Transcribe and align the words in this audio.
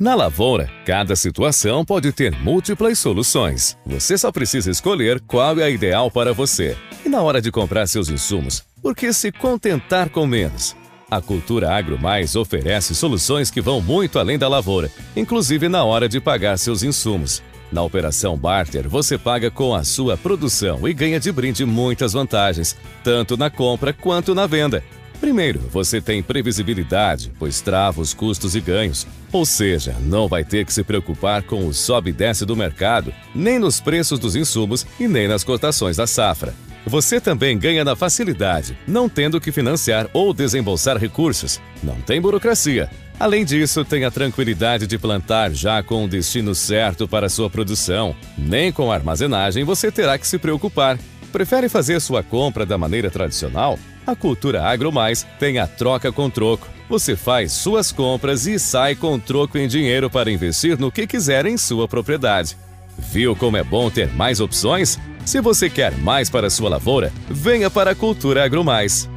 Na 0.00 0.14
lavoura, 0.14 0.70
cada 0.86 1.14
situação 1.14 1.84
pode 1.84 2.10
ter 2.10 2.32
múltiplas 2.40 2.98
soluções. 2.98 3.76
Você 3.84 4.16
só 4.16 4.32
precisa 4.32 4.70
escolher 4.70 5.20
qual 5.20 5.58
é 5.58 5.64
a 5.64 5.68
ideal 5.68 6.10
para 6.10 6.32
você. 6.32 6.74
E 7.04 7.08
na 7.10 7.20
hora 7.20 7.38
de 7.38 7.52
comprar 7.52 7.86
seus 7.86 8.08
insumos, 8.08 8.64
por 8.80 8.96
que 8.96 9.12
se 9.12 9.30
contentar 9.30 10.08
com 10.08 10.26
menos? 10.26 10.74
A 11.10 11.20
Cultura 11.20 11.70
Agro 11.70 11.98
Mais 12.00 12.34
oferece 12.34 12.94
soluções 12.94 13.50
que 13.50 13.60
vão 13.60 13.82
muito 13.82 14.18
além 14.18 14.38
da 14.38 14.48
lavoura, 14.48 14.90
inclusive 15.14 15.68
na 15.68 15.84
hora 15.84 16.08
de 16.08 16.18
pagar 16.18 16.56
seus 16.56 16.82
insumos. 16.82 17.42
Na 17.70 17.82
operação 17.82 18.38
Barter, 18.38 18.88
você 18.88 19.18
paga 19.18 19.50
com 19.50 19.74
a 19.74 19.84
sua 19.84 20.16
produção 20.16 20.88
e 20.88 20.94
ganha 20.94 21.20
de 21.20 21.30
brinde 21.30 21.66
muitas 21.66 22.14
vantagens, 22.14 22.74
tanto 23.04 23.36
na 23.36 23.50
compra 23.50 23.92
quanto 23.92 24.34
na 24.34 24.46
venda. 24.46 24.82
Primeiro, 25.20 25.60
você 25.70 26.00
tem 26.00 26.22
previsibilidade, 26.22 27.30
pois 27.38 27.60
trava 27.60 28.00
os 28.00 28.14
custos 28.14 28.56
e 28.56 28.60
ganhos. 28.60 29.06
Ou 29.30 29.44
seja, 29.44 29.94
não 30.00 30.26
vai 30.26 30.42
ter 30.42 30.64
que 30.64 30.72
se 30.72 30.82
preocupar 30.82 31.42
com 31.42 31.66
o 31.66 31.74
sobe 31.74 32.08
e 32.10 32.12
desce 32.12 32.46
do 32.46 32.56
mercado, 32.56 33.12
nem 33.34 33.58
nos 33.58 33.80
preços 33.80 34.18
dos 34.18 34.34
insumos 34.34 34.86
e 34.98 35.06
nem 35.06 35.28
nas 35.28 35.44
cotações 35.44 35.98
da 35.98 36.06
safra. 36.06 36.54
Você 36.86 37.20
também 37.20 37.58
ganha 37.58 37.84
na 37.84 37.94
facilidade, 37.94 38.76
não 38.88 39.10
tendo 39.10 39.38
que 39.38 39.52
financiar 39.52 40.08
ou 40.14 40.32
desembolsar 40.32 40.96
recursos. 40.96 41.60
Não 41.82 42.00
tem 42.00 42.18
burocracia. 42.18 42.88
Além 43.18 43.44
disso, 43.44 43.84
tem 43.84 44.06
a 44.06 44.10
tranquilidade 44.10 44.86
de 44.86 44.96
plantar 44.96 45.52
já 45.52 45.82
com 45.82 46.06
o 46.06 46.08
destino 46.08 46.54
certo 46.54 47.06
para 47.06 47.28
sua 47.28 47.50
produção. 47.50 48.16
Nem 48.38 48.72
com 48.72 48.90
a 48.90 48.94
armazenagem 48.94 49.62
você 49.62 49.92
terá 49.92 50.16
que 50.16 50.26
se 50.26 50.38
preocupar. 50.38 50.98
Prefere 51.30 51.68
fazer 51.68 52.00
sua 52.00 52.22
compra 52.22 52.64
da 52.64 52.78
maneira 52.78 53.10
tradicional? 53.10 53.78
A 54.06 54.16
Cultura 54.16 54.62
Agro 54.62 54.90
Mais 54.90 55.26
tem 55.38 55.58
a 55.58 55.66
troca 55.66 56.10
com 56.10 56.30
troco. 56.30 56.66
Você 56.88 57.14
faz 57.14 57.52
suas 57.52 57.92
compras 57.92 58.46
e 58.46 58.58
sai 58.58 58.96
com 58.96 59.18
troco 59.18 59.56
em 59.56 59.68
dinheiro 59.68 60.10
para 60.10 60.30
investir 60.30 60.78
no 60.78 60.90
que 60.90 61.06
quiser 61.06 61.46
em 61.46 61.56
sua 61.56 61.86
propriedade. 61.86 62.56
Viu 62.98 63.36
como 63.36 63.56
é 63.56 63.62
bom 63.62 63.90
ter 63.90 64.12
mais 64.14 64.40
opções? 64.40 64.98
Se 65.24 65.40
você 65.40 65.70
quer 65.70 65.96
mais 65.98 66.28
para 66.28 66.50
sua 66.50 66.68
lavoura, 66.68 67.12
venha 67.28 67.70
para 67.70 67.92
a 67.92 67.94
Cultura 67.94 68.44
Agro 68.44 68.64
Mais. 68.64 69.08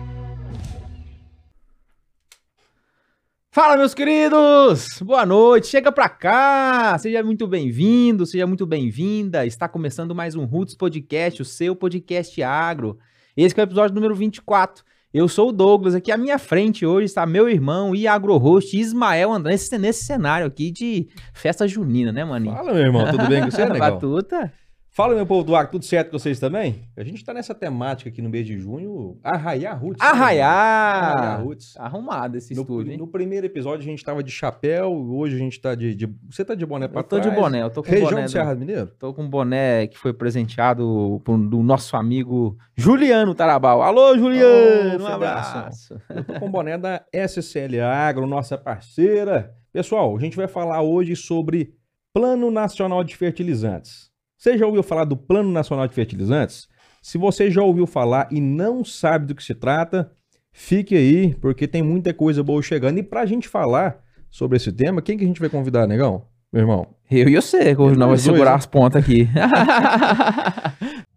Fala, 3.52 3.77
meus 3.77 3.94
queridos! 3.94 5.00
Boa 5.02 5.25
noite, 5.25 5.67
chega 5.67 5.91
pra 5.91 6.09
cá! 6.09 6.97
Seja 6.97 7.23
muito 7.23 7.47
bem-vindo, 7.47 8.25
seja 8.25 8.47
muito 8.47 8.66
bem-vinda. 8.66 9.45
Está 9.45 9.67
começando 9.67 10.13
mais 10.13 10.35
um 10.35 10.45
Roots 10.45 10.75
Podcast, 10.75 11.41
o 11.41 11.45
seu 11.45 11.75
podcast 11.75 12.41
agro. 12.41 12.97
Esse 13.35 13.59
é 13.59 13.63
o 13.63 13.65
episódio 13.65 13.95
número 13.95 14.13
24. 14.13 14.83
Eu 15.11 15.27
sou 15.27 15.49
o 15.49 15.51
Douglas, 15.51 15.95
aqui 15.95 16.11
à 16.11 16.17
minha 16.17 16.37
frente 16.37 16.85
hoje 16.85 17.05
está 17.05 17.25
meu 17.25 17.49
irmão 17.49 17.95
e 17.95 18.07
agro-host 18.07 18.79
Ismael 18.79 19.31
André, 19.31 19.51
nesse, 19.51 19.77
nesse 19.77 20.05
cenário 20.05 20.45
aqui 20.45 20.71
de 20.71 21.07
festa 21.33 21.67
junina, 21.67 22.11
né, 22.11 22.23
maninho? 22.23 22.55
Fala, 22.55 22.73
meu 22.73 22.81
irmão, 22.83 23.09
tudo 23.09 23.27
bem 23.27 23.43
com 23.43 23.51
você, 23.51 23.65
negão? 23.69 23.91
Batuta? 23.91 24.53
Fala, 24.95 25.16
meu 25.16 25.25
povo 25.25 25.44
do 25.44 25.55
ar, 25.55 25.72
tudo 25.72 25.83
certo 25.83 26.11
com 26.11 26.19
vocês 26.19 26.39
também? 26.39 26.83
A 26.95 27.03
gente 27.03 27.25
tá 27.25 27.33
nessa 27.33 27.55
temática 27.55 28.11
aqui 28.11 28.22
no 28.22 28.30
mês 28.30 28.45
de 28.45 28.59
junho, 28.59 29.17
arraiar 29.23 29.81
roots. 29.81 30.00
né, 30.00 30.08
Arraiar! 30.08 31.03
Arraiar 31.17 31.44
roots. 31.44 31.73
Arrumado 31.77 32.38
esse 32.38 32.53
No, 32.53 32.61
estúdio, 32.61 32.91
hein? 32.91 32.97
no 33.00 33.08
primeiro 33.08 33.44
episódio 33.47 33.80
a 33.80 33.89
gente 33.89 34.03
tava 34.03 34.22
de 34.22 34.30
chapéu, 34.30 34.94
hoje 34.94 35.35
a 35.35 35.39
gente 35.39 35.59
tá 35.59 35.73
de... 35.73 35.95
de- 35.95 36.16
Você 36.30 36.45
tá 36.45 36.53
de 36.53 36.63
boné 36.63 36.88
pra 36.88 37.00
Eu 37.00 37.03
tô 37.05 37.16
de 37.17 37.23
trás. 37.23 37.35
boné, 37.35 37.63
eu 37.63 37.72
tô 37.72 37.81
com 37.81 37.89
Região 37.89 38.09
boné. 38.11 38.22
do 38.22 38.25
do- 38.27 38.31
Serra 38.31 38.53
do 38.53 38.59
Mineiro? 38.59 38.85
Tô 39.00 39.11
com 39.16 39.23
um 39.23 39.30
boné 39.30 39.88
que 39.88 39.97
foi 39.97 40.13
presenteado 40.13 41.19
por, 41.25 41.39
do 41.39 41.63
nosso 41.63 41.97
amigo 41.97 42.55
Juliano 42.78 43.33
Tarabal. 43.33 43.81
Alô, 43.81 44.16
Juliano! 44.16 45.03
Ô, 45.03 45.07
um 45.07 45.11
abraço. 45.11 46.00
Eu 46.07 46.23
tô 46.23 46.39
com 46.39 46.45
o 46.45 46.52
boné 46.52 46.78
da 46.78 47.03
SCL 47.11 47.81
Agro, 47.83 48.28
nossa 48.28 48.59
parceira. 48.59 49.55
Pessoal, 49.73 50.16
a 50.16 50.19
gente 50.19 50.38
vai 50.38 50.47
falar 50.47 50.83
hoje 50.83 51.16
sobre 51.16 51.73
Plano 52.13 52.52
Nacional 52.52 53.03
de 53.03 53.17
Fertilizantes. 53.17 54.12
Você 54.44 54.58
já 54.58 54.66
ouviu 54.66 54.83
falar 54.83 55.05
do 55.05 55.16
Plano 55.16 55.49
Nacional 55.49 55.88
de 55.88 55.95
Fertilizantes? 55.95 56.67
Se 57.02 57.17
você 57.17 57.49
já 57.49 57.63
ouviu 57.63 57.88
falar 57.88 58.27
e 58.30 58.41
não 58.41 58.84
sabe 58.84 59.25
do 59.25 59.34
que 59.34 59.41
se 59.41 59.56
trata, 59.56 60.12
fique 60.51 60.97
aí, 60.97 61.34
porque 61.35 61.66
tem 61.66 61.81
muita 61.81 62.13
coisa 62.13 62.44
boa 62.44 62.62
chegando. 62.62 62.97
E 62.97 63.03
pra 63.03 63.25
gente 63.25 63.47
falar 63.47 64.01
sobre 64.29 64.57
esse 64.57 64.69
tema, 64.69 65.01
quem 65.01 65.17
que 65.17 65.23
a 65.23 65.28
gente 65.28 65.40
vai 65.40 65.47
convidar, 65.47 65.88
negão? 65.88 66.25
Meu 66.51 66.63
irmão. 66.63 66.94
Eu 67.09 67.29
e 67.29 67.35
você, 67.38 67.73
que 67.73 67.81
nós 67.81 67.97
vamos 67.97 68.22
segurar 68.22 68.56
as 68.56 68.66
pontas 68.66 69.01
aqui. 69.01 69.29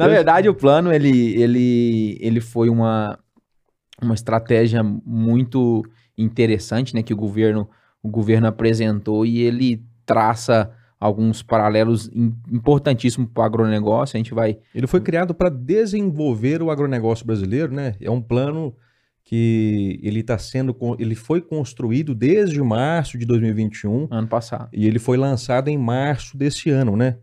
Na 0.00 0.08
verdade, 0.14 0.48
o 0.48 0.54
plano 0.54 0.92
ele, 0.92 1.40
ele, 1.40 2.18
ele 2.20 2.40
foi 2.40 2.68
uma, 2.68 3.18
uma 4.02 4.14
estratégia 4.14 4.82
muito 4.82 5.82
interessante, 6.16 6.94
né, 6.94 7.02
que 7.02 7.12
o 7.14 7.16
governo, 7.16 7.68
o 8.02 8.08
governo 8.08 8.46
apresentou 8.46 9.24
e 9.24 9.40
ele 9.40 9.82
traça 10.04 10.70
alguns 10.98 11.42
paralelos 11.42 12.08
im- 12.12 12.34
importantíssimos 12.52 13.30
para 13.32 13.42
o 13.42 13.46
agronegócio. 13.46 14.16
A 14.16 14.18
gente 14.18 14.34
vai 14.34 14.58
Ele 14.74 14.86
foi 14.86 15.00
criado 15.00 15.34
para 15.34 15.48
desenvolver 15.48 16.62
o 16.62 16.70
agronegócio 16.70 17.24
brasileiro, 17.26 17.72
né? 17.72 17.94
É 18.00 18.10
um 18.10 18.20
plano 18.20 18.74
que 19.24 20.00
ele 20.02 20.20
está 20.20 20.36
sendo, 20.38 20.76
ele 20.98 21.14
foi 21.14 21.40
construído 21.40 22.14
desde 22.14 22.60
março 22.62 23.16
de 23.16 23.24
2021 23.24 24.08
ano 24.10 24.26
passado. 24.26 24.68
e 24.72 24.86
ele 24.86 24.98
foi 24.98 25.16
lançado 25.16 25.68
em 25.68 25.78
março 25.78 26.36
desse 26.36 26.68
ano, 26.68 26.96
né? 26.96 27.16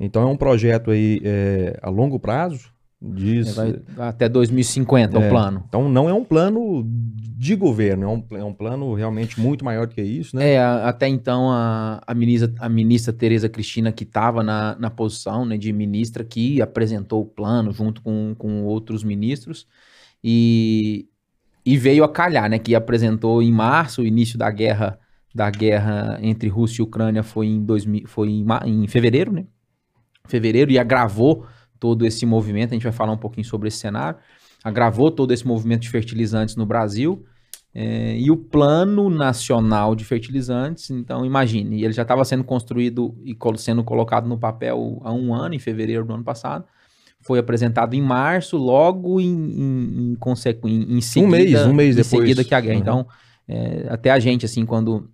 Então 0.00 0.22
é 0.22 0.26
um 0.26 0.36
projeto 0.36 0.90
aí 0.90 1.20
é, 1.22 1.78
a 1.82 1.90
longo 1.90 2.18
prazo, 2.18 2.70
diz. 3.00 3.54
Vai 3.54 3.78
até 3.98 4.28
2050 4.28 5.18
o 5.18 5.22
É. 5.22 5.28
plano. 5.28 5.62
Então 5.68 5.88
não 5.90 6.08
é 6.08 6.14
um 6.14 6.24
plano 6.24 6.82
de 6.86 7.54
governo, 7.54 8.04
é 8.04 8.08
um, 8.08 8.24
é 8.38 8.44
um 8.44 8.52
plano 8.52 8.94
realmente 8.94 9.38
muito 9.38 9.64
maior 9.64 9.86
do 9.86 9.94
que 9.94 10.02
isso, 10.02 10.36
né? 10.36 10.52
É, 10.52 10.62
até 10.62 11.08
então 11.08 11.50
a, 11.50 12.02
a 12.06 12.14
ministra, 12.14 12.52
a 12.58 12.68
ministra 12.68 13.12
Tereza 13.12 13.48
Cristina, 13.48 13.92
que 13.92 14.04
estava 14.04 14.42
na, 14.42 14.76
na 14.78 14.90
posição 14.90 15.44
né, 15.44 15.56
de 15.56 15.72
ministra, 15.72 16.24
que 16.24 16.60
apresentou 16.60 17.22
o 17.22 17.26
plano 17.26 17.72
junto 17.72 18.02
com, 18.02 18.34
com 18.36 18.64
outros 18.64 19.02
ministros, 19.02 19.66
e, 20.22 21.06
e 21.64 21.76
veio 21.78 22.04
a 22.04 22.08
calhar, 22.12 22.48
né? 22.48 22.58
Que 22.58 22.74
apresentou 22.74 23.42
em 23.42 23.50
março, 23.52 24.02
o 24.02 24.06
início 24.06 24.38
da 24.38 24.50
guerra, 24.50 24.98
da 25.34 25.50
guerra 25.50 26.18
entre 26.20 26.48
Rússia 26.48 26.82
e 26.82 26.84
Ucrânia 26.84 27.22
foi 27.22 27.46
em, 27.46 27.64
2000, 27.64 28.02
foi 28.06 28.28
em, 28.28 28.46
em 28.66 28.86
fevereiro, 28.86 29.32
né? 29.32 29.46
Fevereiro, 30.30 30.70
e 30.70 30.78
agravou 30.78 31.46
todo 31.78 32.06
esse 32.06 32.24
movimento, 32.24 32.70
a 32.70 32.74
gente 32.74 32.82
vai 32.84 32.92
falar 32.92 33.12
um 33.12 33.18
pouquinho 33.18 33.44
sobre 33.44 33.68
esse 33.68 33.78
cenário, 33.78 34.18
agravou 34.62 35.10
todo 35.10 35.32
esse 35.32 35.46
movimento 35.46 35.82
de 35.82 35.90
fertilizantes 35.90 36.56
no 36.56 36.66
Brasil, 36.66 37.24
é, 37.72 38.18
e 38.18 38.30
o 38.30 38.36
Plano 38.36 39.08
Nacional 39.08 39.94
de 39.94 40.04
Fertilizantes, 40.04 40.90
então 40.90 41.24
imagine, 41.24 41.82
ele 41.84 41.92
já 41.92 42.02
estava 42.02 42.24
sendo 42.24 42.42
construído 42.42 43.16
e 43.24 43.36
sendo 43.56 43.84
colocado 43.84 44.28
no 44.28 44.36
papel 44.36 45.00
há 45.04 45.12
um 45.12 45.32
ano, 45.32 45.54
em 45.54 45.58
fevereiro 45.58 46.04
do 46.04 46.12
ano 46.12 46.24
passado. 46.24 46.64
Foi 47.22 47.38
apresentado 47.38 47.94
em 47.94 48.00
março, 48.00 48.56
logo 48.56 49.20
em, 49.20 49.26
em, 49.26 50.16
em, 50.66 50.96
em- 50.96 51.00
seguida, 51.00 51.30
mês, 51.30 51.66
um 51.66 51.72
mês 51.72 51.94
em 51.94 52.02
depois. 52.02 52.22
seguida 52.22 52.42
que 52.42 52.54
a 52.54 52.60
guerra. 52.60 52.76
Uhum. 52.76 52.80
Então, 52.80 53.06
é, 53.46 53.86
até 53.90 54.10
a 54.10 54.18
gente, 54.18 54.46
assim, 54.46 54.64
quando, 54.64 55.10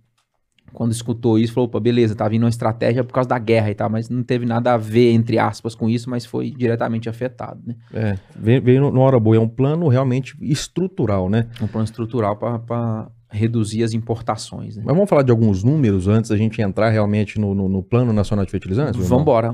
quando 0.73 0.91
escutou 0.91 1.39
isso, 1.39 1.53
falou, 1.53 1.67
opa, 1.67 1.79
beleza, 1.79 2.15
tá 2.15 2.27
vindo 2.27 2.43
uma 2.43 2.49
estratégia 2.49 3.03
por 3.03 3.13
causa 3.13 3.29
da 3.29 3.39
guerra 3.39 3.71
e 3.71 3.75
tal, 3.75 3.89
mas 3.89 4.09
não 4.09 4.21
teve 4.23 4.45
nada 4.45 4.73
a 4.73 4.77
ver, 4.77 5.11
entre 5.11 5.39
aspas, 5.39 5.73
com 5.73 5.89
isso, 5.89 6.09
mas 6.09 6.25
foi 6.25 6.51
diretamente 6.51 7.09
afetado, 7.09 7.59
né? 7.65 7.75
É, 7.93 8.17
veio, 8.35 8.81
numa 8.91 9.01
hora 9.05 9.19
boa, 9.19 9.35
é 9.37 9.39
um 9.39 9.47
plano 9.47 9.87
realmente 9.87 10.35
estrutural, 10.41 11.29
né? 11.29 11.47
Um 11.61 11.67
plano 11.67 11.85
estrutural 11.85 12.35
para 12.35 13.09
reduzir 13.29 13.83
as 13.83 13.93
importações, 13.93 14.77
né? 14.77 14.83
Mas 14.85 14.95
vamos 14.95 15.09
falar 15.09 15.23
de 15.23 15.31
alguns 15.31 15.63
números 15.63 16.07
antes 16.07 16.29
da 16.29 16.37
gente 16.37 16.61
entrar 16.61 16.89
realmente 16.89 17.39
no, 17.39 17.53
no- 17.53 17.67
no 17.67 17.83
Plano 17.83 18.13
Nacional 18.13 18.45
de 18.45 18.51
Fertilizantes? 18.51 18.95
Vamos 19.07 19.21
embora. 19.21 19.49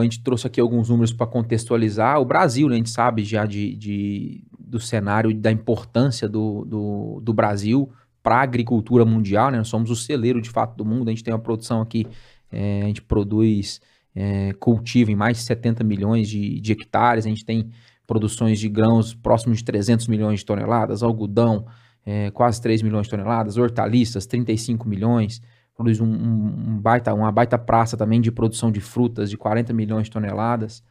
A 0.00 0.02
gente 0.02 0.22
trouxe 0.22 0.46
aqui 0.46 0.60
alguns 0.60 0.88
números 0.88 1.12
para 1.12 1.26
contextualizar. 1.26 2.20
O 2.20 2.24
Brasil, 2.24 2.68
né, 2.68 2.74
a 2.74 2.78
gente 2.78 2.90
sabe 2.90 3.24
já 3.24 3.44
de, 3.44 3.74
de- 3.76 4.44
do 4.58 4.80
cenário 4.80 5.34
da 5.34 5.50
importância 5.52 6.26
do, 6.28 6.64
do, 6.64 7.20
do 7.22 7.34
Brasil 7.34 7.90
para 8.22 8.36
a 8.36 8.42
agricultura 8.42 9.04
mundial. 9.04 9.50
Né? 9.50 9.58
Nós 9.58 9.68
somos 9.68 9.90
o 9.90 9.96
celeiro, 9.96 10.40
de 10.40 10.50
fato, 10.50 10.76
do 10.76 10.84
mundo. 10.84 11.08
A 11.08 11.10
gente 11.10 11.24
tem 11.24 11.32
uma 11.32 11.40
produção 11.40 11.80
aqui, 11.80 12.06
é, 12.50 12.82
a 12.82 12.86
gente 12.86 13.02
produz 13.02 13.80
é, 14.14 14.52
cultivo 14.54 15.10
em 15.10 15.16
mais 15.16 15.38
de 15.38 15.44
70 15.44 15.84
milhões 15.84 16.28
de, 16.28 16.60
de 16.60 16.72
hectares. 16.72 17.26
A 17.26 17.28
gente 17.28 17.44
tem 17.44 17.70
produções 18.06 18.58
de 18.58 18.68
grãos 18.68 19.14
próximos 19.14 19.58
de 19.58 19.64
300 19.64 20.08
milhões 20.08 20.40
de 20.40 20.46
toneladas, 20.46 21.02
algodão, 21.02 21.66
é, 22.04 22.30
quase 22.30 22.60
3 22.62 22.80
milhões 22.80 23.04
de 23.04 23.10
toneladas, 23.10 23.58
hortaliças, 23.58 24.24
35 24.24 24.88
milhões, 24.88 25.42
produz 25.74 26.00
um, 26.00 26.06
um, 26.06 26.80
baita, 26.80 27.12
uma 27.12 27.30
baita 27.30 27.58
praça 27.58 27.96
também 27.98 28.18
de 28.20 28.32
produção 28.32 28.72
de 28.72 28.80
frutas 28.80 29.28
de 29.28 29.36
40 29.36 29.74
milhões 29.74 30.04
de 30.04 30.10
toneladas. 30.10 30.82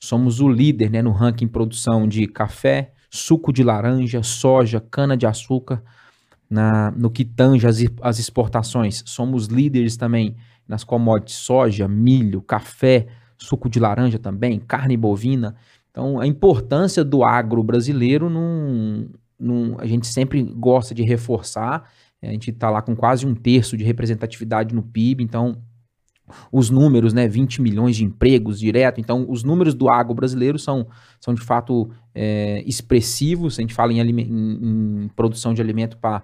Somos 0.00 0.40
o 0.40 0.48
líder 0.48 0.90
né, 0.90 1.02
no 1.02 1.12
ranking 1.12 1.46
produção 1.46 2.08
de 2.08 2.26
café, 2.26 2.92
suco 3.10 3.52
de 3.52 3.62
laranja, 3.62 4.22
soja, 4.22 4.80
cana-de-açúcar. 4.80 5.82
No 6.96 7.10
que 7.10 7.24
tange 7.24 7.66
as, 7.66 7.78
as 8.00 8.18
exportações, 8.18 9.02
somos 9.06 9.46
líderes 9.46 9.96
também 9.96 10.36
nas 10.68 10.84
commodities 10.84 11.36
soja, 11.36 11.88
milho, 11.88 12.42
café, 12.42 13.06
suco 13.38 13.68
de 13.68 13.80
laranja 13.80 14.18
também, 14.18 14.58
carne 14.58 14.96
bovina. 14.96 15.54
Então, 15.90 16.20
a 16.20 16.26
importância 16.26 17.04
do 17.04 17.24
agro 17.24 17.62
brasileiro, 17.62 18.30
num, 18.30 19.08
num, 19.38 19.76
a 19.78 19.86
gente 19.86 20.06
sempre 20.06 20.42
gosta 20.42 20.94
de 20.94 21.02
reforçar. 21.02 21.90
A 22.22 22.26
gente 22.26 22.50
está 22.50 22.70
lá 22.70 22.80
com 22.80 22.94
quase 22.94 23.26
um 23.26 23.34
terço 23.34 23.76
de 23.76 23.84
representatividade 23.84 24.74
no 24.74 24.82
PIB, 24.82 25.24
então 25.24 25.56
os 26.50 26.70
números, 26.70 27.12
né, 27.12 27.28
20 27.28 27.60
milhões 27.60 27.96
de 27.96 28.04
empregos 28.04 28.58
direto. 28.58 29.00
Então, 29.00 29.26
os 29.28 29.42
números 29.42 29.74
do 29.74 29.90
agro 29.90 30.14
brasileiro 30.14 30.58
são, 30.58 30.86
são 31.20 31.34
de 31.34 31.40
fato 31.40 31.90
é, 32.14 32.62
expressivos. 32.64 33.58
A 33.58 33.62
gente 33.62 33.74
fala 33.74 33.92
em, 33.92 34.00
em, 34.00 35.04
em 35.04 35.08
produção 35.16 35.52
de 35.52 35.60
alimento 35.60 35.98
para 35.98 36.22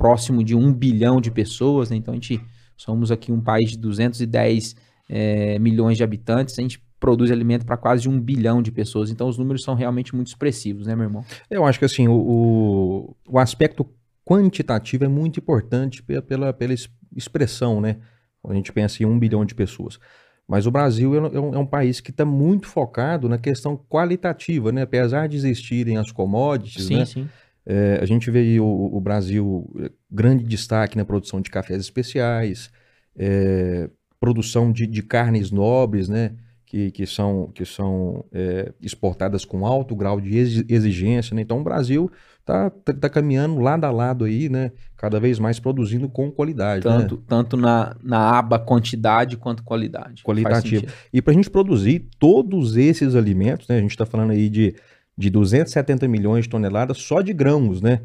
próximo 0.00 0.42
de 0.42 0.56
um 0.56 0.72
bilhão 0.72 1.20
de 1.20 1.30
pessoas. 1.30 1.90
Né? 1.90 1.96
Então, 1.96 2.12
a 2.12 2.16
gente 2.16 2.40
somos 2.74 3.12
aqui 3.12 3.30
um 3.30 3.40
país 3.40 3.72
de 3.72 3.78
210 3.78 4.74
é, 5.10 5.58
milhões 5.58 5.98
de 5.98 6.02
habitantes. 6.02 6.58
A 6.58 6.62
gente 6.62 6.82
produz 6.98 7.30
alimento 7.30 7.66
para 7.66 7.76
quase 7.76 8.08
um 8.08 8.18
bilhão 8.18 8.62
de 8.62 8.72
pessoas. 8.72 9.10
Então, 9.10 9.28
os 9.28 9.36
números 9.36 9.62
são 9.62 9.74
realmente 9.74 10.14
muito 10.14 10.28
expressivos, 10.28 10.86
né, 10.86 10.96
meu 10.96 11.04
irmão? 11.04 11.22
Eu 11.50 11.66
acho 11.66 11.78
que 11.78 11.84
assim, 11.84 12.08
o, 12.08 13.14
o 13.28 13.38
aspecto 13.38 13.86
quantitativo 14.24 15.04
é 15.04 15.08
muito 15.08 15.38
importante 15.38 16.02
pela, 16.02 16.22
pela, 16.22 16.52
pela 16.54 16.74
expressão, 17.14 17.78
né? 17.78 17.96
Quando 18.40 18.54
a 18.54 18.56
gente 18.56 18.72
pensa 18.72 19.02
em 19.02 19.06
um 19.06 19.18
bilhão 19.18 19.44
de 19.44 19.54
pessoas. 19.54 19.98
Mas 20.48 20.66
o 20.66 20.70
Brasil 20.70 21.14
é 21.14 21.40
um, 21.40 21.54
é 21.54 21.58
um 21.58 21.66
país 21.66 22.00
que 22.00 22.10
está 22.10 22.24
muito 22.24 22.66
focado 22.66 23.28
na 23.28 23.36
questão 23.36 23.76
qualitativa, 23.76 24.72
né? 24.72 24.82
Apesar 24.82 25.28
de 25.28 25.36
existirem 25.36 25.98
as 25.98 26.10
commodities, 26.10 26.86
sim, 26.86 26.96
né? 26.96 27.04
Sim. 27.04 27.28
É, 27.72 28.00
a 28.02 28.04
gente 28.04 28.28
vê 28.32 28.58
o, 28.58 28.64
o, 28.66 29.00
Brasil 29.00 29.70
é, 29.78 29.92
grande 30.10 30.42
destaque 30.42 30.96
na 30.98 31.04
produção 31.04 31.40
de 31.40 31.48
cafés 31.48 31.80
especiais, 31.80 32.68
é, 33.16 33.88
produção 34.18 34.72
de, 34.72 34.88
de, 34.88 35.04
carnes 35.04 35.52
nobres, 35.52 36.08
né? 36.08 36.32
Que, 36.66 36.90
que 36.90 37.06
são, 37.06 37.48
que 37.54 37.64
são 37.64 38.24
é, 38.32 38.72
exportadas 38.80 39.44
com 39.44 39.64
alto 39.64 39.94
grau 39.94 40.20
de 40.20 40.36
exigência. 40.68 41.34
Né? 41.34 41.42
Então 41.42 41.60
o 41.60 41.64
Brasil 41.64 42.10
tá, 42.44 42.70
tá, 42.70 42.92
tá, 42.92 43.08
caminhando 43.08 43.58
lado 43.58 43.84
a 43.84 43.90
lado 43.90 44.24
aí, 44.24 44.48
né? 44.48 44.72
Cada 44.96 45.20
vez 45.20 45.38
mais 45.38 45.60
produzindo 45.60 46.08
com 46.08 46.30
qualidade. 46.30 46.82
Tanto, 46.82 47.16
né? 47.16 47.22
tanto 47.26 47.56
na, 47.56 47.96
na 48.02 48.38
aba 48.38 48.58
quantidade 48.58 49.36
quanto 49.36 49.62
qualidade. 49.62 50.24
Qualitativo. 50.24 50.86
E 51.12 51.22
para 51.22 51.32
a 51.32 51.34
gente 51.34 51.50
produzir 51.50 52.08
todos 52.18 52.76
esses 52.76 53.14
alimentos, 53.14 53.68
né? 53.68 53.78
A 53.78 53.80
gente 53.80 53.92
está 53.92 54.06
falando 54.06 54.30
aí 54.30 54.48
de, 54.48 54.74
de 55.16 55.30
270 55.30 56.08
milhões 56.08 56.44
de 56.44 56.50
toneladas 56.50 56.98
só 56.98 57.20
de 57.20 57.32
grãos, 57.32 57.80
né? 57.80 58.00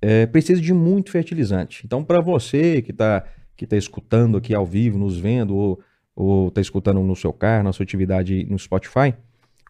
É, 0.00 0.26
precisa 0.26 0.60
de 0.60 0.72
muito 0.74 1.10
fertilizante. 1.10 1.82
Então, 1.84 2.04
para 2.04 2.20
você 2.20 2.82
que 2.82 2.90
está 2.90 3.24
que 3.56 3.66
tá 3.66 3.76
escutando 3.76 4.36
aqui 4.36 4.54
ao 4.54 4.66
vivo, 4.66 4.98
nos 4.98 5.16
vendo, 5.16 5.56
ou, 5.56 5.80
ou 6.14 6.48
está 6.48 6.60
escutando 6.60 7.00
no 7.00 7.16
seu 7.16 7.32
carro, 7.32 7.64
na 7.64 7.72
sua 7.72 7.84
atividade 7.84 8.44
no 8.44 8.58
Spotify, 8.58 9.14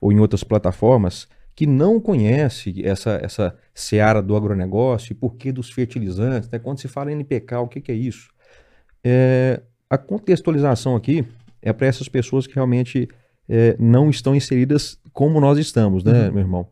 ou 0.00 0.12
em 0.12 0.18
outras 0.18 0.42
plataformas, 0.42 1.28
que 1.54 1.66
não 1.66 1.98
conhece 1.98 2.84
essa, 2.84 3.18
essa 3.22 3.56
seara 3.72 4.20
do 4.20 4.36
agronegócio 4.36 5.12
e 5.12 5.14
por 5.14 5.36
que 5.36 5.50
dos 5.50 5.70
fertilizantes. 5.70 6.50
Né? 6.50 6.58
Quando 6.58 6.80
se 6.80 6.88
fala 6.88 7.10
em 7.10 7.14
NPK, 7.14 7.56
o 7.58 7.68
que, 7.68 7.80
que 7.80 7.92
é 7.92 7.94
isso? 7.94 8.28
É, 9.02 9.62
a 9.88 9.96
contextualização 9.96 10.94
aqui 10.96 11.24
é 11.62 11.72
para 11.72 11.86
essas 11.86 12.08
pessoas 12.08 12.46
que 12.46 12.54
realmente 12.54 13.08
é, 13.48 13.74
não 13.78 14.10
estão 14.10 14.34
inseridas 14.34 15.00
como 15.12 15.40
nós 15.40 15.58
estamos, 15.58 16.04
né, 16.04 16.26
uhum. 16.26 16.32
meu 16.32 16.42
irmão? 16.42 16.68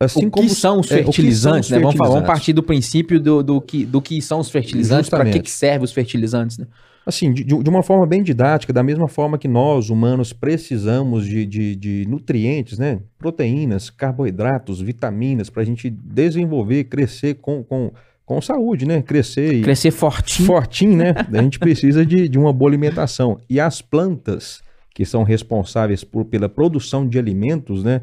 Assim 0.00 0.26
o, 0.26 0.30
que 0.30 0.48
são 0.48 0.80
os 0.80 0.88
fertilizantes, 0.88 1.70
é, 1.70 1.76
né? 1.76 1.82
Vamos, 1.82 1.96
vamos, 1.96 2.26
partir 2.26 2.52
do 2.52 2.62
princípio 2.62 3.20
do, 3.20 3.42
do, 3.42 3.60
que, 3.60 3.84
do 3.84 4.02
que 4.02 4.20
são 4.20 4.40
os 4.40 4.50
fertilizantes, 4.50 5.08
para 5.08 5.24
que, 5.24 5.40
que 5.40 5.50
servem 5.50 5.84
os 5.84 5.92
fertilizantes, 5.92 6.58
né? 6.58 6.66
Assim, 7.06 7.32
de, 7.32 7.44
de, 7.44 7.70
uma 7.70 7.82
forma 7.82 8.06
bem 8.06 8.22
didática, 8.22 8.72
da 8.72 8.82
mesma 8.82 9.06
forma 9.06 9.36
que 9.36 9.46
nós, 9.46 9.90
humanos, 9.90 10.32
precisamos 10.32 11.26
de, 11.26 11.44
de, 11.44 11.76
de 11.76 12.06
nutrientes, 12.08 12.78
né? 12.78 13.00
Proteínas, 13.18 13.90
carboidratos, 13.90 14.80
vitaminas, 14.80 15.50
para 15.50 15.62
a 15.62 15.66
gente 15.66 15.90
desenvolver, 15.90 16.84
crescer 16.84 17.34
com, 17.34 17.62
com, 17.62 17.92
com 18.24 18.40
saúde, 18.40 18.86
né? 18.86 19.02
Crescer. 19.02 19.60
Crescer 19.62 19.90
fortinho. 19.90 20.46
Fortinho, 20.46 20.96
né? 20.96 21.14
a 21.30 21.42
gente 21.42 21.58
precisa 21.58 22.06
de, 22.06 22.26
de 22.26 22.38
uma 22.38 22.54
boa 22.54 22.70
alimentação. 22.70 23.38
E 23.50 23.60
as 23.60 23.82
plantas, 23.82 24.62
que 24.94 25.04
são 25.04 25.24
responsáveis 25.24 26.02
por, 26.02 26.24
pela 26.24 26.48
produção 26.48 27.06
de 27.06 27.18
alimentos, 27.18 27.84
né? 27.84 28.00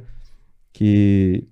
Que, 0.71 1.47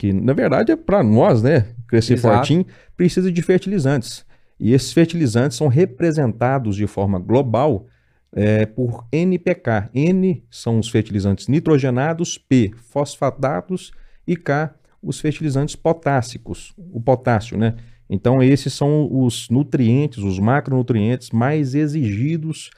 que 0.00 0.14
na 0.14 0.32
verdade 0.32 0.72
é 0.72 0.76
para 0.76 1.02
nós, 1.02 1.42
né? 1.42 1.66
Crescer 1.86 2.14
Exato. 2.14 2.34
fortinho, 2.34 2.64
precisa 2.96 3.30
de 3.30 3.42
fertilizantes. 3.42 4.24
E 4.58 4.72
esses 4.72 4.94
fertilizantes 4.94 5.58
são 5.58 5.68
representados 5.68 6.74
de 6.74 6.86
forma 6.86 7.18
global 7.18 7.84
é, 8.32 8.64
por 8.64 9.06
NPK. 9.12 9.90
N 9.92 10.42
são 10.50 10.78
os 10.78 10.88
fertilizantes 10.88 11.48
nitrogenados, 11.48 12.38
P, 12.38 12.70
fosfatados 12.76 13.92
e 14.26 14.38
K, 14.38 14.74
os 15.02 15.20
fertilizantes 15.20 15.76
potássicos, 15.76 16.72
o 16.78 16.98
potássio, 16.98 17.58
né? 17.58 17.74
Então, 18.08 18.42
esses 18.42 18.72
são 18.72 19.06
os 19.10 19.50
nutrientes, 19.50 20.24
os 20.24 20.38
macronutrientes 20.38 21.30
mais 21.30 21.74
exigidos 21.74 22.70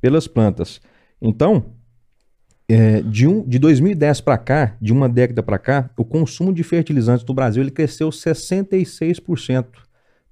pelas 0.00 0.28
plantas. 0.28 0.80
Então, 1.20 1.72
é, 2.68 3.00
de, 3.00 3.26
um, 3.26 3.42
de 3.48 3.58
2010 3.58 4.20
para 4.20 4.36
cá, 4.36 4.76
de 4.80 4.92
uma 4.92 5.08
década 5.08 5.42
para 5.42 5.58
cá, 5.58 5.90
o 5.96 6.04
consumo 6.04 6.52
de 6.52 6.62
fertilizantes 6.62 7.24
no 7.24 7.34
Brasil 7.34 7.62
ele 7.62 7.70
cresceu 7.70 8.10
66%. 8.10 9.66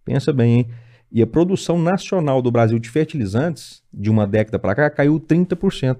Pensa 0.04 0.32
bem, 0.32 0.58
hein? 0.58 0.66
E 1.10 1.22
a 1.22 1.26
produção 1.26 1.78
nacional 1.78 2.42
do 2.42 2.50
Brasil 2.50 2.78
de 2.78 2.90
fertilizantes, 2.90 3.82
de 3.92 4.10
uma 4.10 4.26
década 4.26 4.58
para 4.58 4.74
cá, 4.74 4.90
caiu 4.90 5.18
30%. 5.18 5.96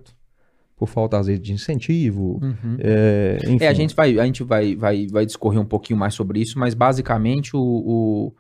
Por 0.77 0.89
falta, 0.89 1.19
às 1.19 1.27
vezes, 1.27 1.41
de 1.41 1.55
incentivo. 1.55 2.39
Uhum. 2.43 2.77
É, 2.81 3.39
enfim. 3.45 3.65
É, 3.65 3.69
a 3.69 3.73
gente, 3.73 3.95
vai, 3.95 4.19
a 4.19 4.27
gente 4.27 4.43
vai, 4.43 4.77
vai, 4.77 5.07
vai 5.07 5.25
discorrer 5.25 5.59
um 5.59 5.65
pouquinho 5.65 5.99
mais 5.99 6.13
sobre 6.13 6.39
isso, 6.41 6.59
mas 6.59 6.75
basicamente 6.75 7.57
o, 7.57 7.61
o 7.61 8.33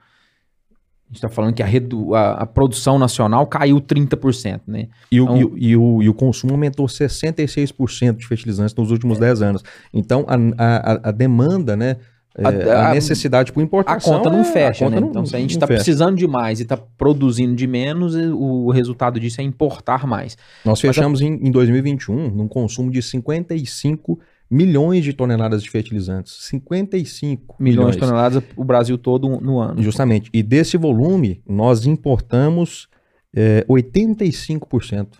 a 1.08 1.12
gente 1.12 1.16
está 1.16 1.28
falando 1.28 1.54
que 1.54 1.62
a, 1.62 1.66
redu, 1.66 2.14
a, 2.14 2.32
a, 2.32 2.46
produção 2.46 2.98
nacional 2.98 3.46
caiu 3.46 3.80
30%, 3.80 4.62
né? 4.66 4.88
E 5.10 5.20
o, 5.20 5.24
então, 5.24 5.56
e, 5.56 5.68
e, 5.68 5.76
o, 5.76 6.02
e 6.02 6.08
o 6.08 6.14
consumo 6.14 6.52
aumentou 6.52 6.86
66% 6.86 8.16
de 8.16 8.26
fertilizantes 8.26 8.74
nos 8.74 8.90
últimos 8.90 9.18
10 9.18 9.40
anos. 9.40 9.62
Então, 9.94 10.26
a, 10.26 10.34
a, 10.58 11.08
a 11.08 11.12
demanda, 11.12 11.76
né? 11.76 11.96
É, 12.38 12.72
a, 12.72 12.90
a, 12.90 12.94
necessidade 12.94 13.52
por 13.52 13.62
importação. 13.62 14.14
A 14.14 14.16
conta 14.18 14.30
não 14.30 14.40
é, 14.40 14.44
fecha, 14.44 14.84
conta 14.84 14.96
né? 14.96 15.00
Não, 15.00 15.08
então, 15.08 15.24
se 15.24 15.36
a 15.36 15.38
gente 15.38 15.52
está 15.52 15.66
precisando 15.66 16.16
de 16.16 16.26
mais 16.26 16.58
e 16.58 16.64
está 16.64 16.76
produzindo 16.76 17.54
de 17.54 17.66
menos, 17.66 18.14
o 18.14 18.70
resultado 18.70 19.18
disso 19.20 19.40
é 19.40 19.44
importar 19.44 20.06
mais. 20.06 20.36
Nós 20.64 20.80
fechamos 20.80 21.20
em, 21.20 21.34
em 21.34 21.50
2021 21.50 22.30
num 22.30 22.48
consumo 22.48 22.90
de 22.90 23.00
55 23.00 24.18
milhões 24.50 25.04
de 25.04 25.12
toneladas 25.12 25.62
de 25.62 25.70
fertilizantes. 25.70 26.32
55 26.46 27.56
milhões, 27.58 27.76
milhões 27.76 27.94
de 27.96 28.00
toneladas 28.00 28.42
o 28.56 28.64
Brasil 28.64 28.96
todo 28.96 29.28
no 29.40 29.58
ano. 29.58 29.82
Justamente. 29.82 30.30
E 30.32 30.42
desse 30.42 30.76
volume, 30.76 31.42
nós 31.46 31.86
importamos 31.86 32.88
é, 33.34 33.64
85%. 33.68 35.18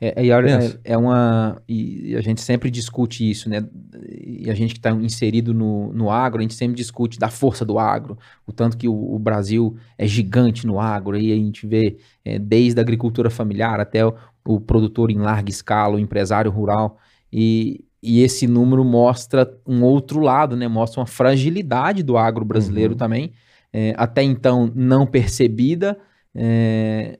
É, 0.00 0.26
é, 0.26 0.28
é, 0.28 0.78
é, 0.84 0.96
uma. 0.96 1.62
E 1.68 2.14
a 2.16 2.20
gente 2.20 2.40
sempre 2.40 2.70
discute 2.70 3.28
isso, 3.28 3.48
né? 3.48 3.64
E 4.10 4.50
a 4.50 4.54
gente 4.54 4.74
que 4.74 4.78
está 4.78 4.90
inserido 4.90 5.54
no, 5.54 5.92
no 5.92 6.10
agro, 6.10 6.40
a 6.40 6.42
gente 6.42 6.54
sempre 6.54 6.76
discute 6.76 7.18
da 7.18 7.28
força 7.28 7.64
do 7.64 7.78
agro, 7.78 8.18
o 8.46 8.52
tanto 8.52 8.76
que 8.76 8.88
o, 8.88 9.14
o 9.14 9.18
Brasil 9.18 9.76
é 9.96 10.06
gigante 10.06 10.66
no 10.66 10.80
agro, 10.80 11.16
e 11.16 11.32
a 11.32 11.36
gente 11.36 11.66
vê 11.66 11.98
é, 12.24 12.38
desde 12.38 12.80
a 12.80 12.82
agricultura 12.82 13.30
familiar 13.30 13.80
até 13.80 14.04
o, 14.04 14.14
o, 14.44 14.60
produtor 14.60 15.10
em 15.10 15.18
larga 15.18 15.50
escala, 15.50 15.96
o 15.96 16.00
empresário 16.00 16.50
rural. 16.50 16.98
E, 17.32 17.84
e 18.06 18.22
esse 18.22 18.46
número 18.46 18.84
mostra 18.84 19.52
um 19.66 19.82
outro 19.82 20.20
lado, 20.20 20.56
né? 20.56 20.68
Mostra 20.68 21.00
uma 21.00 21.06
fragilidade 21.08 22.04
do 22.04 22.16
agro 22.16 22.44
brasileiro 22.44 22.92
uhum. 22.92 22.98
também, 22.98 23.32
é, 23.72 23.94
até 23.96 24.22
então 24.22 24.70
não 24.72 25.04
percebida. 25.04 25.98
É, 26.32 27.18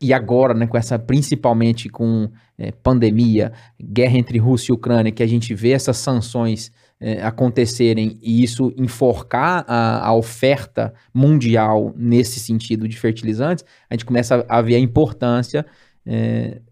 e 0.00 0.14
agora, 0.14 0.54
né, 0.54 0.66
com 0.66 0.78
essa, 0.78 0.98
principalmente 0.98 1.90
com 1.90 2.30
é, 2.56 2.72
pandemia, 2.72 3.52
guerra 3.78 4.16
entre 4.16 4.38
Rússia 4.38 4.72
e 4.72 4.74
Ucrânia, 4.74 5.12
que 5.12 5.22
a 5.22 5.26
gente 5.26 5.54
vê 5.54 5.72
essas 5.72 5.98
sanções 5.98 6.72
é, 6.98 7.22
acontecerem 7.22 8.18
e 8.22 8.42
isso 8.42 8.72
enforcar 8.78 9.62
a, 9.68 10.06
a, 10.06 10.14
oferta 10.14 10.94
mundial 11.12 11.92
nesse 11.96 12.40
sentido 12.40 12.88
de 12.88 12.98
fertilizantes, 12.98 13.62
a 13.90 13.94
gente 13.94 14.06
começa 14.06 14.44
a, 14.48 14.62
ver 14.62 14.76
a 14.76 14.80
importância 14.80 15.66
é, 16.06 16.62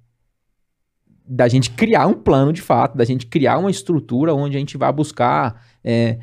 da 1.26 1.49
gente 1.49 1.71
criar 1.71 2.07
um 2.07 2.14
plano 2.14 2.52
de 2.52 2.62
fato, 2.62 2.97
da 2.97 3.05
gente 3.05 3.26
criar 3.26 3.59
uma 3.59 3.71
estrutura 3.71 4.35
onde 4.35 4.57
a 4.57 4.61
gente 4.61 4.76
vai 4.76 4.93
buscar 4.93 5.62
é, 5.85 6.19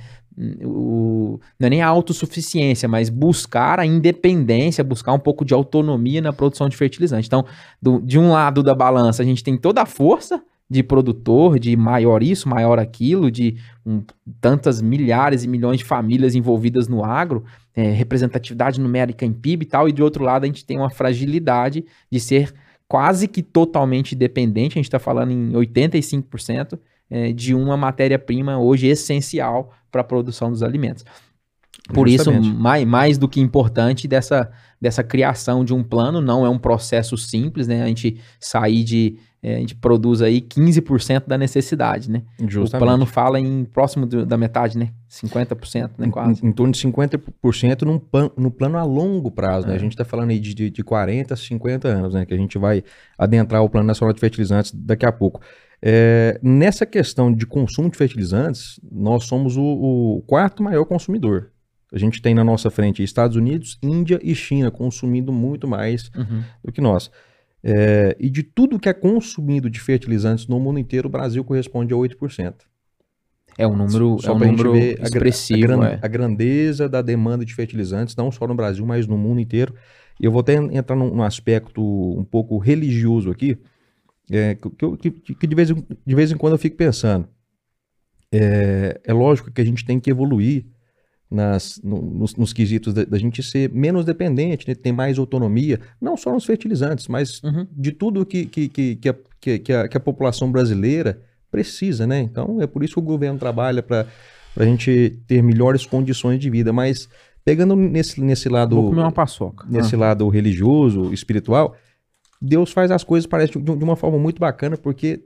o, 0.64 1.40
não 1.60 1.68
é 1.68 1.70
nem 1.70 1.82
a 1.82 1.88
autossuficiência, 1.88 2.88
mas 2.88 3.10
buscar 3.10 3.80
a 3.80 3.86
independência, 3.86 4.84
buscar 4.84 5.14
um 5.14 5.20
pouco 5.20 5.44
de 5.44 5.54
autonomia 5.54 6.22
na 6.22 6.32
produção 6.32 6.70
de 6.70 6.78
fertilizante. 6.78 7.28
Então, 7.28 7.46
do, 7.82 8.00
de 8.02 8.18
um 8.18 8.32
lado 8.32 8.64
da 8.64 8.74
balança, 8.74 9.22
a 9.22 9.26
gente 9.26 9.44
tem 9.44 9.58
toda 9.58 9.82
a 9.82 9.86
força 9.86 10.42
de 10.70 10.84
produtor, 10.84 11.60
de 11.60 11.76
maior 11.76 12.22
isso, 12.22 12.48
maior 12.48 12.78
aquilo, 12.78 13.32
de 13.32 13.58
um, 13.84 14.04
tantas 14.40 14.82
milhares 14.82 15.44
e 15.44 15.48
milhões 15.48 15.80
de 15.80 15.84
famílias 15.84 16.36
envolvidas 16.36 16.88
no 16.88 17.04
agro, 17.04 17.44
é, 17.76 17.92
representatividade 17.92 18.80
numérica 18.80 19.26
em 19.26 19.34
PIB 19.34 19.64
e 19.64 19.66
tal, 19.68 19.90
e 19.90 19.92
de 19.92 20.04
outro 20.04 20.24
lado 20.24 20.44
a 20.44 20.48
gente 20.48 20.64
tem 20.64 20.78
uma 20.78 20.90
fragilidade 20.90 21.84
de 22.10 22.20
ser 22.20 22.54
quase 22.90 23.28
que 23.28 23.44
totalmente 23.44 24.16
dependente, 24.16 24.74
a 24.74 24.80
gente 24.80 24.88
está 24.88 25.00
falando 25.00 25.32
em 25.32 25.52
85%, 25.52 26.80
é, 27.10 27.32
de 27.32 27.54
uma 27.54 27.78
matéria-prima 27.78 28.60
hoje 28.60 28.88
essencial 28.88 29.72
para 29.92 30.02
a 30.02 30.04
produção 30.04 30.52
dos 30.52 30.64
alimentos. 30.64 31.06
Por 31.94 32.10
Justamente. 32.10 32.48
isso, 32.48 32.56
mais, 32.56 32.86
mais 32.86 33.18
do 33.18 33.28
que 33.28 33.40
importante 33.40 34.08
dessa, 34.08 34.52
dessa 34.82 35.04
criação 35.04 35.64
de 35.64 35.74
um 35.74 35.84
plano, 35.84 36.20
não 36.20 36.46
é 36.46 36.50
um 36.50 36.60
processo 36.60 37.18
simples, 37.18 37.68
né? 37.68 37.84
A 37.84 37.88
gente 37.88 38.20
sair 38.40 38.84
de. 38.84 39.18
É, 39.42 39.56
a 39.56 39.60
gente 39.60 39.74
produz 39.74 40.22
aí 40.22 40.42
15% 40.42 41.24
da 41.26 41.38
necessidade, 41.38 42.12
né? 42.12 42.24
Justamente. 42.40 42.84
O 42.84 42.86
plano 42.86 43.06
fala 43.06 43.40
em 43.40 43.64
próximo 43.64 44.06
do, 44.06 44.26
da 44.26 44.38
metade, 44.38 44.78
né? 44.78 44.90
50%, 45.10 45.92
né? 45.98 46.10
Quase. 46.10 46.46
Em, 46.46 46.50
em 46.50 46.52
torno 46.52 46.74
de 46.74 46.80
50% 46.80 47.84
num 47.84 47.98
pan, 47.98 48.30
no 48.36 48.52
plano 48.52 48.78
a 48.78 48.84
longo 48.84 49.32
prazo, 49.32 49.66
né? 49.66 49.72
é. 49.72 49.76
né? 49.76 49.78
A 49.78 49.80
gente 49.82 49.94
está 49.94 50.04
falando 50.04 50.32
aí 50.32 50.40
de, 50.40 50.54
de, 50.54 50.70
de 50.70 50.84
40 50.84 51.34
a 51.34 51.38
50 51.38 51.88
anos, 51.88 52.14
né? 52.14 52.26
Que 52.26 52.34
a 52.34 52.38
gente 52.38 52.58
vai 52.58 52.84
adentrar 53.18 53.64
o 53.64 53.70
Plano 53.70 53.88
Nacional 53.88 54.14
de 54.14 54.20
Fertilizantes 54.20 54.74
daqui 54.74 55.06
a 55.06 55.12
pouco. 55.12 55.40
É, 55.82 56.38
nessa 56.44 56.86
questão 56.86 57.34
de 57.34 57.46
consumo 57.46 57.90
de 57.90 57.98
fertilizantes, 57.98 58.80
nós 58.92 59.24
somos 59.24 59.56
o, 59.56 59.64
o 59.64 60.24
quarto 60.28 60.62
maior 60.62 60.84
consumidor. 60.84 61.52
A 61.92 61.98
gente 61.98 62.22
tem 62.22 62.36
na 62.36 62.44
nossa 62.44 62.70
frente 62.70 63.02
Estados 63.02 63.36
Unidos, 63.36 63.80
Índia 63.82 64.20
e 64.22 64.36
China 64.36 64.70
consumindo 64.70 65.32
muito 65.32 65.68
mais 65.68 66.12
uhum. 66.16 66.44
do 66.64 66.72
que 66.72 66.82
nós. 66.82 67.10
É, 67.64 68.16
e 68.20 68.30
de 68.30 68.42
tudo 68.44 68.80
que 68.80 68.88
é 68.88 68.94
consumido 68.94 69.70
de 69.70 69.80
fertilizantes 69.80 70.48
no 70.48 70.60
mundo 70.60 70.80
inteiro, 70.80 71.08
o 71.08 71.12
Brasil 71.12 71.44
corresponde 71.44 71.94
a 71.94 71.98
8%. 71.98 72.56
É 73.58 73.68
um 73.68 73.76
número, 73.76 74.18
só 74.22 74.32
é 74.32 74.36
um 74.36 74.40
número 74.40 74.76
expressivo. 74.78 75.82
A, 75.82 75.86
a, 75.86 75.90
é. 75.92 76.00
a, 76.02 76.08
grandeza 76.08 76.88
da 76.88 77.02
demanda 77.02 77.44
de 77.44 77.54
fertilizantes, 77.54 78.16
não 78.16 78.32
só 78.32 78.48
no 78.48 78.56
Brasil, 78.56 78.86
mas 78.86 79.06
no 79.06 79.18
mundo 79.18 79.42
inteiro. 79.42 79.74
E 80.20 80.26
eu 80.26 80.32
vou 80.32 80.40
até 80.40 80.56
entrar 80.56 80.96
num, 80.96 81.14
num 81.14 81.24
aspecto 81.24 81.82
um 81.82 82.24
pouco 82.24 82.58
religioso 82.58 83.30
aqui, 83.30 83.58
é, 84.32 84.56
que, 84.56 85.12
que, 85.12 85.36
que 85.36 85.48
de, 85.48 85.56
vez, 85.56 85.68
de 85.70 86.16
vez 86.16 86.32
em 86.32 86.38
quando 86.38 86.54
eu 86.54 86.60
fico 86.60 86.78
pensando. 86.78 87.28
É, 88.32 89.02
é 89.04 89.12
lógico 89.12 89.52
que 89.52 89.60
a 89.60 89.66
gente 89.66 89.84
tem 89.84 90.00
que 90.00 90.10
evoluir 90.10 90.66
nas, 91.30 91.80
no, 91.84 92.02
nos, 92.02 92.36
nos, 92.36 92.52
quesitos 92.52 92.94
da, 92.94 93.06
da, 93.06 93.18
gente 93.18 93.44
ser 93.44 93.72
menos 93.72 94.04
dependente, 94.04 94.68
né, 94.68 94.74
ter 94.74 94.92
mais 94.92 95.20
autonomia, 95.20 95.80
não 96.02 96.18
só 96.18 96.34
nos 96.34 96.46
fertilizantes, 96.46 97.08
mas 97.08 97.42
uhum. 97.44 97.68
de 97.72 97.92
tudo 97.92 98.26
que, 98.26 98.46
que, 98.46 98.68
que, 98.68 98.96
que, 98.96 99.10
a, 99.10 99.16
que, 99.40 99.74
a, 99.74 99.88
que 99.88 99.98
a 99.98 100.00
população 100.00 100.52
brasileira 100.52 101.22
precisa, 101.52 102.08
né? 102.08 102.22
Então 102.22 102.62
é 102.62 102.68
por 102.68 102.84
isso 102.84 102.96
que 102.96 103.00
o 103.00 103.04
governo 103.04 103.38
trabalha 103.38 103.84
para 103.84 104.08
a 104.58 104.64
gente 104.64 105.20
ter 105.28 105.42
melhores 105.44 105.86
condições 105.86 106.40
de 106.40 106.50
vida. 106.50 106.74
Mas 106.74 107.08
pegando 107.44 107.76
nesse, 107.76 108.22
nesse 108.22 108.50
lado. 108.50 108.76
Vou 108.76 108.90
comer 108.90 109.02
uma 109.02 109.12
paçoca. 109.12 109.66
Nesse 109.70 109.96
ah. 109.96 110.00
lado 110.00 110.28
religioso, 110.30 111.14
espiritual, 111.14 111.76
Deus 112.42 112.72
faz 112.72 112.92
as 112.92 113.04
coisas, 113.04 113.28
parece, 113.28 113.54
de, 113.54 113.76
de 113.76 113.84
uma 113.84 113.96
forma 113.96 114.18
muito 114.18 114.40
bacana, 114.40 114.78
porque 114.78 115.24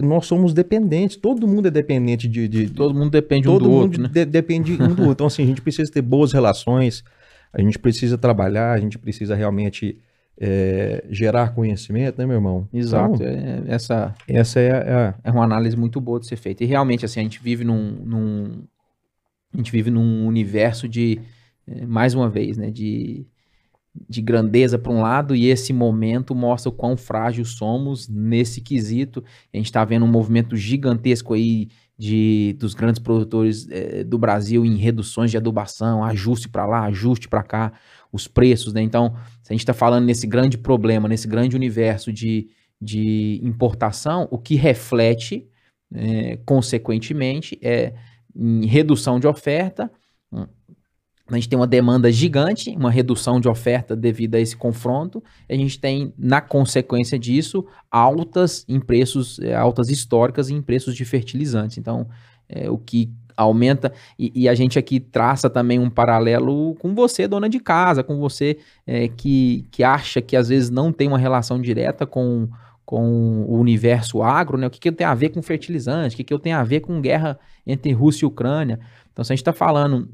nós 0.00 0.26
somos 0.26 0.52
dependentes, 0.52 1.16
todo 1.16 1.48
mundo 1.48 1.68
é 1.68 1.70
dependente 1.70 2.28
de. 2.28 2.46
de 2.46 2.70
todo 2.70 2.94
mundo 2.94 3.10
depende 3.10 3.48
um 3.48 3.58
do 3.58 3.70
outro. 3.70 4.02
Né? 4.02 4.08
De, 4.12 4.24
depende 4.24 4.72
um 4.74 4.94
do 4.94 5.02
outro. 5.02 5.12
Então, 5.12 5.26
assim, 5.26 5.42
a 5.42 5.46
gente 5.46 5.62
precisa 5.62 5.90
ter 5.90 6.02
boas 6.02 6.32
relações, 6.32 7.02
a 7.52 7.60
gente 7.60 7.78
precisa 7.78 8.18
trabalhar, 8.18 8.72
a 8.72 8.78
gente 8.78 8.98
precisa 8.98 9.34
realmente 9.34 9.98
é, 10.38 11.02
gerar 11.08 11.54
conhecimento, 11.54 12.18
né, 12.18 12.26
meu 12.26 12.36
irmão? 12.36 12.68
Exato. 12.72 13.14
Então, 13.14 13.26
é, 13.26 13.62
essa 13.68 14.14
essa 14.28 14.60
é, 14.60 14.68
é, 14.68 15.14
é 15.24 15.30
uma 15.30 15.44
análise 15.44 15.76
muito 15.76 16.00
boa 16.00 16.20
de 16.20 16.26
ser 16.26 16.36
feita. 16.36 16.62
E 16.62 16.66
realmente, 16.66 17.04
assim, 17.04 17.20
a 17.20 17.22
gente 17.22 17.42
vive 17.42 17.64
num. 17.64 17.92
num 18.04 18.64
a 19.54 19.56
gente 19.56 19.72
vive 19.72 19.90
num 19.90 20.26
universo 20.26 20.86
de. 20.86 21.20
É, 21.66 21.86
mais 21.86 22.14
uma 22.14 22.28
vez, 22.28 22.58
né? 22.58 22.70
De 22.70 23.26
de 24.08 24.20
grandeza 24.20 24.78
para 24.78 24.92
um 24.92 25.00
lado 25.00 25.34
e 25.34 25.46
esse 25.46 25.72
momento 25.72 26.34
mostra 26.34 26.70
o 26.70 26.72
quão 26.72 26.96
frágil 26.96 27.44
somos 27.44 28.08
nesse 28.08 28.60
quesito. 28.60 29.22
A 29.52 29.56
gente 29.56 29.66
está 29.66 29.84
vendo 29.84 30.04
um 30.04 30.10
movimento 30.10 30.56
gigantesco 30.56 31.34
aí 31.34 31.68
de 31.98 32.54
dos 32.58 32.74
grandes 32.74 33.00
produtores 33.00 33.66
é, 33.70 34.04
do 34.04 34.18
Brasil 34.18 34.64
em 34.64 34.76
reduções 34.76 35.30
de 35.30 35.36
adubação, 35.36 36.04
ajuste 36.04 36.48
para 36.48 36.66
lá, 36.66 36.84
ajuste 36.84 37.28
para 37.28 37.42
cá, 37.42 37.72
os 38.12 38.28
preços, 38.28 38.72
né? 38.72 38.82
Então, 38.82 39.14
se 39.42 39.52
a 39.52 39.54
gente 39.54 39.62
está 39.62 39.74
falando 39.74 40.04
nesse 40.04 40.26
grande 40.26 40.58
problema, 40.58 41.08
nesse 41.08 41.26
grande 41.26 41.56
universo 41.56 42.12
de, 42.12 42.48
de 42.80 43.40
importação, 43.42 44.28
o 44.30 44.38
que 44.38 44.54
reflete, 44.54 45.46
é, 45.94 46.38
consequentemente, 46.44 47.58
é 47.62 47.94
em 48.34 48.66
redução 48.66 49.18
de 49.18 49.26
oferta, 49.26 49.90
a 51.28 51.34
gente 51.34 51.48
tem 51.48 51.58
uma 51.58 51.66
demanda 51.66 52.10
gigante, 52.12 52.70
uma 52.76 52.90
redução 52.90 53.40
de 53.40 53.48
oferta 53.48 53.96
devido 53.96 54.36
a 54.36 54.40
esse 54.40 54.56
confronto. 54.56 55.22
a 55.48 55.54
gente 55.54 55.78
tem, 55.78 56.14
na 56.16 56.40
consequência 56.40 57.18
disso, 57.18 57.66
altas 57.90 58.64
em 58.68 58.78
preços, 58.78 59.40
é, 59.40 59.54
altas 59.54 59.90
históricas 59.90 60.50
em 60.50 60.62
preços 60.62 60.94
de 60.94 61.04
fertilizantes. 61.04 61.78
Então, 61.78 62.06
é, 62.48 62.70
o 62.70 62.78
que 62.78 63.10
aumenta, 63.36 63.92
e, 64.18 64.32
e, 64.34 64.48
a 64.48 64.54
gente 64.54 64.78
aqui 64.78 64.98
traça 64.98 65.50
também 65.50 65.78
um 65.78 65.90
paralelo 65.90 66.74
com 66.76 66.94
você, 66.94 67.28
dona 67.28 67.48
de 67.48 67.60
casa, 67.60 68.02
com 68.02 68.18
você 68.18 68.58
é, 68.86 69.08
que, 69.08 69.66
que 69.70 69.84
acha 69.84 70.22
que 70.22 70.36
às 70.36 70.48
vezes 70.48 70.70
não 70.70 70.90
tem 70.90 71.08
uma 71.08 71.18
relação 71.18 71.60
direta 71.60 72.06
com, 72.06 72.48
com 72.84 73.44
o 73.46 73.58
universo 73.58 74.22
agro, 74.22 74.56
né? 74.56 74.68
O 74.68 74.70
que, 74.70 74.80
que 74.80 74.92
tem 74.92 75.06
a 75.06 75.14
ver 75.14 75.30
com 75.30 75.42
fertilizante, 75.42 76.14
o 76.14 76.16
que, 76.16 76.24
que 76.24 76.32
eu 76.32 76.38
tenho 76.38 76.56
a 76.56 76.64
ver 76.64 76.80
com 76.80 77.00
guerra 77.00 77.38
entre 77.66 77.92
Rússia 77.92 78.24
e 78.24 78.28
Ucrânia. 78.28 78.78
Então, 79.12 79.24
se 79.24 79.32
a 79.32 79.34
gente 79.34 79.42
está 79.42 79.52
falando 79.52 80.08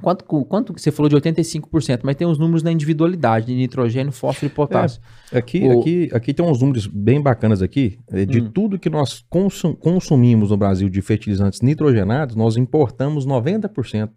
Quanto, 0.00 0.24
quanto 0.24 0.72
você 0.72 0.90
falou 0.90 1.08
de 1.08 1.16
85%, 1.16 2.00
mas 2.02 2.16
tem 2.16 2.26
uns 2.26 2.38
números 2.38 2.62
na 2.62 2.72
individualidade 2.72 3.46
de 3.46 3.54
nitrogênio, 3.54 4.12
fósforo 4.12 4.46
e 4.46 4.54
potássio. 4.54 5.00
É, 5.30 5.38
aqui, 5.38 5.60
o... 5.62 5.80
aqui, 5.80 6.10
aqui 6.12 6.34
tem 6.34 6.44
uns 6.44 6.60
números 6.60 6.86
bem 6.86 7.20
bacanas 7.20 7.62
aqui. 7.62 7.98
É, 8.10 8.24
de 8.24 8.40
hum. 8.40 8.50
tudo 8.50 8.78
que 8.78 8.90
nós 8.90 9.24
consum, 9.28 9.74
consumimos 9.74 10.50
no 10.50 10.56
Brasil 10.56 10.88
de 10.88 11.00
fertilizantes 11.02 11.60
nitrogenados, 11.60 12.34
nós 12.34 12.56
importamos 12.56 13.26
90%. 13.26 14.10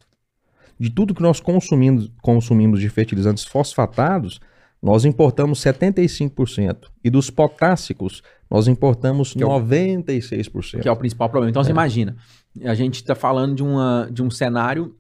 De 0.79 0.89
tudo 0.89 1.13
que 1.13 1.21
nós 1.21 1.39
consumimos, 1.39 2.11
consumimos 2.21 2.79
de 2.79 2.89
fertilizantes 2.89 3.43
fosfatados, 3.43 4.39
nós 4.81 5.05
importamos 5.05 5.59
75%. 5.59 6.87
E 7.01 7.09
dos 7.09 7.29
potássicos, 7.29 8.21
nós 8.51 8.67
importamos 8.67 9.33
que 9.33 9.41
é 9.41 9.45
o, 9.45 9.49
96%. 9.49 10.81
Que 10.81 10.89
é 10.89 10.91
o 10.91 10.95
principal 10.97 11.29
problema. 11.29 11.49
Então, 11.49 11.61
é. 11.61 11.65
você 11.65 11.71
imagina, 11.71 12.17
a 12.65 12.73
gente 12.73 12.95
está 12.95 13.15
falando 13.15 13.55
de, 13.55 13.63
uma, 13.63 14.09
de 14.11 14.21
um 14.21 14.29
cenário 14.29 14.93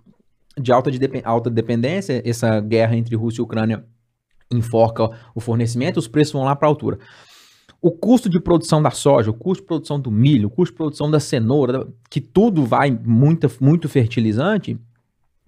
de 0.59 0.71
alta, 0.71 0.91
de 0.91 0.99
alta 1.23 1.49
dependência, 1.49 2.21
essa 2.25 2.59
guerra 2.59 2.95
entre 2.95 3.15
Rússia 3.15 3.41
e 3.41 3.43
Ucrânia 3.43 3.85
enforca 4.51 5.09
o 5.33 5.39
fornecimento, 5.39 5.97
os 5.97 6.07
preços 6.07 6.33
vão 6.33 6.43
lá 6.43 6.55
para 6.55 6.67
a 6.67 6.71
altura. 6.71 6.99
O 7.81 7.91
custo 7.91 8.29
de 8.29 8.39
produção 8.39 8.81
da 8.81 8.91
soja, 8.91 9.29
o 9.29 9.33
custo 9.33 9.61
de 9.61 9.67
produção 9.67 9.99
do 9.99 10.09
milho, 10.09 10.47
o 10.47 10.51
custo 10.51 10.73
de 10.73 10.77
produção 10.77 11.11
da 11.11 11.19
cenoura, 11.19 11.87
que 12.09 12.21
tudo 12.21 12.63
vai 12.63 12.91
muito, 12.91 13.49
muito 13.59 13.89
fertilizante, 13.89 14.79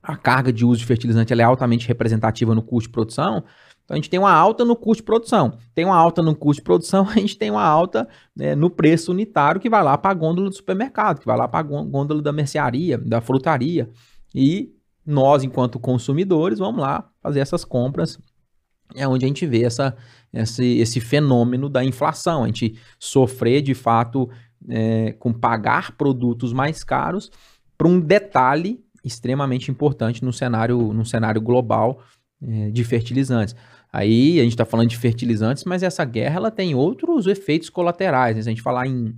a 0.03 0.15
carga 0.15 0.51
de 0.51 0.65
uso 0.65 0.79
de 0.79 0.85
fertilizante 0.85 1.33
é 1.33 1.43
altamente 1.43 1.87
representativa 1.87 2.53
no 2.53 2.61
custo 2.61 2.89
de 2.89 2.93
produção. 2.93 3.43
Então 3.83 3.93
a 3.93 3.95
gente 3.95 4.09
tem 4.09 4.19
uma 4.19 4.31
alta 4.31 4.65
no 4.65 4.75
custo 4.75 5.01
de 5.01 5.05
produção. 5.05 5.57
Tem 5.73 5.85
uma 5.85 5.95
alta 5.95 6.21
no 6.21 6.35
custo 6.35 6.61
de 6.61 6.63
produção, 6.63 7.07
a 7.09 7.13
gente 7.13 7.37
tem 7.37 7.49
uma 7.49 7.63
alta 7.63 8.07
né, 8.35 8.53
no 8.53 8.69
preço 8.69 9.11
unitário 9.11 9.61
que 9.61 9.69
vai 9.69 9.83
lá 9.83 9.97
para 9.97 10.11
a 10.11 10.13
gôndola 10.13 10.49
do 10.49 10.55
supermercado, 10.55 11.19
que 11.19 11.25
vai 11.25 11.37
lá 11.37 11.47
para 11.47 11.59
a 11.59 11.63
gôndola 11.63 12.21
da 12.21 12.31
mercearia, 12.31 12.97
da 12.97 13.21
frutaria. 13.21 13.89
E 14.33 14.74
nós, 15.05 15.43
enquanto 15.43 15.79
consumidores, 15.79 16.59
vamos 16.59 16.81
lá 16.81 17.09
fazer 17.21 17.39
essas 17.39 17.63
compras. 17.63 18.17
É 18.95 19.07
onde 19.07 19.25
a 19.25 19.27
gente 19.27 19.45
vê 19.45 19.63
essa, 19.63 19.95
esse, 20.33 20.77
esse 20.77 20.99
fenômeno 20.99 21.69
da 21.69 21.83
inflação. 21.83 22.43
A 22.43 22.47
gente 22.47 22.77
sofrer, 22.99 23.61
de 23.61 23.73
fato, 23.73 24.29
é, 24.69 25.13
com 25.13 25.33
pagar 25.33 25.91
produtos 25.93 26.53
mais 26.53 26.83
caros 26.83 27.31
para 27.77 27.87
um 27.87 27.99
detalhe 27.99 28.83
extremamente 29.03 29.69
importante 29.69 30.23
no 30.23 30.33
cenário, 30.33 30.93
no 30.93 31.05
cenário 31.05 31.41
global 31.41 32.01
é, 32.41 32.71
de 32.71 32.83
fertilizantes. 32.83 33.55
Aí 33.93 34.39
a 34.39 34.43
gente 34.43 34.53
está 34.53 34.65
falando 34.65 34.89
de 34.89 34.97
fertilizantes, 34.97 35.63
mas 35.63 35.83
essa 35.83 36.03
guerra 36.03 36.37
ela 36.37 36.51
tem 36.51 36.75
outros 36.75 37.27
efeitos 37.27 37.69
colaterais. 37.69 38.35
Né? 38.35 38.41
Se 38.41 38.49
a 38.49 38.51
gente 38.51 38.61
falar 38.61 38.87
em 38.87 39.15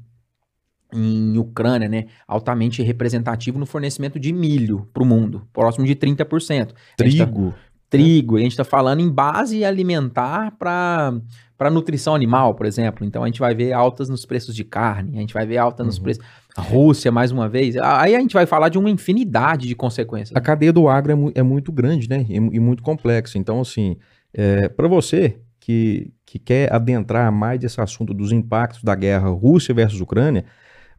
em 0.94 1.38
Ucrânia, 1.38 1.89
né, 1.89 2.06
altamente 2.27 2.82
representativo 2.82 3.60
no 3.60 3.65
fornecimento 3.65 4.20
de 4.20 4.32
milho 4.32 4.88
para 4.94 5.03
o 5.03 5.06
mundo, 5.06 5.48
próximo 5.51 5.86
de 5.86 5.96
30%. 5.96 6.70
Trigo. 6.96 7.51
Tá, 7.51 7.58
trigo, 7.89 8.38
a 8.38 8.39
gente 8.39 8.51
está 8.51 8.63
falando 8.63 9.00
em 9.00 9.10
base 9.10 9.63
alimentar 9.63 10.51
para 10.58 11.70
nutrição 11.72 12.13
animal, 12.13 12.53
por 12.53 12.65
exemplo. 12.65 13.06
Então 13.06 13.24
a 13.24 13.27
gente 13.27 13.39
vai 13.39 13.56
ver 13.56 13.74
altas 13.74 14.10
nos 14.10 14.25
preços 14.25 14.56
de 14.56 14.63
carne, 14.63 15.17
a 15.17 15.22
gente 15.22 15.34
vai 15.34 15.46
ver 15.46 15.58
alta 15.58 15.84
nos 15.84 15.98
uhum. 15.98 16.03
preços. 16.03 16.24
A 16.56 16.62
Rússia, 16.62 17.12
mais 17.12 17.32
uma 17.32 17.48
vez. 17.48 17.77
Aí 17.77 18.15
a 18.15 18.20
gente 18.20 18.34
vai 18.34 18.48
falar 18.48 18.70
de 18.70 18.79
uma 18.79 18.89
infinidade 18.89 19.67
de 19.67 19.75
consequências. 19.75 20.36
A 20.36 20.41
cadeia 20.41 20.74
do 20.74 20.88
agro 20.88 21.12
é, 21.12 21.15
mu 21.15 21.32
é 21.36 21.44
muito 21.44 21.72
grande, 21.72 22.10
né? 22.10 22.25
E, 22.27 22.36
e, 22.36 22.60
muito 22.60 22.82
complexa. 22.82 23.38
Então, 23.38 23.62
assim, 23.62 23.96
é, 24.34 24.67
para 24.67 24.88
você 24.88 25.38
que, 25.60 26.12
que 26.25 26.39
quer 26.39 26.74
adentrar 26.74 27.32
mais 27.32 27.60
desse 27.60 27.79
assunto 27.79 28.12
dos 28.12 28.32
impactos 28.32 28.82
da 28.82 28.96
guerra 28.96 29.29
Rússia 29.29 29.72
versus 29.72 30.01
Ucrânia, 30.01 30.46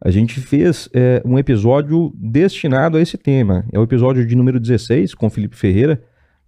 a 0.01 0.09
gente 0.09 0.39
fez 0.39 0.87
é, 0.93 1.21
um 1.25 1.37
episódio 1.37 2.13
destinado 2.15 2.97
a 2.97 3.01
esse 3.01 3.17
tema. 3.17 3.65
É 3.71 3.77
o 3.77 3.83
episódio 3.83 4.25
de 4.25 4.35
número 4.35 4.59
16, 4.59 5.13
com 5.13 5.29
Felipe 5.29 5.57
Ferreira. 5.57 6.01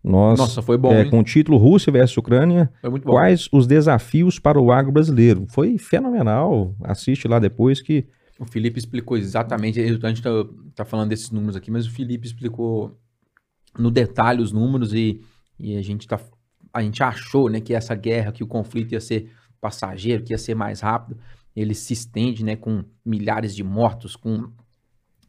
Nós, 0.03 0.39
Nossa, 0.39 0.61
foi 0.61 0.77
bom. 0.77 0.93
É, 0.93 1.05
com 1.05 1.19
o 1.19 1.23
título 1.23 1.57
Rússia 1.57 1.91
versus 1.91 2.15
Ucrânia. 2.17 2.71
Foi 2.79 2.89
muito 2.89 3.03
bom. 3.03 3.11
Quais 3.11 3.49
os 3.51 3.67
desafios 3.67 4.39
para 4.39 4.59
o 4.59 4.71
agro 4.71 4.91
brasileiro? 4.91 5.45
Foi 5.49 5.77
fenomenal. 5.77 6.73
Assiste 6.81 7.27
lá 7.27 7.39
depois 7.39 7.81
que. 7.81 8.07
O 8.39 8.45
Felipe 8.45 8.79
explicou 8.79 9.17
exatamente. 9.17 9.79
A 9.79 9.85
gente 9.85 10.13
está 10.13 10.29
tá 10.73 10.85
falando 10.85 11.09
desses 11.09 11.29
números 11.29 11.55
aqui, 11.55 11.69
mas 11.69 11.85
o 11.85 11.91
Felipe 11.91 12.25
explicou 12.25 12.97
no 13.77 13.91
detalhe 13.91 14.41
os 14.41 14.51
números 14.51 14.93
e, 14.93 15.21
e 15.59 15.75
a 15.75 15.81
gente 15.81 16.07
tá. 16.07 16.19
A 16.73 16.81
gente 16.81 17.03
achou 17.03 17.49
né, 17.49 17.59
que 17.59 17.73
essa 17.73 17.93
guerra, 17.93 18.31
que 18.31 18.43
o 18.43 18.47
conflito 18.47 18.93
ia 18.93 19.01
ser 19.01 19.29
passageiro, 19.59 20.23
que 20.23 20.33
ia 20.33 20.37
ser 20.37 20.55
mais 20.55 20.79
rápido 20.79 21.17
ele 21.55 21.73
se 21.73 21.93
estende 21.93 22.43
né, 22.43 22.55
com 22.55 22.83
milhares 23.05 23.55
de 23.55 23.63
mortos, 23.63 24.15
com 24.15 24.51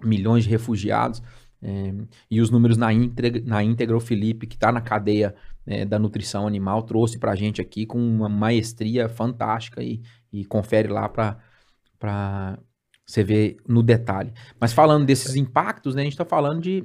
milhões 0.03 0.45
de 0.45 0.51
refugiados. 0.51 1.23
É, 1.61 1.95
e 2.31 2.41
os 2.41 2.51
números 2.51 2.77
na 2.77 2.93
íntegra, 2.93 3.43
na 3.45 3.63
íntegra 3.63 3.97
o 3.97 4.01
Felipe, 4.01 4.47
que 4.47 4.57
está 4.57 4.73
na 4.73 4.81
cadeia 4.81 5.35
é, 5.65 5.85
da 5.85 5.99
nutrição 5.99 6.47
animal, 6.47 6.83
trouxe 6.83 7.19
para 7.19 7.33
a 7.33 7.37
gente 7.37 7.61
aqui 7.61 7.87
com 7.87 7.99
uma 7.99 8.29
maestria 8.29 9.09
fantástica 9.09 9.83
e, 9.83 10.03
e 10.33 10.45
confere 10.45 10.89
lá 10.89 11.09
para 11.09 12.59
você 13.07 13.23
ver 13.23 13.57
no 13.69 13.83
detalhe. 13.83 14.33
Mas 14.61 14.73
falando 14.73 15.07
desses 15.07 15.37
impactos, 15.37 15.95
né, 15.95 16.03
a 16.03 16.05
gente 16.05 16.15
está 16.15 16.25
falando 16.25 16.61
de 16.61 16.85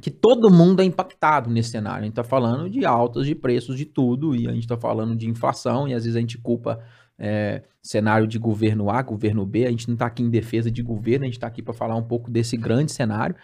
que 0.00 0.10
todo 0.10 0.50
mundo 0.50 0.80
é 0.80 0.84
impactado 0.84 1.50
nesse 1.50 1.70
cenário. 1.70 2.00
A 2.00 2.04
gente 2.04 2.12
está 2.12 2.24
falando 2.24 2.68
de 2.68 2.84
altas 2.84 3.26
de 3.26 3.34
preços 3.34 3.76
de 3.76 3.84
tudo 3.84 4.34
e 4.34 4.48
a 4.48 4.52
gente 4.52 4.64
está 4.64 4.76
falando 4.76 5.14
de 5.14 5.28
inflação 5.28 5.86
e 5.86 5.94
às 5.94 6.04
vezes 6.04 6.16
a 6.16 6.20
gente 6.20 6.38
culpa 6.38 6.82
é, 7.22 7.62
cenário 7.80 8.26
de 8.26 8.36
governo 8.36 8.90
A, 8.90 9.00
governo 9.00 9.46
B. 9.46 9.64
A 9.64 9.70
gente 9.70 9.86
não 9.86 9.94
está 9.94 10.06
aqui 10.06 10.24
em 10.24 10.28
defesa 10.28 10.68
de 10.70 10.82
governo, 10.82 11.24
a 11.24 11.26
gente 11.26 11.36
está 11.36 11.46
aqui 11.46 11.62
para 11.62 11.72
falar 11.72 11.94
um 11.94 12.02
pouco 12.02 12.28
desse 12.28 12.56
grande 12.56 12.90
cenário. 12.90 13.36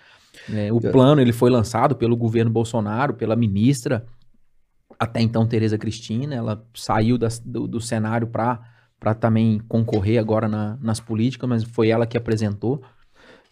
É, 0.52 0.72
o 0.72 0.80
plano 0.80 1.20
ele 1.20 1.32
foi 1.32 1.48
lançado 1.48 1.94
pelo 1.94 2.16
governo 2.16 2.50
Bolsonaro, 2.50 3.14
pela 3.14 3.36
ministra, 3.36 4.04
até 4.98 5.20
então 5.20 5.46
Tereza 5.46 5.78
Cristina. 5.78 6.34
Ela 6.34 6.66
saiu 6.74 7.16
das, 7.16 7.38
do, 7.38 7.68
do, 7.68 7.80
cenário 7.80 8.26
para 8.26 9.14
também 9.14 9.60
concorrer 9.68 10.18
agora 10.18 10.48
na, 10.48 10.76
nas 10.82 10.98
políticas, 10.98 11.48
mas 11.48 11.62
foi 11.62 11.88
ela 11.88 12.06
que 12.06 12.18
apresentou. 12.18 12.82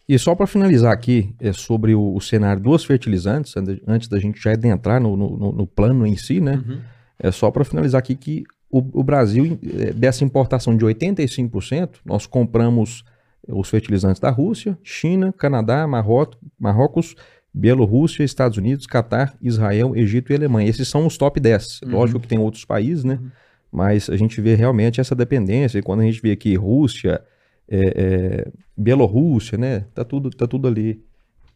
E 0.09 0.18
só 0.18 0.35
para 0.35 0.47
finalizar 0.47 0.92
aqui 0.92 1.35
é 1.40 1.52
sobre 1.52 1.95
o, 1.95 2.14
o, 2.14 2.21
cenário 2.21 2.62
dos 2.62 2.85
fertilizantes, 2.85 3.54
antes 3.87 4.09
da 4.09 4.18
gente 4.18 4.40
já 4.40 4.52
adentrar 4.52 5.00
no, 5.00 5.16
no, 5.16 5.52
no 5.52 5.66
plano 5.66 6.06
em 6.06 6.16
si, 6.16 6.40
né? 6.40 6.62
Uhum. 6.66 6.80
É 7.18 7.30
só 7.30 7.50
para 7.50 7.64
finalizar 7.64 7.99
aqui 7.99 8.14
que 8.14 8.45
o, 8.71 9.01
o 9.01 9.03
Brasil, 9.03 9.59
eh, 9.63 9.93
dessa 9.93 10.25
importação 10.25 10.77
de 10.77 10.85
85%, 10.85 12.01
nós 12.05 12.27
compramos 12.27 13.05
os 13.49 13.69
fertilizantes 13.69 14.21
da 14.21 14.31
Rússia, 14.31 14.77
China, 14.83 15.33
Canadá, 15.33 15.87
Marrocos, 15.87 16.37
Marrocos 16.59 17.15
Bielorrússia, 17.57 18.23
Estados 18.23 18.59
Unidos, 18.59 18.87
Catar, 18.87 19.35
Israel, 19.41 19.97
Egito 19.97 20.31
e 20.31 20.37
Alemanha. 20.37 20.69
Esses 20.69 20.89
são 20.89 21.07
os 21.07 21.17
top 21.17 21.41
10. 21.41 21.81
Uhum. 21.83 21.93
Lógico 21.93 22.21
que 22.21 22.29
tem 22.29 22.39
outros 22.39 22.67
países, 22.67 23.03
né? 23.03 23.15
Uhum. 23.15 23.31
Mas 23.73 24.11
a 24.11 24.17
gente 24.17 24.39
vê 24.43 24.55
realmente 24.55 25.01
essa 25.01 25.15
dependência. 25.15 25.79
E 25.79 25.83
quando 25.83 26.01
a 26.01 26.05
gente 26.05 26.21
vê 26.21 26.33
aqui 26.33 26.55
Rússia, 26.55 27.23
é, 27.67 27.79
é, 27.97 28.53
Bielorrússia, 28.77 29.57
né? 29.57 29.87
Tá 29.95 30.05
tudo, 30.05 30.29
tá 30.29 30.47
tudo 30.47 30.69
ali 30.69 31.03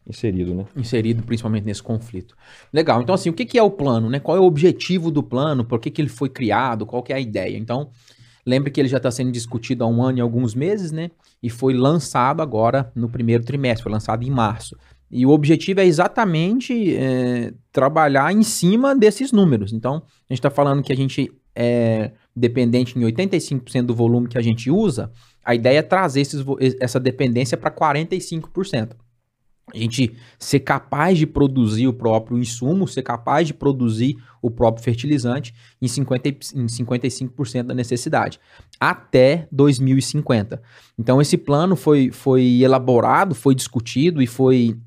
inserido, 0.07 0.53
né? 0.53 0.65
Inserido 0.75 1.23
principalmente 1.23 1.63
nesse 1.63 1.81
conflito. 1.81 2.35
Legal. 2.73 3.01
Então, 3.01 3.13
assim, 3.13 3.29
o 3.29 3.33
que, 3.33 3.45
que 3.45 3.57
é 3.57 3.63
o 3.63 3.71
plano, 3.71 4.09
né? 4.09 4.19
Qual 4.19 4.35
é 4.35 4.39
o 4.39 4.43
objetivo 4.43 5.11
do 5.11 5.21
plano? 5.21 5.63
Por 5.63 5.79
que, 5.79 5.89
que 5.89 6.01
ele 6.01 6.09
foi 6.09 6.29
criado? 6.29 6.85
Qual 6.85 7.03
que 7.03 7.13
é 7.13 7.15
a 7.15 7.19
ideia? 7.19 7.57
Então, 7.57 7.89
lembre 8.45 8.71
que 8.71 8.79
ele 8.79 8.89
já 8.89 8.97
está 8.97 9.11
sendo 9.11 9.31
discutido 9.31 9.83
há 9.83 9.87
um 9.87 10.03
ano 10.03 10.17
e 10.17 10.21
alguns 10.21 10.55
meses, 10.55 10.91
né? 10.91 11.11
E 11.41 11.49
foi 11.49 11.73
lançado 11.73 12.41
agora 12.41 12.91
no 12.95 13.09
primeiro 13.09 13.43
trimestre, 13.43 13.83
foi 13.83 13.91
lançado 13.91 14.23
em 14.23 14.29
março. 14.29 14.75
E 15.09 15.25
o 15.25 15.29
objetivo 15.29 15.81
é 15.81 15.85
exatamente 15.85 16.95
é, 16.95 17.53
trabalhar 17.71 18.33
em 18.33 18.43
cima 18.43 18.95
desses 18.95 19.31
números. 19.31 19.73
Então, 19.73 19.95
a 19.95 20.33
gente 20.33 20.39
está 20.39 20.49
falando 20.49 20.81
que 20.81 20.93
a 20.93 20.95
gente 20.95 21.31
é 21.53 22.11
dependente 22.33 22.97
em 22.97 23.01
85% 23.01 23.83
do 23.83 23.93
volume 23.93 24.29
que 24.29 24.37
a 24.37 24.41
gente 24.41 24.71
usa. 24.71 25.11
A 25.43 25.53
ideia 25.53 25.79
é 25.79 25.81
trazer 25.81 26.21
esses, 26.21 26.45
essa 26.79 26.97
dependência 26.97 27.57
para 27.57 27.69
45% 27.69 28.91
a 29.73 29.77
gente 29.77 30.13
ser 30.37 30.59
capaz 30.59 31.17
de 31.17 31.25
produzir 31.25 31.87
o 31.87 31.93
próprio 31.93 32.37
insumo, 32.37 32.87
ser 32.87 33.01
capaz 33.01 33.47
de 33.47 33.53
produzir 33.53 34.17
o 34.41 34.49
próprio 34.49 34.83
fertilizante 34.83 35.53
em, 35.81 35.87
50, 35.87 36.29
em 36.29 36.65
55% 36.65 37.63
da 37.63 37.73
necessidade, 37.73 38.39
até 38.79 39.47
2050. 39.51 40.61
Então, 40.97 41.21
esse 41.21 41.37
plano 41.37 41.75
foi, 41.75 42.11
foi 42.11 42.61
elaborado, 42.61 43.33
foi 43.33 43.55
discutido 43.55 44.21
e 44.21 44.27
foi 44.27 44.77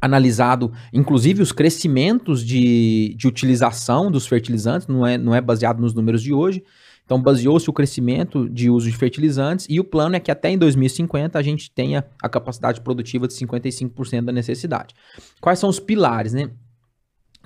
analisado, 0.00 0.72
inclusive, 0.92 1.42
os 1.42 1.52
crescimentos 1.52 2.44
de, 2.44 3.14
de 3.16 3.26
utilização 3.26 4.10
dos 4.10 4.26
fertilizantes, 4.26 4.86
não 4.86 5.06
é, 5.06 5.16
não 5.16 5.34
é 5.34 5.40
baseado 5.40 5.80
nos 5.80 5.94
números 5.94 6.22
de 6.22 6.32
hoje, 6.32 6.62
então, 7.06 7.22
baseou-se 7.22 7.70
o 7.70 7.72
crescimento 7.72 8.48
de 8.48 8.68
uso 8.68 8.90
de 8.90 8.96
fertilizantes 8.96 9.64
e 9.70 9.78
o 9.78 9.84
plano 9.84 10.16
é 10.16 10.20
que 10.20 10.30
até 10.30 10.50
em 10.50 10.58
2050 10.58 11.38
a 11.38 11.42
gente 11.42 11.70
tenha 11.70 12.04
a 12.20 12.28
capacidade 12.28 12.80
produtiva 12.80 13.28
de 13.28 13.34
55% 13.34 14.24
da 14.24 14.32
necessidade. 14.32 14.92
Quais 15.40 15.60
são 15.60 15.70
os 15.70 15.78
pilares, 15.78 16.32
né? 16.32 16.50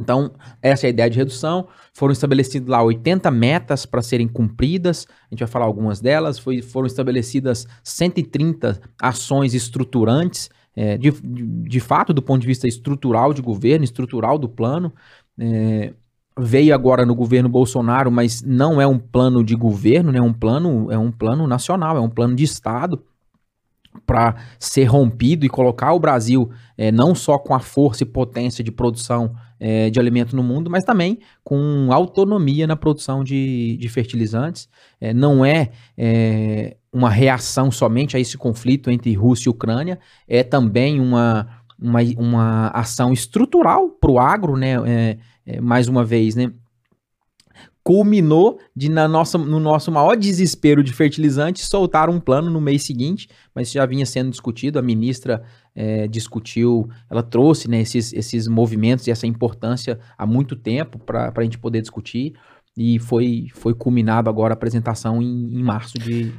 Então, 0.00 0.32
essa 0.62 0.86
é 0.86 0.88
a 0.88 0.90
ideia 0.90 1.10
de 1.10 1.18
redução. 1.18 1.68
Foram 1.92 2.12
estabelecidas 2.12 2.70
lá 2.70 2.82
80 2.82 3.30
metas 3.30 3.84
para 3.84 4.00
serem 4.00 4.26
cumpridas, 4.26 5.06
a 5.30 5.34
gente 5.34 5.40
vai 5.40 5.48
falar 5.48 5.66
algumas 5.66 6.00
delas. 6.00 6.38
Foi, 6.38 6.62
foram 6.62 6.86
estabelecidas 6.86 7.66
130 7.84 8.80
ações 8.98 9.52
estruturantes, 9.52 10.48
é, 10.74 10.96
de, 10.96 11.10
de, 11.10 11.46
de, 11.68 11.80
fato, 11.80 12.14
do 12.14 12.22
ponto 12.22 12.40
de 12.40 12.46
vista 12.46 12.66
estrutural 12.66 13.34
de 13.34 13.42
governo, 13.42 13.84
estrutural 13.84 14.38
do 14.38 14.48
plano. 14.48 14.94
É, 15.38 15.92
veio 16.38 16.74
agora 16.74 17.04
no 17.04 17.14
governo 17.14 17.48
Bolsonaro, 17.48 18.10
mas 18.10 18.42
não 18.42 18.80
é 18.80 18.86
um 18.86 18.98
plano 18.98 19.44
de 19.44 19.54
governo, 19.54 20.12
né? 20.12 20.18
É 20.18 20.22
um 20.22 20.32
plano, 20.32 20.90
é 20.90 20.98
um 20.98 21.10
plano 21.10 21.46
nacional, 21.46 21.96
é 21.96 22.00
um 22.00 22.08
plano 22.08 22.34
de 22.34 22.44
Estado 22.44 23.02
para 24.06 24.36
ser 24.58 24.84
rompido 24.84 25.44
e 25.44 25.48
colocar 25.48 25.92
o 25.92 25.98
Brasil 25.98 26.50
é, 26.78 26.92
não 26.92 27.14
só 27.14 27.38
com 27.38 27.54
a 27.54 27.60
força 27.60 28.04
e 28.04 28.06
potência 28.06 28.62
de 28.62 28.70
produção 28.70 29.34
é, 29.58 29.90
de 29.90 29.98
alimento 29.98 30.34
no 30.34 30.42
mundo, 30.42 30.70
mas 30.70 30.84
também 30.84 31.18
com 31.42 31.88
autonomia 31.92 32.66
na 32.66 32.76
produção 32.76 33.22
de, 33.22 33.76
de 33.78 33.88
fertilizantes. 33.88 34.68
É, 35.00 35.12
não 35.12 35.44
é, 35.44 35.70
é 35.98 36.76
uma 36.92 37.10
reação 37.10 37.70
somente 37.70 38.16
a 38.16 38.20
esse 38.20 38.36
conflito 38.36 38.90
entre 38.90 39.12
Rússia 39.14 39.48
e 39.48 39.50
Ucrânia, 39.50 39.98
é 40.26 40.42
também 40.42 41.00
uma, 41.00 41.59
uma, 41.80 42.00
uma 42.16 42.68
ação 42.68 43.12
estrutural 43.12 43.88
para 43.88 44.10
o 44.10 44.18
agro, 44.18 44.56
né? 44.56 44.74
É, 44.86 45.18
é, 45.46 45.60
mais 45.60 45.88
uma 45.88 46.04
vez, 46.04 46.34
né? 46.34 46.52
Culminou 47.82 48.60
de, 48.76 48.90
na 48.90 49.08
nossa, 49.08 49.38
no 49.38 49.58
nosso 49.58 49.90
maior 49.90 50.14
desespero 50.14 50.84
de 50.84 50.92
fertilizante, 50.92 51.64
soltar 51.64 52.10
um 52.10 52.20
plano 52.20 52.50
no 52.50 52.60
mês 52.60 52.82
seguinte, 52.82 53.28
mas 53.54 53.72
já 53.72 53.86
vinha 53.86 54.04
sendo 54.04 54.30
discutido. 54.30 54.78
A 54.78 54.82
ministra 54.82 55.42
é, 55.74 56.06
discutiu, 56.06 56.88
ela 57.10 57.22
trouxe 57.22 57.68
né, 57.68 57.80
esses, 57.80 58.12
esses 58.12 58.46
movimentos 58.46 59.06
e 59.06 59.10
essa 59.10 59.26
importância 59.26 59.98
há 60.16 60.26
muito 60.26 60.54
tempo 60.54 60.98
para 60.98 61.32
a 61.34 61.42
gente 61.42 61.58
poder 61.58 61.80
discutir, 61.80 62.34
e 62.76 62.98
foi, 62.98 63.48
foi 63.52 63.74
culminado 63.74 64.28
agora 64.28 64.52
a 64.52 64.54
apresentação 64.54 65.20
em, 65.20 65.54
em 65.54 65.62
março 65.62 65.98
de, 65.98 66.32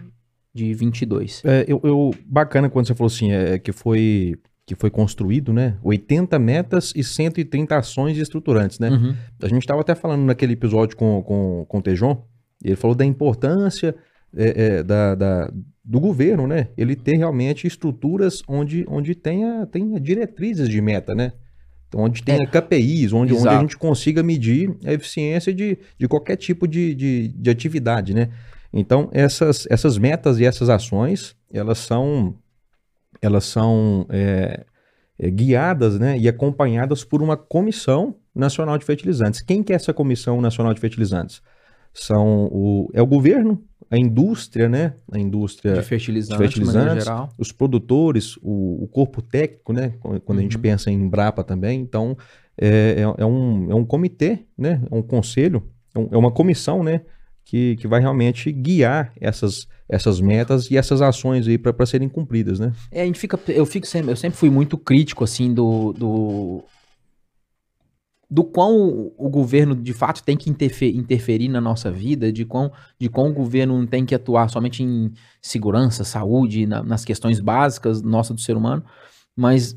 de 0.53 0.73
22. 0.73 1.41
É, 1.43 1.65
eu, 1.67 1.81
eu, 1.83 2.11
bacana 2.25 2.69
quando 2.69 2.87
você 2.87 2.95
falou 2.95 3.07
assim, 3.07 3.31
é, 3.31 3.59
que 3.59 3.71
foi 3.71 4.35
que 4.73 4.79
foi 4.79 4.89
construído, 4.89 5.51
né? 5.51 5.77
80 5.83 6.39
metas 6.39 6.93
e 6.95 7.03
130 7.03 7.75
ações 7.75 8.17
estruturantes, 8.17 8.79
né? 8.79 8.89
Uhum. 8.89 9.13
A 9.41 9.47
gente 9.47 9.63
estava 9.63 9.81
até 9.81 9.93
falando 9.93 10.23
naquele 10.23 10.53
episódio 10.53 10.95
com, 10.95 11.21
com, 11.21 11.65
com 11.67 11.77
o 11.79 11.81
Tejon, 11.81 12.23
ele 12.63 12.77
falou 12.77 12.95
da 12.95 13.03
importância 13.03 13.93
é, 14.33 14.77
é, 14.77 14.83
da, 14.83 15.13
da, 15.15 15.53
do 15.83 15.99
governo, 15.99 16.47
né? 16.47 16.69
Ele 16.77 16.95
ter 16.95 17.17
realmente 17.17 17.67
estruturas 17.67 18.41
onde, 18.47 18.85
onde 18.87 19.13
tenha, 19.13 19.65
tenha 19.65 19.99
diretrizes 19.99 20.69
de 20.69 20.79
meta, 20.79 21.13
né? 21.13 21.33
Onde 21.93 22.23
tenha 22.23 22.43
é. 22.43 22.45
KPIs, 22.45 23.11
onde, 23.11 23.33
onde 23.33 23.49
a 23.49 23.59
gente 23.59 23.77
consiga 23.77 24.23
medir 24.23 24.73
a 24.85 24.93
eficiência 24.93 25.53
de, 25.53 25.77
de 25.97 26.07
qualquer 26.07 26.37
tipo 26.37 26.65
de, 26.65 26.95
de, 26.95 27.27
de 27.27 27.49
atividade, 27.49 28.13
né? 28.13 28.29
Então, 28.71 29.09
essas, 29.11 29.67
essas 29.69 29.97
metas 29.97 30.39
e 30.39 30.45
essas 30.45 30.69
ações, 30.69 31.35
elas 31.51 31.79
são 31.79 32.35
elas 33.21 33.45
são 33.45 34.05
é, 34.09 34.65
é, 35.19 35.29
guiadas 35.29 35.99
né, 35.99 36.17
e 36.17 36.27
acompanhadas 36.27 37.03
por 37.03 37.21
uma 37.21 37.37
comissão 37.37 38.15
nacional 38.33 38.77
de 38.77 38.85
fertilizantes. 38.85 39.41
Quem 39.41 39.61
que 39.63 39.73
é 39.73 39.75
essa 39.75 39.93
comissão 39.93 40.41
nacional 40.41 40.73
de 40.73 40.79
fertilizantes? 40.81 41.41
São 41.93 42.45
o, 42.45 42.89
é 42.93 43.01
o 43.01 43.05
governo, 43.05 43.61
a 43.89 43.97
indústria, 43.97 44.69
né? 44.69 44.93
A 45.11 45.19
indústria 45.19 45.73
De 45.73 45.81
fertilizante, 45.81 46.37
de 46.37 46.37
fertilizantes, 46.37 46.93
de 46.99 46.99
geral. 47.03 47.29
os 47.37 47.51
produtores, 47.51 48.37
o, 48.41 48.83
o 48.83 48.87
corpo 48.87 49.21
técnico, 49.21 49.73
né? 49.73 49.93
Quando 49.99 50.21
quando 50.21 50.39
a 50.39 50.41
gente 50.41 50.55
Uhum. 50.55 50.61
pensa 50.61 50.89
em 50.89 50.95
Embrapa 50.95 51.43
também, 51.43 51.81
então 51.81 52.17
é, 52.57 52.95
é, 52.99 53.21
é 53.23 53.25
um, 53.25 53.69
é 53.71 53.75
um 53.75 53.83
comitê, 53.83 54.45
né? 54.57 54.81
É 54.89 54.95
um 54.95 55.01
conselho, 55.01 55.69
é, 55.93 55.99
é 55.99 56.17
uma 56.17 56.31
comissão, 56.31 56.81
né? 56.81 57.01
Que, 57.43 57.75
que 57.75 57.87
vai 57.87 57.99
realmente 57.99 58.49
guiar 58.51 59.11
essas, 59.19 59.67
essas 59.89 60.21
metas 60.21 60.71
e 60.71 60.77
essas 60.77 61.01
ações 61.01 61.47
aí 61.47 61.57
para 61.57 61.85
serem 61.85 62.07
cumpridas, 62.07 62.59
né? 62.59 62.71
É, 62.91 63.01
a 63.01 63.05
gente 63.05 63.19
fica, 63.19 63.37
eu 63.49 63.65
fico 63.65 63.85
sempre, 63.85 64.11
eu 64.11 64.15
sempre 64.15 64.37
fui 64.37 64.49
muito 64.49 64.77
crítico 64.77 65.23
assim 65.23 65.53
do 65.53 65.91
do 65.91 66.63
do 68.29 68.45
quão 68.45 68.77
o, 68.77 69.13
o 69.17 69.29
governo 69.29 69.75
de 69.75 69.91
fato 69.91 70.23
tem 70.23 70.37
que 70.37 70.49
interfe- 70.49 70.95
interferir 70.95 71.49
na 71.49 71.59
nossa 71.59 71.91
vida, 71.91 72.31
de 72.31 72.45
quão, 72.45 72.71
de 72.97 73.09
quão 73.09 73.29
o 73.29 73.33
governo 73.33 73.85
tem 73.85 74.05
que 74.05 74.15
atuar 74.15 74.47
somente 74.49 74.81
em 74.81 75.11
segurança, 75.41 76.05
saúde, 76.05 76.65
na- 76.65 76.81
nas 76.81 77.03
questões 77.03 77.41
básicas 77.41 78.01
nossa 78.01 78.33
do 78.33 78.39
ser 78.39 78.55
humano, 78.55 78.83
mas 79.35 79.75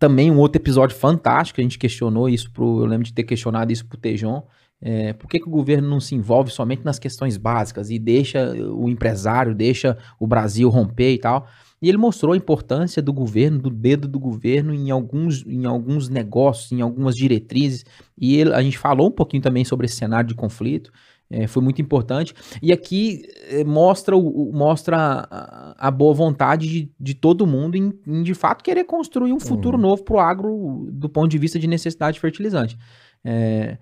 também 0.00 0.32
um 0.32 0.38
outro 0.38 0.60
episódio 0.60 0.96
fantástico, 0.96 1.60
a 1.60 1.62
gente 1.62 1.78
questionou 1.78 2.28
isso 2.28 2.50
pro, 2.50 2.80
eu 2.80 2.86
lembro 2.86 3.06
de 3.06 3.12
ter 3.14 3.22
questionado 3.22 3.70
isso 3.72 3.86
pro 3.86 3.96
Tejon, 3.96 4.42
é, 4.86 5.14
por 5.14 5.28
que, 5.30 5.40
que 5.40 5.48
o 5.48 5.50
governo 5.50 5.88
não 5.88 5.98
se 5.98 6.14
envolve 6.14 6.50
somente 6.50 6.84
nas 6.84 6.98
questões 6.98 7.38
básicas 7.38 7.88
e 7.90 7.98
deixa 7.98 8.52
o 8.52 8.86
empresário, 8.88 9.54
deixa 9.54 9.96
o 10.20 10.26
Brasil 10.26 10.68
romper 10.68 11.14
e 11.14 11.18
tal? 11.18 11.46
E 11.80 11.88
ele 11.88 11.96
mostrou 11.98 12.32
a 12.34 12.36
importância 12.36 13.00
do 13.02 13.12
governo, 13.12 13.58
do 13.58 13.70
dedo 13.70 14.06
do 14.06 14.18
governo 14.18 14.74
em 14.74 14.90
alguns, 14.90 15.44
em 15.46 15.64
alguns 15.64 16.08
negócios, 16.10 16.70
em 16.72 16.80
algumas 16.82 17.14
diretrizes. 17.14 17.84
E 18.18 18.36
ele- 18.36 18.52
a 18.54 18.62
gente 18.62 18.76
falou 18.78 19.08
um 19.08 19.10
pouquinho 19.10 19.42
também 19.42 19.64
sobre 19.64 19.86
esse 19.86 19.96
cenário 19.96 20.28
de 20.28 20.34
conflito. 20.34 20.90
é, 21.30 21.46
foi 21.46 21.62
muito 21.62 21.80
importante. 21.80 22.34
E 22.62 22.70
aqui 22.70 23.22
é, 23.48 23.64
mostra, 23.64 24.14
o, 24.14 24.52
mostra 24.52 25.26
a, 25.30 25.88
a 25.88 25.90
boa 25.90 26.12
vontade 26.14 26.68
de, 26.68 26.92
de 27.00 27.14
todo 27.14 27.46
mundo 27.46 27.76
em, 27.76 27.92
em, 28.06 28.22
de 28.22 28.34
fato, 28.34 28.62
querer 28.62 28.84
construir 28.84 29.32
um 29.32 29.40
futuro 29.40 29.76
Uhum. 29.76 29.82
novo 29.82 30.04
para 30.04 30.14
o 30.14 30.20
agro 30.20 30.86
do 30.92 31.08
ponto 31.08 31.28
de 31.30 31.38
vista 31.38 31.58
de 31.58 31.66
necessidade 31.66 32.14
de 32.16 32.20
fertilizante. 32.20 32.76
É, 33.24 33.78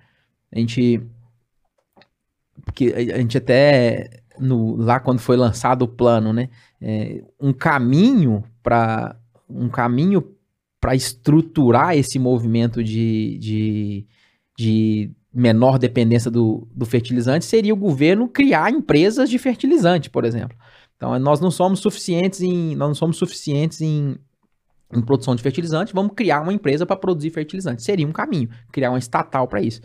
a 0.52 0.58
gente. 0.58 1.02
Porque 2.64 2.92
a 2.94 3.18
gente 3.18 3.38
até. 3.38 4.10
No, 4.38 4.76
lá 4.76 4.98
quando 4.98 5.18
foi 5.20 5.36
lançado 5.36 5.82
o 5.82 5.88
plano, 5.88 6.32
né? 6.32 6.48
é, 6.82 7.22
um 7.40 7.52
caminho 7.52 8.42
para 8.62 9.16
um 9.48 9.68
caminho 9.68 10.34
para 10.80 10.96
estruturar 10.96 11.96
esse 11.96 12.18
movimento 12.18 12.82
de, 12.82 13.38
de, 13.38 14.06
de 14.58 15.10
menor 15.32 15.78
dependência 15.78 16.30
do, 16.30 16.66
do 16.74 16.84
fertilizante 16.84 17.44
seria 17.44 17.72
o 17.72 17.76
governo 17.76 18.28
criar 18.28 18.72
empresas 18.72 19.30
de 19.30 19.38
fertilizante, 19.38 20.10
por 20.10 20.24
exemplo. 20.24 20.56
Então 20.96 21.16
nós 21.20 21.40
não 21.40 21.50
somos 21.50 21.80
suficientes 21.80 22.40
em 22.40 22.74
nós 22.74 22.88
não 22.88 22.94
somos 22.94 23.16
suficientes 23.16 23.80
em, 23.80 24.16
em 24.92 25.00
produção 25.00 25.36
de 25.36 25.42
fertilizante, 25.42 25.94
vamos 25.94 26.12
criar 26.16 26.40
uma 26.40 26.52
empresa 26.52 26.84
para 26.84 26.96
produzir 26.96 27.30
fertilizante. 27.30 27.84
Seria 27.84 28.06
um 28.06 28.12
caminho, 28.12 28.48
criar 28.72 28.90
uma 28.90 28.98
estatal 28.98 29.46
para 29.46 29.62
isso. 29.62 29.80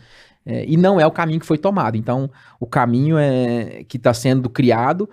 É, 0.50 0.64
e 0.66 0.78
não 0.78 0.98
é 0.98 1.06
o 1.06 1.10
caminho 1.10 1.38
que 1.40 1.44
foi 1.46 1.58
tomado. 1.58 1.94
Então, 1.98 2.30
o 2.58 2.66
caminho 2.66 3.18
é 3.18 3.84
que 3.86 3.98
está 3.98 4.14
sendo 4.14 4.48
criado. 4.48 5.06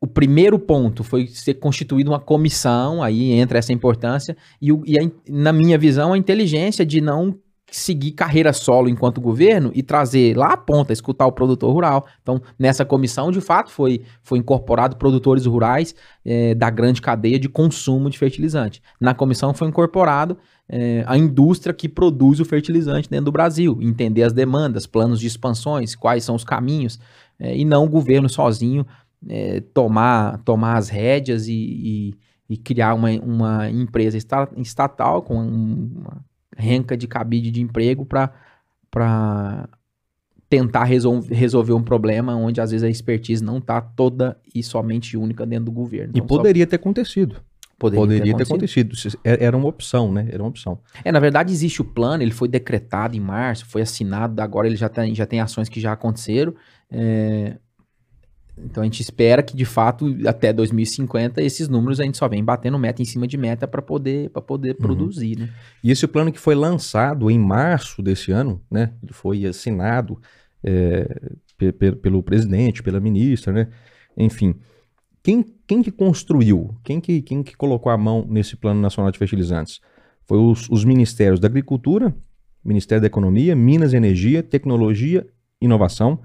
O 0.00 0.06
primeiro 0.06 0.58
ponto 0.58 1.04
foi 1.04 1.26
ser 1.26 1.54
constituída 1.54 2.10
uma 2.10 2.18
comissão, 2.18 3.02
aí 3.02 3.32
entra 3.32 3.58
essa 3.58 3.72
importância, 3.72 4.34
e, 4.62 4.72
o- 4.72 4.82
e 4.86 4.98
a 4.98 5.02
na 5.28 5.52
minha 5.52 5.76
visão, 5.76 6.14
a 6.14 6.18
inteligência 6.18 6.86
de 6.86 7.02
não 7.02 7.38
seguir 7.76 8.12
carreira 8.12 8.52
solo 8.52 8.88
enquanto 8.88 9.20
governo 9.20 9.70
e 9.74 9.82
trazer 9.82 10.36
lá 10.36 10.52
a 10.52 10.56
ponta, 10.56 10.92
escutar 10.92 11.26
o 11.26 11.32
produtor 11.32 11.72
rural. 11.72 12.06
Então, 12.22 12.40
nessa 12.58 12.84
comissão, 12.84 13.32
de 13.32 13.40
fato, 13.40 13.70
foi, 13.70 14.02
foi 14.22 14.38
incorporado 14.38 14.96
produtores 14.96 15.44
rurais 15.46 15.94
eh, 16.24 16.54
da 16.54 16.70
grande 16.70 17.02
cadeia 17.02 17.38
de 17.38 17.48
consumo 17.48 18.08
de 18.08 18.18
fertilizante. 18.18 18.80
Na 19.00 19.12
comissão 19.14 19.52
foi 19.52 19.66
incorporado 19.68 20.36
eh, 20.68 21.02
a 21.06 21.18
indústria 21.18 21.74
que 21.74 21.88
produz 21.88 22.38
o 22.40 22.44
fertilizante 22.44 23.10
dentro 23.10 23.26
do 23.26 23.32
Brasil, 23.32 23.78
entender 23.82 24.22
as 24.22 24.32
demandas, 24.32 24.86
planos 24.86 25.18
de 25.18 25.26
expansões, 25.26 25.94
quais 25.96 26.22
são 26.22 26.34
os 26.36 26.44
caminhos, 26.44 26.98
eh, 27.40 27.56
e 27.58 27.64
não 27.64 27.84
o 27.84 27.88
governo 27.88 28.28
sozinho 28.28 28.86
tomar, 29.72 30.38
tomar 30.44 30.76
as 30.76 30.88
rédeas 30.90 31.48
e, 31.48 31.52
e- 31.54 32.14
e 32.50 32.56
criar 32.58 32.92
uma, 32.94 33.10
uma 33.10 33.70
empresa 33.70 34.18
esta- 34.18 34.50
estatal 34.58 35.22
com 35.22 35.38
um- 35.40 35.90
uma 35.96 36.22
renca 36.56 36.96
de 36.96 37.06
cabide 37.06 37.50
de 37.50 37.60
emprego 37.60 38.04
para 38.90 39.68
tentar 40.48 40.84
resol- 40.84 41.20
resolver 41.28 41.72
um 41.72 41.82
problema 41.82 42.34
onde 42.36 42.60
às 42.60 42.70
vezes 42.70 42.84
a 42.84 42.88
expertise 42.90 43.42
não 43.42 43.58
está 43.58 43.80
toda 43.80 44.38
e 44.54 44.62
somente 44.62 45.16
única 45.16 45.44
dentro 45.44 45.66
do 45.66 45.72
governo. 45.72 46.12
E 46.14 46.18
Então, 46.18 46.28
só 46.28 46.36
poderia 46.36 46.66
ter 46.66 46.76
acontecido. 46.76 47.36
poderia, 47.78 48.02
Poderia, 48.04 48.24
ter 48.24 48.30
acontecido. 48.44 48.54
acontecido. 48.90 48.96
Se- 48.96 49.18
é- 49.24 49.44
Era 49.44 49.56
uma 49.56 49.66
opção, 49.68 50.12
né? 50.12 50.28
Era 50.30 50.42
uma 50.42 50.48
opção. 50.48 50.78
É, 51.04 51.10
na 51.10 51.18
verdade 51.18 51.52
existe 51.52 51.80
o 51.82 51.84
plano, 51.84 52.22
ele 52.22 52.30
foi 52.30 52.46
decretado 52.46 53.16
em 53.16 53.20
março, 53.20 53.66
foi 53.66 53.82
assinado, 53.82 54.40
agora 54.40 54.66
ele 54.68 54.76
já 54.76 54.88
tem, 54.88 55.14
já 55.14 55.26
tem 55.26 55.40
ações 55.40 55.68
que 55.68 55.80
já 55.80 55.92
aconteceram. 55.92 56.54
é, 56.90 57.56
Então 58.56 58.82
a 58.82 58.84
gente 58.86 59.00
espera 59.00 59.42
que 59.42 59.56
de 59.56 59.64
fato 59.64 60.16
até 60.26 60.52
2050 60.52 61.42
esses 61.42 61.68
números 61.68 61.98
a 61.98 62.04
gente 62.04 62.16
só 62.16 62.28
vem 62.28 62.42
batendo 62.44 62.78
meta 62.78 63.02
em 63.02 63.04
cima 63.04 63.26
de 63.26 63.36
meta 63.36 63.66
para 63.66 63.82
poder, 63.82 64.30
pra 64.30 64.40
poder 64.40 64.70
Uhum. 64.76 64.82
produzir, 64.82 65.36
né? 65.38 65.48
E 65.82 65.90
esse 65.90 66.06
plano 66.06 66.30
que 66.30 66.38
foi 66.38 66.54
lançado 66.54 67.30
em 67.30 67.38
março 67.38 68.00
desse 68.02 68.30
ano, 68.30 68.62
né? 68.70 68.92
Ele 69.02 69.12
foi 69.12 69.44
assinado 69.44 70.20
é, 70.62 71.32
pe- 71.58 71.72
pe- 71.72 71.92
pelo 71.96 72.22
presidente, 72.22 72.82
pela 72.82 73.00
ministra, 73.00 73.52
né? 73.52 73.68
Enfim, 74.16 74.54
quem, 75.22 75.44
quem 75.66 75.82
que 75.82 75.90
construiu? 75.90 76.74
Quem 76.84 77.00
que, 77.00 77.22
quem 77.22 77.42
que 77.42 77.56
colocou 77.56 77.90
a 77.90 77.98
mão 77.98 78.24
nesse 78.28 78.56
Plano 78.56 78.80
Nacional 78.80 79.10
de 79.10 79.18
Fertilizantes? 79.18 79.80
Foi 80.26 80.38
os, 80.38 80.68
os 80.70 80.84
ministérios 80.84 81.40
da 81.40 81.48
Agricultura, 81.48 82.14
Ministério 82.64 83.00
da 83.00 83.06
Economia, 83.08 83.54
Minas 83.56 83.92
e 83.92 83.96
Energia, 83.96 84.42
Tecnologia 84.42 85.26
e 85.60 85.64
Inovação, 85.66 86.20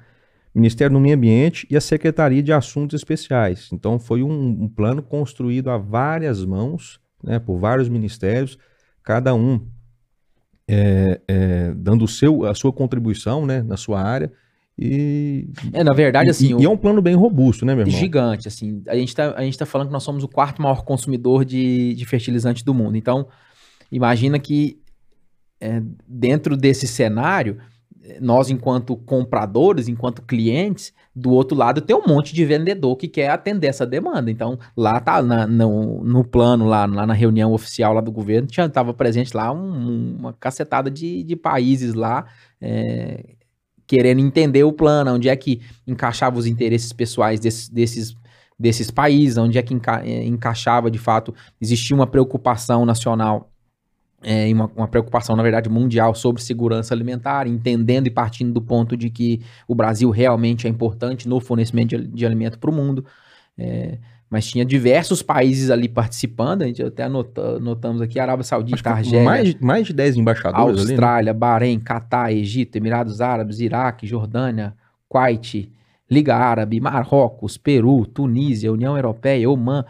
Ministério 0.53 0.93
do 0.95 0.99
Meio 0.99 1.15
Ambiente 1.15 1.67
e 1.69 1.77
a 1.77 1.81
Secretaria 1.81 2.41
de 2.41 2.51
Assuntos 2.51 2.99
Especiais. 2.99 3.69
Então, 3.71 3.99
foi 3.99 4.23
um, 4.23 4.63
um 4.63 4.67
plano 4.67 5.01
construído 5.03 5.69
a 5.69 5.77
várias 5.77 6.43
mãos, 6.43 6.99
né, 7.23 7.38
por 7.39 7.57
vários 7.59 7.88
ministérios, 7.89 8.57
cada 9.03 9.33
um 9.35 9.65
é, 10.67 11.19
é, 11.27 11.73
dando 11.75 12.05
o 12.05 12.07
seu, 12.07 12.45
a 12.45 12.53
sua 12.53 12.71
contribuição 12.71 13.45
né, 13.45 13.62
na 13.62 13.77
sua 13.77 14.01
área. 14.01 14.31
E, 14.77 15.49
É, 15.73 15.83
na 15.83 15.93
verdade, 15.93 16.29
e- 16.29 16.31
assim, 16.31 16.49
e, 16.49 16.55
o- 16.55 16.63
é 16.63 16.69
um 16.69 16.77
plano 16.77 17.01
bem 17.01 17.15
robusto, 17.15 17.65
né, 17.65 17.73
meu 17.75 17.85
irmão? 17.85 17.99
gigante, 17.99 18.47
assim. 18.47 18.81
A 18.88 18.95
gente, 18.95 19.13
tá, 19.15 19.41
gente 19.43 19.57
tá 19.57 19.65
falando 19.65 19.88
que 19.88 19.93
nós 19.93 20.03
somos 20.03 20.23
o 20.23 20.27
quarto 20.27 20.62
maior 20.62 20.83
consumidor 20.83 21.43
de, 21.43 21.93
de 21.95 22.05
fertilizante 22.05 22.63
do 22.63 22.73
mundo. 22.73 22.95
Então, 22.95 23.27
imagina 23.91 24.39
que 24.39 24.79
é, 25.59 25.81
dentro 26.07 26.55
desse 26.55 26.88
cenário, 26.88 27.57
nós, 28.22 28.50
enquanto 28.50 28.95
compradores, 28.95 29.88
enquanto 29.88 30.22
clientes, 30.22 30.93
do 31.15 31.32
outro 31.32 31.58
lado 31.58 31.82
tem 31.82 31.95
um 31.95 32.08
monte 32.08 32.34
de 32.34 32.45
vendedor 32.45 32.95
que 32.95 33.08
quer 33.08 33.30
atender 33.30 33.67
essa 33.67 33.86
demanda. 33.86 34.32
Então, 34.32 34.58
lá 34.76 35.00
tá 35.00 35.22
na- 35.22 35.45
no, 35.48 36.04
no 36.04 36.24
plano, 36.24 36.65
lá, 36.65 36.86
lá 36.86 37.06
na 37.06 37.13
reunião 37.13 37.52
oficial 37.54 37.93
lá 37.93 38.02
do 38.02 38.12
governo, 38.12 38.48
tinha, 38.48 38.67
tava 38.69 38.93
presente 38.93 39.36
lá 39.36 39.52
um- 39.52 40.15
uma 40.19 40.34
cacetada 40.34 40.89
de, 40.89 41.24
de 41.24 41.36
países 41.36 41.93
lá. 41.93 42.26
é, 42.62 43.36
querendo 43.88 44.19
entender 44.19 44.63
o 44.63 44.72
plano, 44.72 45.13
onde 45.15 45.30
é 45.30 45.36
que 45.36 45.62
encaixava 45.88 46.38
os 46.38 46.45
interesses 46.45 46.93
pessoais 46.93 47.39
desses, 47.39 47.67
desses, 47.69 48.15
desses 48.60 48.91
países, 48.91 49.38
onde 49.38 49.58
é 49.58 49.63
que 49.63 49.74
enca- 49.74 50.04
eh, 50.06 50.26
encaixava 50.26 50.91
de 50.91 51.00
fato, 51.00 51.34
existia 51.60 51.95
uma 51.95 52.06
preocupação 52.06 52.86
nacional, 52.86 53.50
e 54.23 54.53
uma, 54.53 54.69
uma 54.75 54.88
preocupação, 54.88 55.36
na 55.36 55.43
verdade, 55.43 55.69
mundial 55.69 56.13
sobre 56.13 56.41
segurança 56.41 56.93
alimentar, 56.93 57.47
entendendo 57.47 58.08
e 58.08 58.12
partindo 58.12 58.51
do 58.51 58.62
ponto 58.62 58.97
de 58.97 59.10
que 59.10 59.41
o 59.67 59.73
Brasil 59.73 60.10
realmente 60.10 60.67
é 60.67 60.69
importante 60.69 61.27
no 61.27 61.39
fornecimento 61.39 61.97
de, 61.97 62.08
de 62.08 62.25
alimento 62.25 62.60
para 62.60 62.69
o 62.69 62.73
mundo. 62.73 63.05
Eh, 63.58 63.97
mas 64.29 64.45
tinha 64.45 64.63
diversos 64.63 65.23
países 65.23 65.71
ali 65.71 65.89
participando, 65.89 66.62
a 66.62 66.67
gente 66.67 66.84
até 66.84 67.03
anota, 67.03 67.60
notamos 67.60 67.99
aqui, 67.99 68.19
Arábia 68.19 68.43
Saudita, 68.43 68.91
Argélia, 68.91 69.23
mais, 69.23 69.55
mais 69.55 69.88
de 69.88 69.93
10 69.93 70.17
embaixadores 70.17 70.82
ali, 70.82 70.88
né? 70.88 70.93
Austrália, 70.93 71.34
Bahrein, 71.34 71.79
Catar, 71.79 72.32
Egito, 72.32 72.75
Emirados 72.75 73.21
Árabes, 73.21 73.60
Iraque, 73.60 74.05
Jordânia, 74.05 74.75
Kuwait, 75.08 75.71
Liga 76.10 76.36
Árabe, 76.36 76.79
Marrocos, 76.79 77.58
Peru, 77.58 78.05
Tunísia, 78.05 78.71
União 78.71 78.95
Europeia, 78.95 79.49
Oman. 79.49 79.84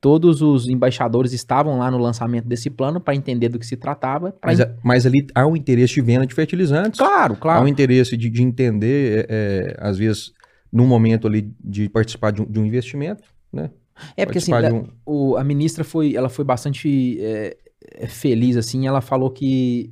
Todos 0.00 0.42
os 0.42 0.68
embaixadores 0.68 1.32
estavam 1.32 1.78
lá 1.78 1.90
no 1.90 1.98
lançamento 1.98 2.46
desse 2.46 2.68
plano 2.70 3.00
para 3.00 3.14
entender 3.14 3.48
do 3.48 3.58
que 3.58 3.66
se 3.66 3.76
tratava. 3.76 4.34
Mas, 4.44 4.60
a- 4.60 4.74
mas 4.84 5.06
ali 5.06 5.26
há 5.34 5.46
um 5.46 5.56
interesse 5.56 5.94
de 5.94 6.00
venda 6.02 6.26
de 6.26 6.34
fertilizantes. 6.34 6.98
Claro, 7.00 7.34
Há 7.34 7.36
claro. 7.36 7.64
um 7.64 7.68
interesse 7.68 8.16
de, 8.16 8.28
de 8.28 8.42
entender, 8.42 9.26
é, 9.28 9.74
é, 9.74 9.76
às 9.78 9.96
vezes, 9.98 10.32
num 10.70 10.86
momento 10.86 11.26
ali 11.26 11.50
de 11.64 11.88
participar 11.88 12.30
de 12.30 12.42
um, 12.42 12.44
de 12.44 12.58
um 12.60 12.66
investimento, 12.66 13.22
né? 13.52 13.70
É 14.16 14.26
porque 14.26 14.36
assim, 14.38 14.52
um- 14.52 14.84
o- 15.06 15.36
a 15.36 15.42
ministra 15.42 15.82
foi, 15.82 16.14
ela 16.14 16.28
foi 16.28 16.44
bastante 16.44 17.18
é, 17.20 17.56
é, 17.94 18.06
feliz 18.06 18.56
assim. 18.58 18.86
Ela 18.86 19.00
falou 19.00 19.30
que, 19.30 19.90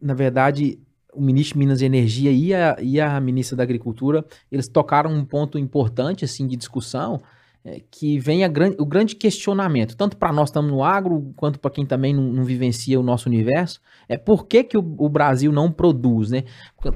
na 0.00 0.12
verdade, 0.12 0.78
o 1.14 1.22
ministro 1.22 1.54
de 1.54 1.58
Minas 1.60 1.80
e 1.80 1.86
Energia 1.86 2.30
e 2.30 2.52
a, 2.54 2.76
e 2.80 3.00
a 3.00 3.18
ministra 3.18 3.56
da 3.56 3.62
Agricultura, 3.62 4.24
eles 4.52 4.68
tocaram 4.68 5.10
um 5.10 5.24
ponto 5.24 5.58
importante 5.58 6.24
assim 6.26 6.46
de 6.46 6.56
discussão, 6.56 7.20
é, 7.64 7.80
que 7.90 8.18
vem 8.18 8.48
gran, 8.50 8.72
o 8.78 8.86
grande 8.86 9.14
questionamento, 9.14 9.96
tanto 9.96 10.16
para 10.16 10.32
nós 10.32 10.44
que 10.44 10.50
estamos 10.50 10.70
no 10.70 10.82
agro, 10.82 11.32
quanto 11.36 11.58
para 11.58 11.70
quem 11.70 11.84
também 11.84 12.14
não, 12.14 12.22
não, 12.22 12.44
vivencia 12.44 12.98
o 12.98 13.02
nosso 13.02 13.28
universo, 13.28 13.80
é 14.08 14.16
por 14.16 14.46
que, 14.46 14.64
que 14.64 14.78
o, 14.78 14.94
o, 14.98 15.08
Brasil 15.08 15.52
não 15.52 15.70
produz, 15.70 16.30
né? 16.30 16.44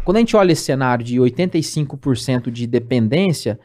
Quando 0.05 0.17
a 0.17 0.21
gente 0.21 0.37
olha 0.37 0.53
esse 0.53 0.63
cenário 0.63 1.05
de 1.05 1.17
85% 1.17 2.51
de 2.51 2.67
dependência, 2.67 3.61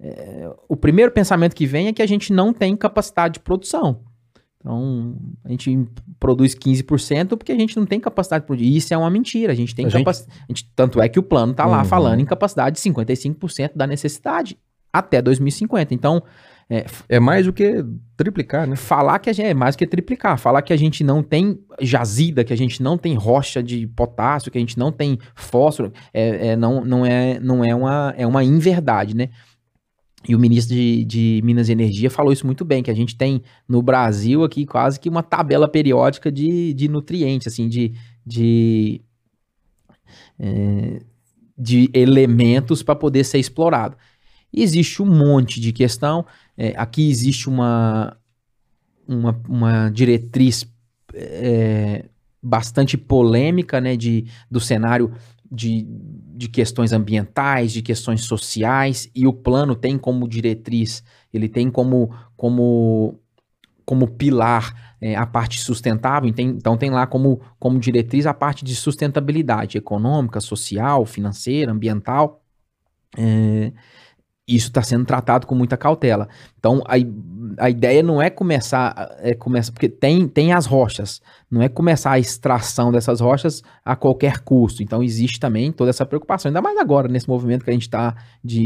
é, 0.00 0.48
o 0.68 0.76
primeiro 0.76 1.10
pensamento 1.10 1.54
que 1.54 1.66
vem 1.66 1.88
é 1.88 1.92
que 1.92 2.02
a 2.02 2.06
gente 2.06 2.32
não 2.32 2.52
tem 2.52 2.76
capacidade 2.76 3.34
de 3.34 3.40
produção. 3.40 4.00
Então, 4.60 5.16
a 5.44 5.50
gente 5.50 5.86
produz 6.18 6.54
15% 6.54 7.36
porque 7.36 7.52
a 7.52 7.58
gente 7.58 7.76
não 7.76 7.84
tem 7.84 8.00
capacidade 8.00 8.44
de 8.44 8.46
produzir. 8.46 8.74
Isso 8.74 8.94
é 8.94 8.96
uma 8.96 9.10
mentira. 9.10 9.52
A 9.52 9.54
gente 9.54 9.74
tem 9.74 9.86
capacidade. 9.86 10.38
Gente... 10.48 10.70
Tanto 10.74 11.02
é 11.02 11.08
que 11.08 11.18
o 11.18 11.22
plano 11.22 11.52
está 11.52 11.66
lá 11.66 11.80
uhum. 11.80 11.84
falando 11.84 12.20
em 12.20 12.24
capacidade 12.24 12.76
de 12.76 12.90
55% 12.90 13.72
da 13.76 13.86
necessidade 13.86 14.56
até 14.98 15.20
2050. 15.20 15.94
Então. 15.94 16.22
É, 16.70 16.86
é, 17.10 17.20
mais 17.20 17.44
do 17.44 17.52
que 17.52 17.84
triplicar, 18.16 18.66
né? 18.66 18.74
Falar 18.74 19.18
que 19.18 19.28
a 19.28 19.34
gente 19.34 19.46
é 19.46 19.52
mais 19.52 19.76
do 19.76 19.78
que 19.80 19.86
triplicar. 19.86 20.38
Falar 20.38 20.62
que 20.62 20.72
a 20.72 20.76
gente 20.78 21.04
não 21.04 21.22
tem 21.22 21.60
jazida, 21.78 22.42
que 22.42 22.54
a 22.54 22.56
gente 22.56 22.82
não 22.82 22.96
tem 22.96 23.14
rocha 23.14 23.62
de 23.62 23.86
potássio, 23.86 24.50
que 24.50 24.56
a 24.56 24.60
gente 24.62 24.78
não 24.78 24.90
tem 24.90 25.18
fósforo, 25.34 25.92
é, 26.12 26.48
é 26.48 26.56
não, 26.56 26.82
não, 26.82 27.04
é, 27.04 27.38
não 27.38 27.62
é, 27.62 27.74
uma, 27.74 28.14
é 28.16 28.26
uma 28.26 28.42
inverdade, 28.42 29.14
né? 29.14 29.28
E 30.26 30.34
o 30.34 30.38
ministro 30.38 30.74
de, 30.74 31.04
de, 31.04 31.40
Minas 31.44 31.68
e 31.68 31.72
Energia 31.72 32.10
falou 32.10 32.32
isso 32.32 32.46
muito 32.46 32.64
bem, 32.64 32.82
que 32.82 32.90
a 32.90 32.94
gente 32.94 33.14
tem 33.14 33.42
no 33.68 33.82
Brasil 33.82 34.42
aqui 34.42 34.64
quase 34.64 34.98
que 34.98 35.08
uma 35.08 35.22
tabela 35.22 35.68
periódica 35.68 36.32
de, 36.32 36.72
de 36.72 36.88
nutrientes, 36.88 37.46
assim, 37.46 37.68
de, 37.68 37.92
de, 38.24 39.02
é, 40.38 41.02
de 41.58 41.90
elementos 41.92 42.82
para 42.82 42.96
poder 42.96 43.24
ser 43.24 43.38
explorado. 43.38 43.96
Existe 44.56 45.02
um 45.02 45.06
monte 45.06 45.60
de 45.60 45.72
questão. 45.72 46.24
É, 46.56 46.74
aqui 46.76 47.08
existe 47.10 47.48
uma, 47.48 48.16
uma, 49.06 49.40
uma 49.48 49.90
diretriz 49.90 50.66
é, 51.12 52.04
bastante 52.42 52.96
polêmica 52.96 53.80
né, 53.80 53.96
de, 53.96 54.26
do 54.50 54.60
cenário 54.60 55.12
de, 55.50 55.86
de 55.88 56.48
questões 56.48 56.92
ambientais, 56.92 57.72
de 57.72 57.82
questões 57.82 58.24
sociais, 58.24 59.08
e 59.14 59.26
o 59.26 59.32
plano 59.32 59.74
tem 59.74 59.96
como 59.96 60.28
diretriz, 60.28 61.02
ele 61.32 61.48
tem 61.48 61.70
como, 61.70 62.14
como, 62.36 63.18
como 63.84 64.08
pilar 64.08 64.96
é, 65.00 65.14
a 65.14 65.26
parte 65.26 65.60
sustentável, 65.60 66.32
tem, 66.32 66.48
então 66.48 66.76
tem 66.76 66.90
lá 66.90 67.06
como, 67.06 67.40
como 67.58 67.78
diretriz 67.78 68.26
a 68.26 68.34
parte 68.34 68.64
de 68.64 68.74
sustentabilidade 68.74 69.78
econômica, 69.78 70.40
social, 70.40 71.06
financeira, 71.06 71.70
ambiental. 71.70 72.42
É, 73.16 73.72
isso 74.46 74.68
está 74.68 74.82
sendo 74.82 75.06
tratado 75.06 75.46
com 75.46 75.54
muita 75.54 75.76
cautela. 75.76 76.28
Então, 76.58 76.82
a, 76.86 76.94
a 77.64 77.70
ideia 77.70 78.02
não 78.02 78.20
é 78.20 78.28
começar, 78.28 79.16
é 79.20 79.34
começar, 79.34 79.72
porque 79.72 79.88
tem, 79.88 80.28
tem 80.28 80.52
as 80.52 80.66
rochas, 80.66 81.22
não 81.50 81.62
é 81.62 81.68
começar 81.68 82.12
a 82.12 82.18
extração 82.18 82.92
dessas 82.92 83.20
rochas 83.20 83.62
a 83.82 83.96
qualquer 83.96 84.40
custo. 84.40 84.82
Então, 84.82 85.02
existe 85.02 85.40
também 85.40 85.72
toda 85.72 85.88
essa 85.88 86.04
preocupação, 86.04 86.50
ainda 86.50 86.60
mais 86.60 86.78
agora, 86.78 87.08
nesse 87.08 87.28
movimento 87.28 87.64
que 87.64 87.70
a 87.70 87.72
gente 87.72 87.82
está 87.82 88.14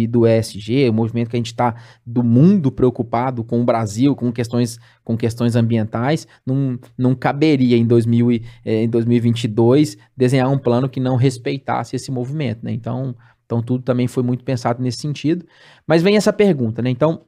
do 0.09 0.27
ESG, 0.27 0.89
o 0.89 0.93
movimento 0.93 1.31
que 1.31 1.37
a 1.37 1.39
gente 1.39 1.47
está 1.47 1.77
do 2.05 2.25
mundo 2.25 2.73
preocupado 2.73 3.45
com 3.45 3.61
o 3.61 3.65
Brasil, 3.65 4.17
com 4.17 4.33
questões, 4.33 4.81
com 5.05 5.17
questões 5.17 5.55
ambientais, 5.55 6.27
não, 6.45 6.77
não 6.97 7.15
caberia 7.15 7.77
em, 7.77 7.87
2000, 7.87 8.33
eh, 8.65 8.83
em 8.83 8.89
2022 8.89 9.97
desenhar 10.17 10.51
um 10.51 10.59
plano 10.59 10.89
que 10.89 10.99
não 10.99 11.15
respeitasse 11.15 11.95
esse 11.95 12.11
movimento. 12.11 12.65
Né? 12.65 12.73
Então, 12.73 13.15
então 13.49 13.63
tudo 13.63 13.83
também 13.83 14.07
foi 14.07 14.23
muito 14.23 14.45
pensado 14.45 14.83
nesse 14.83 14.99
sentido. 14.99 15.47
Mas 15.87 16.03
vem 16.03 16.19
essa 16.19 16.35
pergunta, 16.35 16.83
né? 16.83 16.91
Então, 16.91 17.25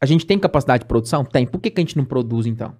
a 0.00 0.06
gente 0.06 0.24
tem 0.24 0.38
capacidade 0.38 0.84
de 0.84 0.88
produção? 0.88 1.26
Tem. 1.26 1.46
Por 1.46 1.60
que, 1.60 1.70
que 1.70 1.78
a 1.78 1.84
gente 1.84 1.98
não 1.98 2.06
produz 2.06 2.46
então? 2.46 2.74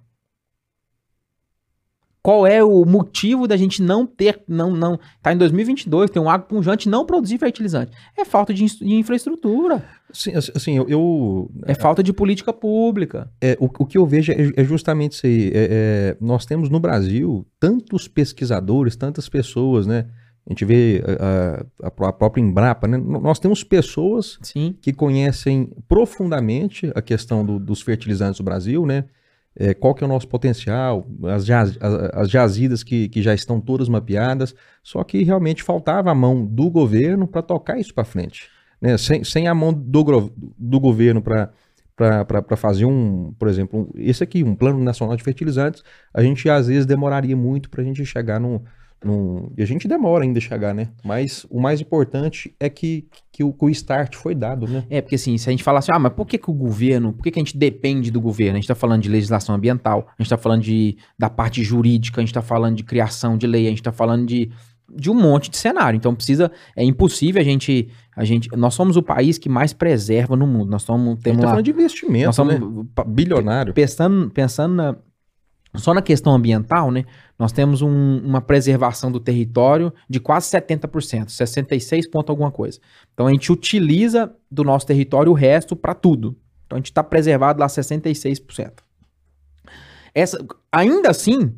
Qual 2.19 2.47
é 2.47 2.63
o 2.63 2.83
motivo 2.83 3.47
da 3.47 3.55
gente 3.55 3.81
não 3.81 4.07
ter, 4.07 4.41
não, 4.47 4.71
não, 4.71 4.99
tá 5.21 5.31
em 5.31 5.37
2022, 5.37 6.09
tem 6.09 6.21
um 6.21 6.29
água 6.29 6.47
punjante 6.47 6.89
não 6.89 7.05
produzir 7.05 7.37
fertilizante? 7.37 7.91
É 8.17 8.25
falta 8.25 8.53
de, 8.53 8.65
de 8.65 8.93
infraestrutura. 8.95 9.85
Sim, 10.11 10.31
assim, 10.35 10.75
eu, 10.77 10.89
eu, 10.89 11.51
É 11.65 11.75
falta 11.75 12.01
de 12.01 12.11
política 12.11 12.51
pública. 12.51 13.31
É, 13.39 13.55
o, 13.59 13.65
o 13.65 13.85
que 13.85 13.99
eu 13.99 14.05
vejo 14.05 14.31
é, 14.31 14.51
é 14.57 14.63
justamente 14.63 15.13
isso 15.13 15.27
aí. 15.27 15.51
É, 15.53 15.67
é, 15.71 16.17
nós 16.19 16.45
temos 16.45 16.69
no 16.69 16.79
Brasil 16.79 17.45
tantos 17.59 18.07
pesquisadores, 18.07 18.95
tantas 18.95 19.29
pessoas, 19.29 19.85
né? 19.85 20.07
A 20.49 20.51
gente 20.51 20.65
vê 20.65 21.03
a, 21.19 21.63
a, 21.85 22.07
a 22.07 22.11
própria 22.11 22.41
Embrapa, 22.41 22.87
né? 22.87 22.97
Nós 22.97 23.37
temos 23.37 23.63
pessoas 23.63 24.39
Sim. 24.41 24.75
que 24.81 24.91
conhecem 24.91 25.71
profundamente 25.87 26.91
a 26.95 27.03
questão 27.03 27.45
do, 27.45 27.59
dos 27.59 27.83
fertilizantes 27.83 28.39
do 28.39 28.43
Brasil, 28.43 28.83
né? 28.83 29.05
É, 29.55 29.75
qual 29.75 29.93
que 29.93 30.03
é 30.03 30.07
o 30.07 30.09
nosso 30.09 30.27
potencial, 30.27 31.07
as, 31.25 31.45
jaz, 31.45 31.77
as, 31.79 31.93
as 32.13 32.29
jazidas 32.31 32.81
que, 32.81 33.09
que 33.09 33.21
já 33.21 33.33
estão 33.33 33.61
todas 33.61 33.87
mapeadas, 33.87 34.55
só 34.81 35.03
que 35.03 35.23
realmente 35.23 35.61
faltava 35.61 36.09
a 36.09 36.15
mão 36.15 36.43
do 36.43 36.69
governo 36.69 37.27
para 37.27 37.43
tocar 37.43 37.77
isso 37.77 37.93
para 37.93 38.03
frente. 38.03 38.49
Né? 38.81 38.97
Sem, 38.97 39.23
sem 39.23 39.47
a 39.47 39.53
mão 39.53 39.71
do, 39.71 40.33
do 40.57 40.79
governo 40.79 41.21
para 41.21 41.51
para 41.95 42.55
fazer 42.55 42.85
um, 42.85 43.33
por 43.37 43.49
exemplo, 43.49 43.81
um, 43.81 43.89
esse 43.93 44.23
aqui, 44.23 44.41
um 44.41 44.55
plano 44.55 44.81
nacional 44.81 45.17
de 45.17 45.23
fertilizantes, 45.23 45.83
a 46.13 46.23
gente 46.23 46.49
às 46.49 46.67
vezes 46.67 46.85
demoraria 46.85 47.35
muito 47.35 47.69
para 47.69 47.81
a 47.81 47.83
gente 47.83 48.05
chegar 48.05 48.39
num, 48.39 48.61
num, 49.03 49.51
e 49.57 49.63
a 49.63 49.65
gente 49.65 49.87
demora 49.87 50.23
ainda 50.23 50.39
a 50.39 50.41
chegar, 50.41 50.73
né? 50.73 50.89
Mas 51.03 51.45
o 51.49 51.59
mais 51.59 51.79
importante 51.79 52.53
é 52.59 52.69
que, 52.69 53.07
que, 53.31 53.43
o, 53.43 53.53
que 53.53 53.65
o 53.65 53.69
start 53.69 54.15
foi 54.15 54.35
dado, 54.35 54.67
né? 54.67 54.83
É, 54.89 55.01
porque 55.01 55.15
assim, 55.15 55.37
se 55.37 55.49
a 55.49 55.51
gente 55.51 55.63
falar 55.63 55.79
assim, 55.79 55.91
ah, 55.93 55.99
mas 55.99 56.13
por 56.13 56.25
que, 56.25 56.37
que 56.37 56.49
o 56.49 56.53
governo, 56.53 57.13
por 57.13 57.23
que, 57.23 57.31
que 57.31 57.39
a 57.39 57.43
gente 57.43 57.57
depende 57.57 58.11
do 58.11 58.19
governo? 58.19 58.57
A 58.57 58.59
gente 58.59 58.67
tá 58.67 58.75
falando 58.75 59.01
de 59.01 59.09
legislação 59.09 59.55
ambiental, 59.55 60.07
a 60.17 60.21
gente 60.21 60.29
tá 60.29 60.37
falando 60.37 60.61
de, 60.61 60.97
da 61.17 61.29
parte 61.29 61.63
jurídica, 61.63 62.19
a 62.19 62.23
gente 62.25 62.33
tá 62.33 62.41
falando 62.41 62.75
de 62.75 62.83
criação 62.83 63.37
de 63.37 63.47
lei, 63.47 63.67
a 63.67 63.69
gente 63.69 63.83
tá 63.83 63.93
falando 63.93 64.25
de, 64.25 64.51
de 64.93 65.09
um 65.09 65.15
monte 65.15 65.49
de 65.49 65.55
cenário. 65.55 65.95
Então 65.95 66.13
precisa, 66.13 66.51
é 66.75 66.83
impossível 66.83 67.41
a 67.41 67.45
gente, 67.45 67.87
a 68.17 68.25
gente, 68.25 68.49
nós 68.57 68.73
somos 68.73 68.97
o 68.97 69.01
país 69.01 69.37
que 69.37 69.47
mais 69.47 69.71
preserva 69.71 70.35
no 70.35 70.45
mundo. 70.45 70.69
Nós 70.69 70.83
somos, 70.83 71.19
temos 71.19 71.25
a 71.25 71.31
gente 71.31 71.41
tá 71.41 71.45
lá, 71.45 71.51
falando 71.51 71.65
de 71.65 71.71
investimento, 71.71 72.25
nós 72.25 72.35
somos, 72.35 72.53
né? 72.53 72.59
Bilionário. 73.07 73.73
Pensando, 73.73 74.29
pensando 74.29 74.75
na, 74.75 74.95
só 75.79 75.93
na 75.93 76.01
questão 76.01 76.33
ambiental, 76.33 76.91
né, 76.91 77.05
nós 77.37 77.51
temos 77.51 77.81
um, 77.81 78.17
uma 78.17 78.41
preservação 78.41 79.11
do 79.11 79.19
território 79.19 79.93
de 80.09 80.19
quase 80.19 80.49
70%, 80.49 81.29
66 81.29 82.07
ponto 82.09 82.29
alguma 82.29 82.51
coisa. 82.51 82.79
Então 83.13 83.27
a 83.27 83.31
gente 83.31 83.51
utiliza 83.51 84.33
do 84.51 84.63
nosso 84.63 84.85
território 84.85 85.31
o 85.31 85.35
resto 85.35 85.75
para 85.75 85.93
tudo. 85.93 86.37
Então 86.65 86.77
a 86.77 86.79
gente 86.79 86.91
está 86.91 87.03
preservado 87.03 87.59
lá 87.59 87.67
66%. 87.67 88.73
Essa, 90.13 90.43
ainda 90.71 91.09
assim, 91.09 91.55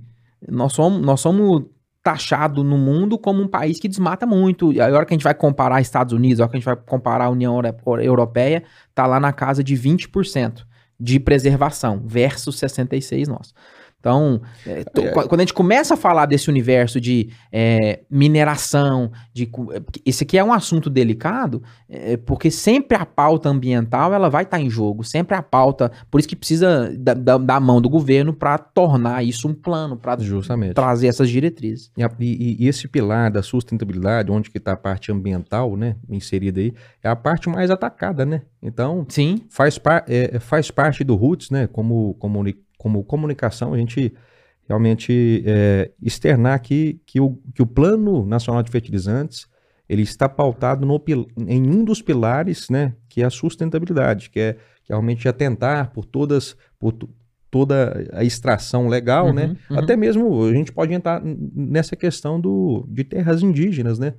nós 0.47 0.73
somos, 0.73 1.01
nós 1.01 1.19
somos 1.19 1.63
taxados 2.03 2.65
no 2.65 2.77
mundo 2.77 3.17
como 3.17 3.41
um 3.41 3.47
país 3.47 3.79
que 3.79 3.87
desmata 3.87 4.25
muito. 4.25 4.73
E 4.73 4.81
a 4.81 4.85
hora 4.87 5.05
que 5.05 5.13
a 5.13 5.17
gente 5.17 5.23
vai 5.23 5.33
comparar 5.33 5.81
Estados 5.81 6.13
Unidos, 6.13 6.39
a 6.39 6.43
hora 6.43 6.51
que 6.51 6.57
a 6.57 6.59
gente 6.59 6.65
vai 6.65 6.75
comparar 6.75 7.25
a 7.25 7.29
União 7.29 7.59
Europeia, 8.01 8.63
tá 8.93 9.05
lá 9.05 9.19
na 9.19 9.31
casa 9.31 9.63
de 9.63 9.75
20% 9.75 10.65
de 10.99 11.19
preservação 11.19 12.01
versus 12.05 12.59
66 12.59 13.27
nós. 13.27 13.53
Então, 14.01 14.41
é, 14.65 14.83
to, 14.83 15.01
é. 15.01 15.11
quando 15.11 15.41
a 15.41 15.43
gente 15.43 15.53
começa 15.53 15.93
a 15.93 15.97
falar 15.97 16.25
desse 16.25 16.49
universo 16.49 16.99
de 16.99 17.29
é, 17.51 17.99
mineração, 18.09 19.11
de 19.31 19.43
é, 19.43 19.81
esse 20.03 20.23
aqui 20.23 20.39
é 20.39 20.43
um 20.43 20.51
assunto 20.51 20.89
delicado, 20.89 21.61
é, 21.87 22.17
porque 22.17 22.49
sempre 22.49 22.97
a 22.97 23.05
pauta 23.05 23.47
ambiental 23.47 24.11
ela 24.11 24.27
vai 24.27 24.41
estar 24.41 24.57
tá 24.57 24.63
em 24.63 24.71
jogo, 24.71 25.03
sempre 25.03 25.35
a 25.35 25.43
pauta, 25.43 25.91
por 26.09 26.19
isso 26.19 26.27
que 26.27 26.35
precisa 26.35 26.91
da, 26.97 27.13
da, 27.13 27.37
da 27.37 27.59
mão 27.59 27.79
do 27.79 27.87
governo 27.87 28.33
para 28.33 28.57
tornar 28.57 29.23
isso 29.23 29.47
um 29.47 29.53
plano, 29.53 29.95
para 29.95 30.17
trazer 30.73 31.05
essas 31.05 31.29
diretrizes. 31.29 31.91
E, 31.95 32.03
e, 32.19 32.63
e, 32.63 32.67
esse 32.67 32.87
pilar 32.87 33.29
da 33.29 33.43
sustentabilidade, 33.43 34.31
onde 34.31 34.49
que 34.49 34.57
está 34.57 34.71
a 34.71 34.77
parte 34.77 35.11
ambiental, 35.11 35.77
né, 35.77 35.95
inserida 36.09 36.59
aí, 36.59 36.73
é 37.03 37.07
a 37.07 37.15
parte 37.15 37.47
mais 37.47 37.69
atacada, 37.69 38.25
né? 38.25 38.41
Então, 38.63 39.05
Sim. 39.07 39.43
Faz, 39.47 39.77
par, 39.77 40.03
é, 40.07 40.39
faz 40.39 40.71
parte 40.71 41.03
do 41.03 41.13
Roots, 41.15 41.51
né, 41.51 41.67
como, 41.67 42.15
como 42.15 42.39
como 42.81 43.03
comunicação, 43.03 43.75
a 43.75 43.77
gente 43.77 44.11
realmente 44.67 45.43
é, 45.45 45.91
externar 46.01 46.55
aqui 46.55 46.99
que 47.05 47.21
o, 47.21 47.37
que 47.53 47.61
o 47.61 47.67
Plano 47.67 48.25
Nacional 48.25 48.63
de 48.63 48.71
Fertilizantes 48.71 49.45
ele 49.87 50.01
está 50.01 50.27
pautado 50.27 50.83
no, 50.83 50.99
em 51.47 51.69
um 51.69 51.83
dos 51.83 52.01
pilares, 52.01 52.69
né, 52.71 52.95
que 53.07 53.21
é 53.21 53.25
a 53.25 53.29
sustentabilidade, 53.29 54.31
que 54.31 54.39
é, 54.39 54.53
que 54.83 54.91
é 54.91 54.95
realmente 54.95 55.27
atentar 55.27 55.91
por 55.91 56.05
todas, 56.05 56.57
por 56.79 56.93
toda 57.51 58.09
a 58.13 58.23
extração 58.23 58.87
legal, 58.87 59.27
uhum, 59.27 59.33
né? 59.33 59.55
Uhum. 59.69 59.77
Até 59.77 59.95
mesmo 59.95 60.43
a 60.43 60.53
gente 60.53 60.71
pode 60.71 60.91
entrar 60.91 61.21
nessa 61.23 61.95
questão 61.95 62.41
do, 62.41 62.83
de 62.89 63.03
terras 63.03 63.43
indígenas, 63.43 63.99
né? 63.99 64.15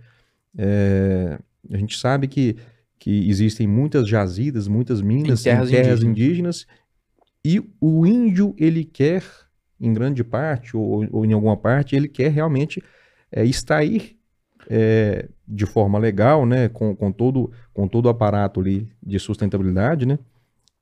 É, 0.56 1.36
a 1.68 1.76
gente 1.78 1.98
sabe 1.98 2.28
que, 2.28 2.56
que 2.96 3.28
existem 3.28 3.66
muitas 3.66 4.06
jazidas, 4.06 4.68
muitas 4.68 5.00
minas 5.00 5.40
em 5.40 5.44
terras, 5.44 5.68
em 5.68 5.72
terras 5.72 6.02
indígenas. 6.02 6.66
indígenas 6.66 6.66
e 7.44 7.62
o 7.80 8.06
índio, 8.06 8.54
ele 8.56 8.84
quer, 8.84 9.24
em 9.80 9.92
grande 9.92 10.22
parte, 10.22 10.76
ou, 10.76 11.06
ou 11.10 11.24
em 11.24 11.32
alguma 11.32 11.56
parte, 11.56 11.96
ele 11.96 12.08
quer 12.08 12.30
realmente 12.30 12.82
é, 13.30 13.44
extrair 13.44 14.16
é, 14.70 15.28
de 15.46 15.66
forma 15.66 15.98
legal, 15.98 16.46
né, 16.46 16.68
com, 16.68 16.94
com, 16.94 17.10
todo, 17.10 17.50
com 17.74 17.88
todo 17.88 18.06
o 18.06 18.08
aparato 18.08 18.60
ali 18.60 18.88
de 19.02 19.18
sustentabilidade, 19.18 20.06
né, 20.06 20.18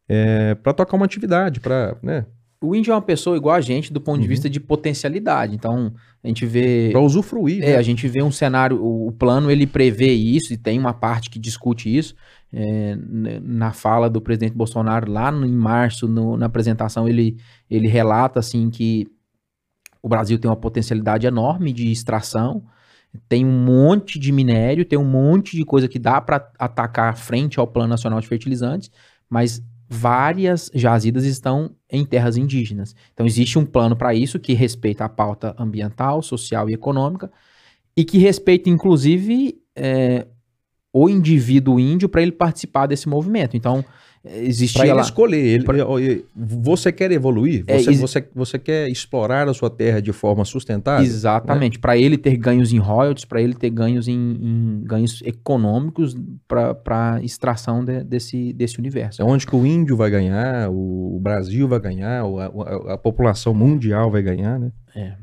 é, 0.09 0.55
para 0.55 0.75
tocar 0.75 0.97
uma 0.97 1.07
atividade, 1.07 1.61
para, 1.61 1.97
né, 2.03 2.27
o 2.63 2.75
índio 2.75 2.93
é 2.93 2.95
uma 2.95 3.01
pessoa 3.01 3.37
igual 3.37 3.55
a 3.55 3.61
gente 3.61 3.93
do 3.93 4.01
ponto 4.01 4.17
uhum. 4.17 4.23
de 4.23 4.29
vista 4.29 4.51
de 4.51 4.61
potencialidade. 4.61 5.55
Então, 5.55 5.95
a 6.23 6.29
gente 6.29 6.45
vê. 6.45 6.91
Para 6.93 7.01
usufruir. 7.01 7.63
É, 7.63 7.71
né? 7.71 7.77
a 7.77 7.83
gente 7.83 8.07
vê 8.07 8.23
um 8.23 8.31
cenário. 8.31 8.85
O, 8.85 9.11
plano 9.13 9.51
ele 9.51 9.67
prevê 9.67 10.13
isso, 10.13 10.53
e 10.53 10.59
tem 10.59 10.79
uma 10.79 10.93
parte 10.93 11.31
que 11.31 11.39
discute 11.39 11.95
isso. 11.95 12.15
É, 12.53 12.99
na 13.43 13.73
fala 13.73 14.11
do 14.11 14.21
presidente 14.21 14.55
Bolsonaro, 14.55 15.11
lá 15.11 15.33
no, 15.33 15.47
em 15.47 15.55
março, 15.55 16.07
no, 16.07 16.37
na 16.37 16.47
apresentação, 16.47 17.09
ele, 17.09 17.39
ele 17.71 17.89
relata 17.89 18.41
assim 18.41 18.69
que 18.69 19.07
o 20.03 20.09
Brasil 20.09 20.39
tem 20.39 20.51
uma 20.51 20.57
potencialidade 20.57 21.27
enorme 21.27 21.73
de 21.73 21.91
extração. 21.91 22.63
Tem 23.29 23.45
um 23.45 23.65
monte 23.65 24.19
de 24.19 24.31
minério, 24.31 24.85
tem 24.85 24.99
um 24.99 25.05
monte 25.05 25.57
de 25.57 25.65
coisa 25.65 25.89
que 25.89 25.99
dá 25.99 26.21
para 26.21 26.51
atacar 26.59 27.17
frente 27.17 27.59
ao 27.59 27.67
Plano 27.67 27.89
Nacional 27.89 28.21
de 28.21 28.29
Fertilizantes, 28.29 28.91
mas 29.29 29.63
várias 29.93 30.71
jazidas 30.73 31.25
estão 31.25 31.75
em 31.91 32.05
terras 32.05 32.37
indígenas. 32.37 32.95
Então 33.13 33.27
existe 33.27 33.59
um 33.59 33.67
plano 33.67 33.97
para 33.97 34.15
isso 34.15 34.39
que 34.39 34.55
respeita 34.55 35.05
a 35.05 35.09
pauta 35.09 35.53
ambiental, 35.59 36.23
social 36.23 36.71
e 36.71 36.75
econômica 36.75 37.29
e 37.97 38.05
que 38.05 38.17
respeita 38.17 38.71
inclusive 38.71 39.61
é, 39.75 40.29
o 40.93 41.09
indivíduo 41.09 41.81
índio 41.81 42.09
para 42.09 42.23
ele 42.23 42.31
participar 42.31 42.87
desse 42.87 43.09
movimento. 43.09 43.57
Então 43.57 43.85
existia 44.25 44.83
para 44.83 44.91
ele 44.91 45.01
escolher. 45.01 45.47
Ele, 45.47 45.65
pra... 45.65 45.77
Você 46.35 46.93
quer 46.93 47.11
evoluir? 47.11 47.65
É, 47.67 47.79
você, 47.79 47.91
é, 47.91 47.95
você, 47.95 48.29
você 48.35 48.59
quer 48.59 48.89
explorar 48.89 49.49
a 49.49 49.55
sua 49.55 49.71
terra 49.71 50.01
de 50.01 50.13
forma 50.13 50.45
sustentável? 50.45 51.05
Exatamente. 51.05 51.77
Né? 51.77 51.81
Para 51.81 51.97
ele 51.97 52.19
ter 52.19 52.37
ganhos 52.37 52.73
em 52.73 52.79
royalties, 52.79 53.25
para 53.25 53.41
ele 53.41 53.55
ter 53.55 53.71
ganhos 53.71 54.09
em, 54.09 54.15
em 54.15 54.83
ganhos 54.85 55.23
econômicos 55.25 56.17
para 56.47 57.21
extração 57.23 57.85
de, 57.85 58.05
desse, 58.05 58.53
desse 58.53 58.79
universo. 58.79 59.23
É 59.23 59.25
onde 59.25 59.47
que 59.47 59.57
o 59.57 59.65
índio 59.65 59.97
vai 59.97 60.11
ganhar, 60.11 60.69
o 60.71 61.19
Brasil 61.21 61.67
vai 61.67 61.81
ganhar, 61.81 62.23
a, 62.23 62.93
a, 62.93 62.95
a 62.95 62.99
população 62.99 63.55
mundial 63.55 64.11
vai 64.11 64.23
ganhar, 64.23 64.59
né? 64.59 64.71
É. 64.95 65.15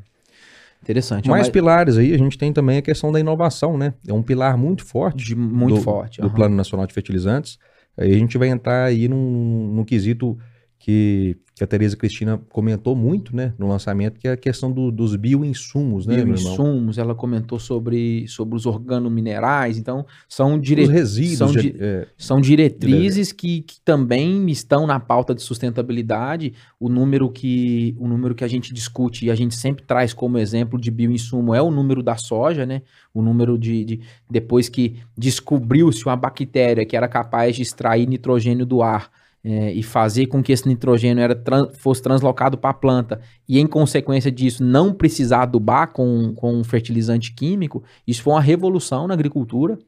Interessante. 0.82 1.28
Mais 1.28 1.48
pilares 1.48 1.98
aí, 1.98 2.14
a 2.14 2.18
gente 2.18 2.38
tem 2.38 2.52
também 2.52 2.78
a 2.78 2.82
questão 2.82 3.12
da 3.12 3.20
inovação, 3.20 3.76
né? 3.76 3.92
É 4.06 4.12
um 4.12 4.22
pilar 4.22 4.56
muito 4.56 4.84
forte. 4.86 5.22
De, 5.24 5.36
muito 5.36 5.74
do, 5.74 5.82
forte. 5.82 6.20
Do 6.20 6.30
Plano 6.30 6.56
Nacional 6.56 6.86
de 6.86 6.94
Fertilizantes. 6.94 7.58
Aí 7.98 8.14
a 8.14 8.18
gente 8.18 8.38
vai 8.38 8.48
entrar 8.48 8.84
aí 8.84 9.08
num, 9.08 9.72
num 9.74 9.84
quesito 9.84 10.38
que, 10.78 11.36
que 11.56 11.64
a 11.64 11.66
Tereza 11.66 11.96
Cristina 11.96 12.40
comentou 12.50 12.94
muito, 12.94 13.34
né, 13.34 13.52
no 13.58 13.66
lançamento, 13.66 14.18
que 14.20 14.28
é 14.28 14.32
a 14.32 14.36
questão 14.36 14.70
do, 14.70 14.92
dos 14.92 15.16
bioinsumos, 15.16 16.06
né, 16.06 16.22
Bioinsumos, 16.22 16.98
ela 16.98 17.16
comentou 17.16 17.58
sobre, 17.58 18.28
sobre 18.28 18.54
os 18.54 18.64
organominerais, 18.64 19.76
então 19.76 20.06
são, 20.28 20.58
dire... 20.58 20.82
os 20.82 20.88
resíduos, 20.88 21.38
são, 21.38 21.50
di... 21.50 21.74
é... 21.78 22.06
são 22.16 22.40
diretrizes 22.40 23.32
que, 23.32 23.62
que 23.62 23.80
também 23.80 24.48
estão 24.50 24.86
na 24.86 25.00
pauta 25.00 25.34
de 25.34 25.42
sustentabilidade, 25.42 26.54
o 26.78 26.88
número 26.88 27.28
que 27.28 27.96
o 27.98 28.06
número 28.06 28.34
que 28.34 28.44
a 28.44 28.48
gente 28.48 28.72
discute 28.72 29.26
e 29.26 29.30
a 29.30 29.34
gente 29.34 29.56
sempre 29.56 29.84
traz 29.84 30.14
como 30.14 30.38
exemplo 30.38 30.80
de 30.80 30.92
bioinsumo 30.92 31.52
é 31.52 31.60
o 31.60 31.72
número 31.72 32.04
da 32.04 32.16
soja, 32.16 32.64
né, 32.64 32.82
o 33.12 33.20
número 33.20 33.58
de, 33.58 33.84
de 33.84 34.00
depois 34.30 34.68
que 34.68 34.96
descobriu-se 35.16 36.06
uma 36.06 36.16
bactéria 36.16 36.86
que 36.86 36.96
era 36.96 37.08
capaz 37.08 37.56
de 37.56 37.62
extrair 37.62 38.06
nitrogênio 38.06 38.64
do 38.64 38.80
ar, 38.80 39.10
é, 39.50 39.72
e 39.72 39.82
fazer 39.82 40.26
com 40.26 40.42
que 40.42 40.52
esse 40.52 40.68
nitrogênio 40.68 41.22
era 41.22 41.42
fosse 41.72 42.02
translocado 42.02 42.58
para 42.58 42.68
a 42.68 42.74
planta 42.74 43.18
e, 43.48 43.58
em 43.58 43.66
consequência 43.66 44.30
disso, 44.30 44.62
não 44.62 44.92
precisar 44.92 45.44
adubar 45.44 45.90
com, 45.90 46.34
com 46.34 46.52
um 46.52 46.62
fertilizante 46.62 47.32
químico, 47.32 47.82
isso 48.06 48.22
foi 48.22 48.34
uma 48.34 48.42
revolução 48.42 49.06
na 49.06 49.14
agricultura. 49.14 49.78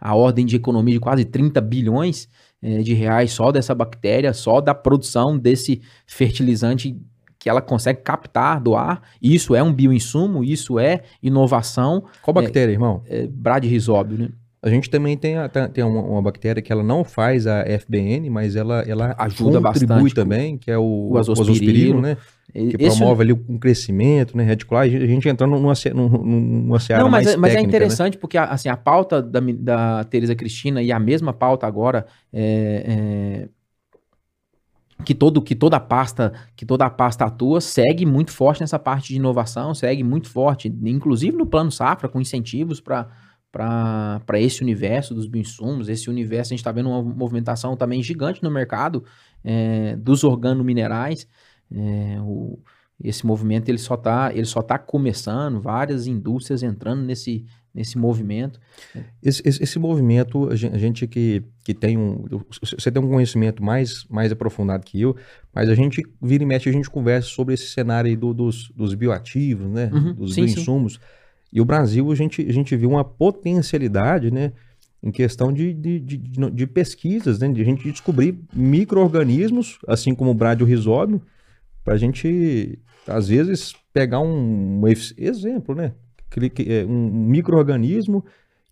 A 0.00 0.14
ordem 0.14 0.46
de 0.46 0.54
economia 0.54 0.94
de 0.94 1.00
quase 1.00 1.24
30 1.24 1.60
bilhões 1.60 2.28
é, 2.62 2.78
de 2.78 2.94
reais 2.94 3.32
só 3.32 3.50
dessa 3.50 3.74
bactéria, 3.74 4.32
só 4.32 4.60
da 4.60 4.72
produção 4.72 5.36
desse 5.36 5.82
fertilizante 6.06 6.96
que 7.40 7.50
ela 7.50 7.60
consegue 7.60 8.02
captar 8.02 8.60
do 8.60 8.76
ar. 8.76 9.02
Isso 9.20 9.56
é 9.56 9.64
um 9.64 9.72
bioinsumo, 9.72 10.44
isso 10.44 10.78
é 10.78 11.02
inovação. 11.20 12.04
Qual 12.22 12.32
bactéria, 12.32 12.70
é, 12.70 12.74
irmão? 12.74 13.02
É, 13.06 13.26
Bradyrhizóbio, 13.26 14.16
né? 14.16 14.28
A 14.64 14.70
gente 14.70 14.88
também 14.88 15.14
tem, 15.14 15.36
a, 15.36 15.46
tem 15.46 15.84
uma, 15.84 16.00
uma, 16.00 16.22
bactéria 16.22 16.62
que 16.62 16.72
ela 16.72 16.82
não 16.82 17.04
faz 17.04 17.46
a 17.46 17.62
FBN, 17.80 18.30
mas 18.30 18.56
ela, 18.56 18.80
ela 18.88 19.14
ajuda 19.18 19.60
contribui 19.60 19.88
bastante 19.88 20.14
também, 20.14 20.56
que 20.56 20.70
é 20.70 20.78
o, 20.78 21.10
o 21.10 21.18
azospirilo, 21.18 22.00
né? 22.00 22.16
Que 22.50 22.74
Esse... 22.78 22.96
promove 22.96 23.24
ali 23.24 23.32
um 23.34 23.58
crescimento 23.58 24.34
né, 24.34 24.42
reticular. 24.42 24.84
A 24.84 24.88
gente 24.88 25.28
entrando 25.28 25.50
numa, 25.58 25.74
numa 25.92 26.80
seara 26.80 27.02
não, 27.02 27.10
mas, 27.10 27.26
mais 27.26 27.34
é, 27.34 27.36
mas 27.36 27.50
é 27.50 27.54
técnica, 27.56 27.58
é 27.58 27.76
interessante 27.76 28.14
né? 28.14 28.20
porque 28.22 28.38
assim, 28.38 28.70
a 28.70 28.76
pauta 28.76 29.20
da, 29.20 29.40
da 29.40 30.04
Tereza 30.04 30.34
Cristina 30.34 30.82
e 30.82 30.90
a 30.90 30.98
mesma 30.98 31.34
pauta 31.34 31.66
agora 31.66 32.06
é, 32.32 32.84
é, 32.86 33.48
que 35.04 35.14
todo 35.14 35.42
que 35.42 35.54
toda 35.54 35.76
a 35.76 35.80
pasta 35.80 36.32
que 36.56 36.64
toda 36.64 36.86
a 36.86 36.90
pasta 36.90 37.26
atua 37.26 37.60
segue 37.60 38.06
muito 38.06 38.30
forte 38.30 38.62
nessa 38.62 38.78
parte 38.78 39.08
de 39.08 39.16
inovação 39.16 39.74
segue 39.74 40.02
muito 40.02 40.30
forte 40.30 40.74
inclusive 40.84 41.36
no 41.36 41.44
plano 41.44 41.70
safra 41.70 42.08
com 42.08 42.18
incentivos 42.18 42.80
para 42.80 43.08
para 43.54 44.40
esse 44.40 44.62
universo 44.62 45.14
dos 45.14 45.28
bioinsumos, 45.28 45.88
esse 45.88 46.10
universo, 46.10 46.48
a 46.48 46.54
gente 46.54 46.60
está 46.60 46.72
vendo 46.72 46.88
uma 46.88 47.00
movimentação 47.00 47.76
também 47.76 48.02
gigante 48.02 48.42
no 48.42 48.50
mercado 48.50 49.04
é, 49.44 49.94
dos 49.94 50.24
organominerais. 50.24 51.28
É, 51.72 52.18
o, 52.20 52.58
esse 53.02 53.24
movimento 53.24 53.68
ele 53.68 53.78
só 53.78 53.94
está 53.94 54.32
ele 54.34 54.44
só 54.44 54.60
tá 54.60 54.76
começando, 54.76 55.60
várias 55.60 56.08
indústrias 56.08 56.64
entrando 56.64 57.02
nesse, 57.02 57.44
nesse 57.72 57.96
movimento. 57.96 58.60
Esse, 59.22 59.40
esse, 59.44 59.62
esse, 59.62 59.78
movimento, 59.78 60.48
a 60.48 60.56
gente 60.56 61.06
que, 61.06 61.44
que 61.64 61.74
tem 61.74 61.96
um. 61.96 62.24
Você 62.60 62.90
tem 62.90 63.02
um 63.02 63.08
conhecimento 63.08 63.62
mais, 63.62 64.04
mais 64.10 64.32
aprofundado 64.32 64.84
que 64.84 65.00
eu, 65.00 65.16
mas 65.52 65.68
a 65.68 65.76
gente 65.76 66.02
vira 66.20 66.42
e 66.42 66.46
mexe, 66.46 66.68
a 66.68 66.72
gente 66.72 66.90
conversa 66.90 67.28
sobre 67.28 67.54
esse 67.54 67.66
cenário 67.66 68.16
do, 68.16 68.34
dos, 68.34 68.70
dos 68.74 68.94
bioativos, 68.94 69.68
né? 69.68 69.90
Uhum, 69.92 70.14
dos 70.14 70.34
sim, 70.34 70.44
bioinsumos. 70.44 70.94
Sim. 70.94 71.23
E 71.54 71.60
o 71.60 71.64
Brasil, 71.64 72.10
a 72.10 72.14
gente, 72.16 72.42
a 72.42 72.52
gente 72.52 72.74
viu 72.74 72.90
uma 72.90 73.04
potencialidade, 73.04 74.28
né? 74.28 74.52
Em 75.00 75.12
questão 75.12 75.52
de, 75.52 75.72
de, 75.72 76.00
de, 76.00 76.18
de 76.18 76.66
pesquisas, 76.66 77.38
né? 77.38 77.48
De 77.48 77.62
a 77.62 77.64
gente 77.64 77.88
descobrir 77.88 78.36
micro-organismos, 78.52 79.78
assim 79.86 80.16
como 80.16 80.32
o 80.32 80.34
bradiorisóbio, 80.34 81.22
para 81.84 81.94
a 81.94 81.96
gente, 81.96 82.76
às 83.06 83.28
vezes, 83.28 83.72
pegar 83.92 84.18
um, 84.18 84.80
um 84.82 84.88
exemplo, 85.16 85.76
né? 85.76 85.92
É, 86.66 86.84
um 86.84 87.28
micro-organismo 87.28 88.24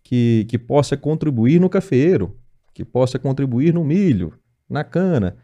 que, 0.03 0.45
que 0.49 0.59
possa 0.59 0.97
contribuir 0.97 1.61
no 1.61 1.69
cafeeiro, 1.69 2.37
que 2.75 2.85
possa 2.85 3.17
contribuir 3.17 3.73
no 3.73 3.85
milho, 3.85 4.33
na 4.69 4.83
cana. 4.83 5.37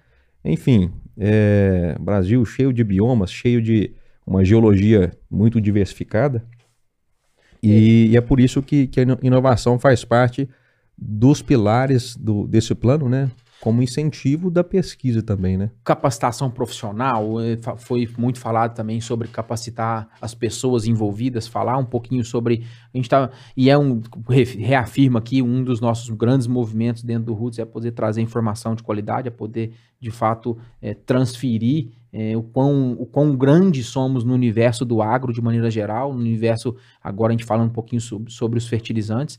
Enfim, 0.44 0.90
é, 1.16 1.96
Brasil 2.00 2.44
cheio 2.44 2.72
de 2.72 2.82
biomas, 2.82 3.30
cheio 3.30 3.62
de 3.62 3.94
uma 4.26 4.44
geologia 4.44 5.12
muito 5.30 5.60
diversificada. 5.60 6.44
E, 7.62 8.06
e 8.10 8.16
é 8.16 8.20
por 8.20 8.40
isso 8.40 8.62
que, 8.62 8.86
que, 8.86 9.00
a 9.00 9.04
inovação 9.22 9.78
faz 9.78 10.04
parte 10.04 10.48
dos 10.96 11.42
pilares 11.42 12.16
do, 12.16 12.46
desse 12.46 12.74
plano, 12.74 13.08
né? 13.08 13.30
Como 13.60 13.82
incentivo 13.82 14.52
da 14.52 14.62
pesquisa 14.62 15.20
também, 15.20 15.56
né? 15.56 15.70
Capacitação 15.82 16.48
profissional, 16.48 17.40
é, 17.40 17.58
foi 17.76 18.08
muito 18.16 18.38
falado 18.38 18.72
também 18.72 19.00
sobre 19.00 19.26
capacitar 19.26 20.08
as 20.20 20.32
pessoas 20.32 20.86
envolvidas, 20.86 21.48
falar 21.48 21.76
um 21.76 21.84
pouquinho 21.84 22.24
sobre. 22.24 22.64
A 22.94 22.96
gente 22.96 23.08
tá. 23.08 23.30
E 23.56 23.68
é 23.68 23.76
um. 23.76 24.00
Reafirma 24.28 25.18
aqui 25.18 25.42
um 25.42 25.64
dos 25.64 25.80
nossos 25.80 26.08
grandes 26.10 26.46
movimentos 26.46 27.02
dentro 27.02 27.24
do 27.24 27.34
Roots 27.34 27.58
é 27.58 27.64
poder 27.64 27.90
trazer 27.90 28.20
informação 28.20 28.76
de 28.76 28.82
qualidade, 28.84 29.26
é 29.26 29.30
poder, 29.30 29.72
de 30.00 30.10
fato, 30.12 30.56
é, 30.80 30.94
transferir 30.94 31.90
é, 32.12 32.36
o, 32.36 32.42
quão, 32.42 32.92
o 32.92 33.06
quão 33.06 33.36
grande 33.36 33.82
somos 33.82 34.24
no 34.24 34.34
universo 34.34 34.84
do 34.84 35.02
agro 35.02 35.32
de 35.32 35.42
maneira 35.42 35.70
geral, 35.70 36.12
no 36.12 36.20
universo, 36.20 36.74
agora 37.02 37.32
a 37.32 37.36
gente 37.36 37.44
fala 37.44 37.62
um 37.62 37.68
pouquinho 37.68 38.00
sobre, 38.00 38.32
sobre 38.32 38.58
os 38.58 38.66
fertilizantes, 38.66 39.38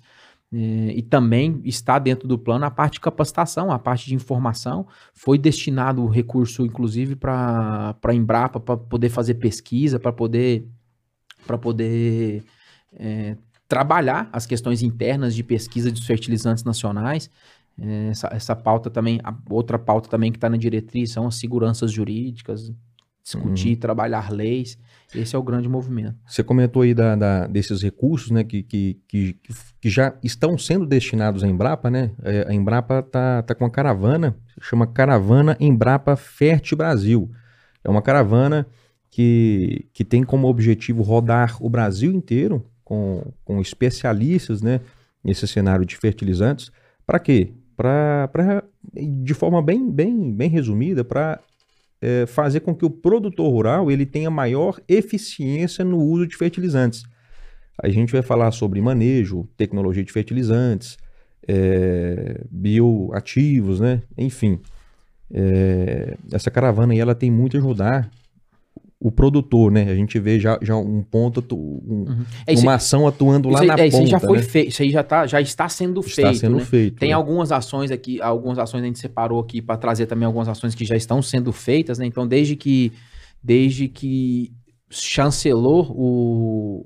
é, 0.51 0.57
e 0.95 1.01
também 1.01 1.61
está 1.63 1.99
dentro 1.99 2.27
do 2.27 2.37
plano 2.37 2.65
a 2.65 2.71
parte 2.71 2.93
de 2.93 2.99
capacitação, 3.01 3.71
a 3.71 3.77
parte 3.77 4.07
de 4.07 4.15
informação. 4.15 4.87
Foi 5.13 5.37
destinado 5.37 6.03
o 6.03 6.07
recurso, 6.07 6.65
inclusive, 6.65 7.15
para 7.15 7.95
a 8.03 8.13
Embrapa, 8.13 8.59
para 8.59 8.75
poder 8.75 9.09
fazer 9.09 9.35
pesquisa, 9.35 9.99
para 9.99 10.11
poder, 10.11 10.67
poder 11.61 12.43
é, 12.93 13.37
trabalhar 13.67 14.27
as 14.33 14.47
questões 14.47 14.81
internas 14.81 15.35
de 15.35 15.43
pesquisa 15.43 15.91
dos 15.91 16.05
fertilizantes 16.05 16.63
nacionais. 16.63 17.29
Essa, 17.81 18.29
essa 18.31 18.55
pauta 18.55 18.89
também, 18.89 19.19
a 19.23 19.33
outra 19.49 19.79
pauta 19.79 20.09
também 20.09 20.31
que 20.31 20.37
está 20.37 20.49
na 20.49 20.57
diretriz 20.57 21.11
são 21.11 21.27
as 21.27 21.35
seguranças 21.35 21.91
jurídicas, 21.91 22.71
discutir, 23.23 23.73
uhum. 23.73 23.79
trabalhar 23.79 24.31
leis. 24.31 24.77
Esse 25.13 25.35
é 25.35 25.39
o 25.39 25.43
grande 25.43 25.67
movimento. 25.67 26.15
Você 26.25 26.43
comentou 26.43 26.83
aí 26.83 26.93
da, 26.93 27.15
da, 27.15 27.47
desses 27.47 27.81
recursos 27.81 28.29
né, 28.31 28.43
que, 28.43 28.61
que, 28.61 28.99
que, 29.07 29.37
que, 29.81 29.89
já 29.89 30.13
estão 30.23 30.57
sendo 30.57 30.85
destinados 30.85 31.43
à 31.43 31.47
Embrapa, 31.47 31.89
né? 31.89 32.11
É, 32.21 32.45
a 32.47 32.53
Embrapa 32.53 32.99
está 32.99 33.41
tá 33.41 33.55
com 33.55 33.63
uma 33.63 33.71
caravana, 33.71 34.35
chama 34.61 34.85
Caravana 34.85 35.57
Embrapa 35.59 36.15
Ferte 36.15 36.75
Brasil. 36.75 37.31
É 37.83 37.89
uma 37.89 38.01
caravana 38.01 38.67
que, 39.09 39.87
que 39.93 40.05
tem 40.05 40.23
como 40.23 40.47
objetivo 40.47 41.01
rodar 41.01 41.57
o 41.59 41.69
Brasil 41.69 42.11
inteiro 42.11 42.65
com, 42.83 43.33
com 43.43 43.59
especialistas, 43.59 44.61
né, 44.61 44.81
nesse 45.23 45.47
cenário 45.47 45.85
de 45.85 45.97
fertilizantes. 45.97 46.71
Para 47.05 47.19
quê? 47.19 47.53
Para, 47.79 48.61
de 48.93 49.33
forma 49.33 49.61
bem, 49.61 49.89
bem, 49.89 50.33
bem 50.33 50.49
resumida, 50.49 51.01
para 51.01 51.39
é, 52.01 52.25
fazer 52.25 52.59
com 52.59 52.75
que 52.75 52.83
o 52.83 52.89
produtor 52.89 53.49
rural 53.49 53.89
ele 53.89 54.05
tenha 54.05 54.29
maior 54.29 54.81
eficiência 54.85 55.85
no 55.85 55.97
uso 55.97 56.27
de 56.27 56.35
fertilizantes. 56.35 57.05
A 57.81 57.87
gente 57.87 58.11
vai 58.11 58.21
falar 58.21 58.51
sobre 58.51 58.81
manejo, 58.81 59.47
tecnologia 59.55 60.03
de 60.03 60.11
fertilizantes, 60.11 60.97
é, 61.47 62.41
bioativos, 62.51 63.79
né? 63.79 64.01
Enfim, 64.17 64.59
é, 65.33 66.17
essa 66.33 66.51
caravana 66.51 66.91
aí 66.91 66.99
ela 66.99 67.15
tem 67.15 67.31
muito 67.31 67.55
a 67.55 67.61
ajudar 67.61 68.11
o 68.99 69.09
produtor, 69.09 69.71
né? 69.71 69.89
A 69.89 69.95
gente 69.95 70.19
vê 70.19 70.37
já, 70.37 70.59
já 70.61 70.75
um 70.75 71.01
ponto, 71.01 71.41
um, 71.55 72.03
uhum. 72.09 72.25
é, 72.45 72.53
uma 72.55 72.73
ação 72.73 73.07
atuando 73.07 73.47
lá 73.47 73.61
aí, 73.61 73.67
na 73.67 73.73
é, 73.75 73.77
ponta. 73.77 73.87
Isso 73.87 73.97
aí 73.97 74.07
já 74.07 74.19
foi 74.19 74.37
né? 74.37 74.43
feito, 74.43 74.69
isso 74.69 74.81
aí 74.81 74.91
já, 74.91 75.03
tá, 75.03 75.25
já 75.25 75.39
está 75.39 75.69
sendo 75.69 76.01
está 76.01 76.23
feito. 76.23 76.39
sendo 76.39 76.57
né? 76.57 76.65
feito. 76.65 76.99
Tem 76.99 77.09
né? 77.09 77.15
algumas 77.15 77.51
ações 77.53 77.91
aqui, 77.91 78.21
algumas 78.21 78.59
ações 78.59 78.83
a 78.83 78.85
gente 78.85 78.99
separou 78.99 79.39
aqui 79.39 79.61
para 79.61 79.77
trazer 79.77 80.05
também 80.05 80.25
algumas 80.25 80.49
ações 80.49 80.75
que 80.75 80.83
já 80.83 80.97
estão 80.97 81.21
sendo 81.21 81.53
feitas, 81.53 81.97
né? 81.97 82.05
Então, 82.05 82.27
desde 82.27 82.57
que, 82.57 82.91
desde 83.41 83.87
que 83.87 84.51
chancelou 84.89 85.85
o, 85.91 86.85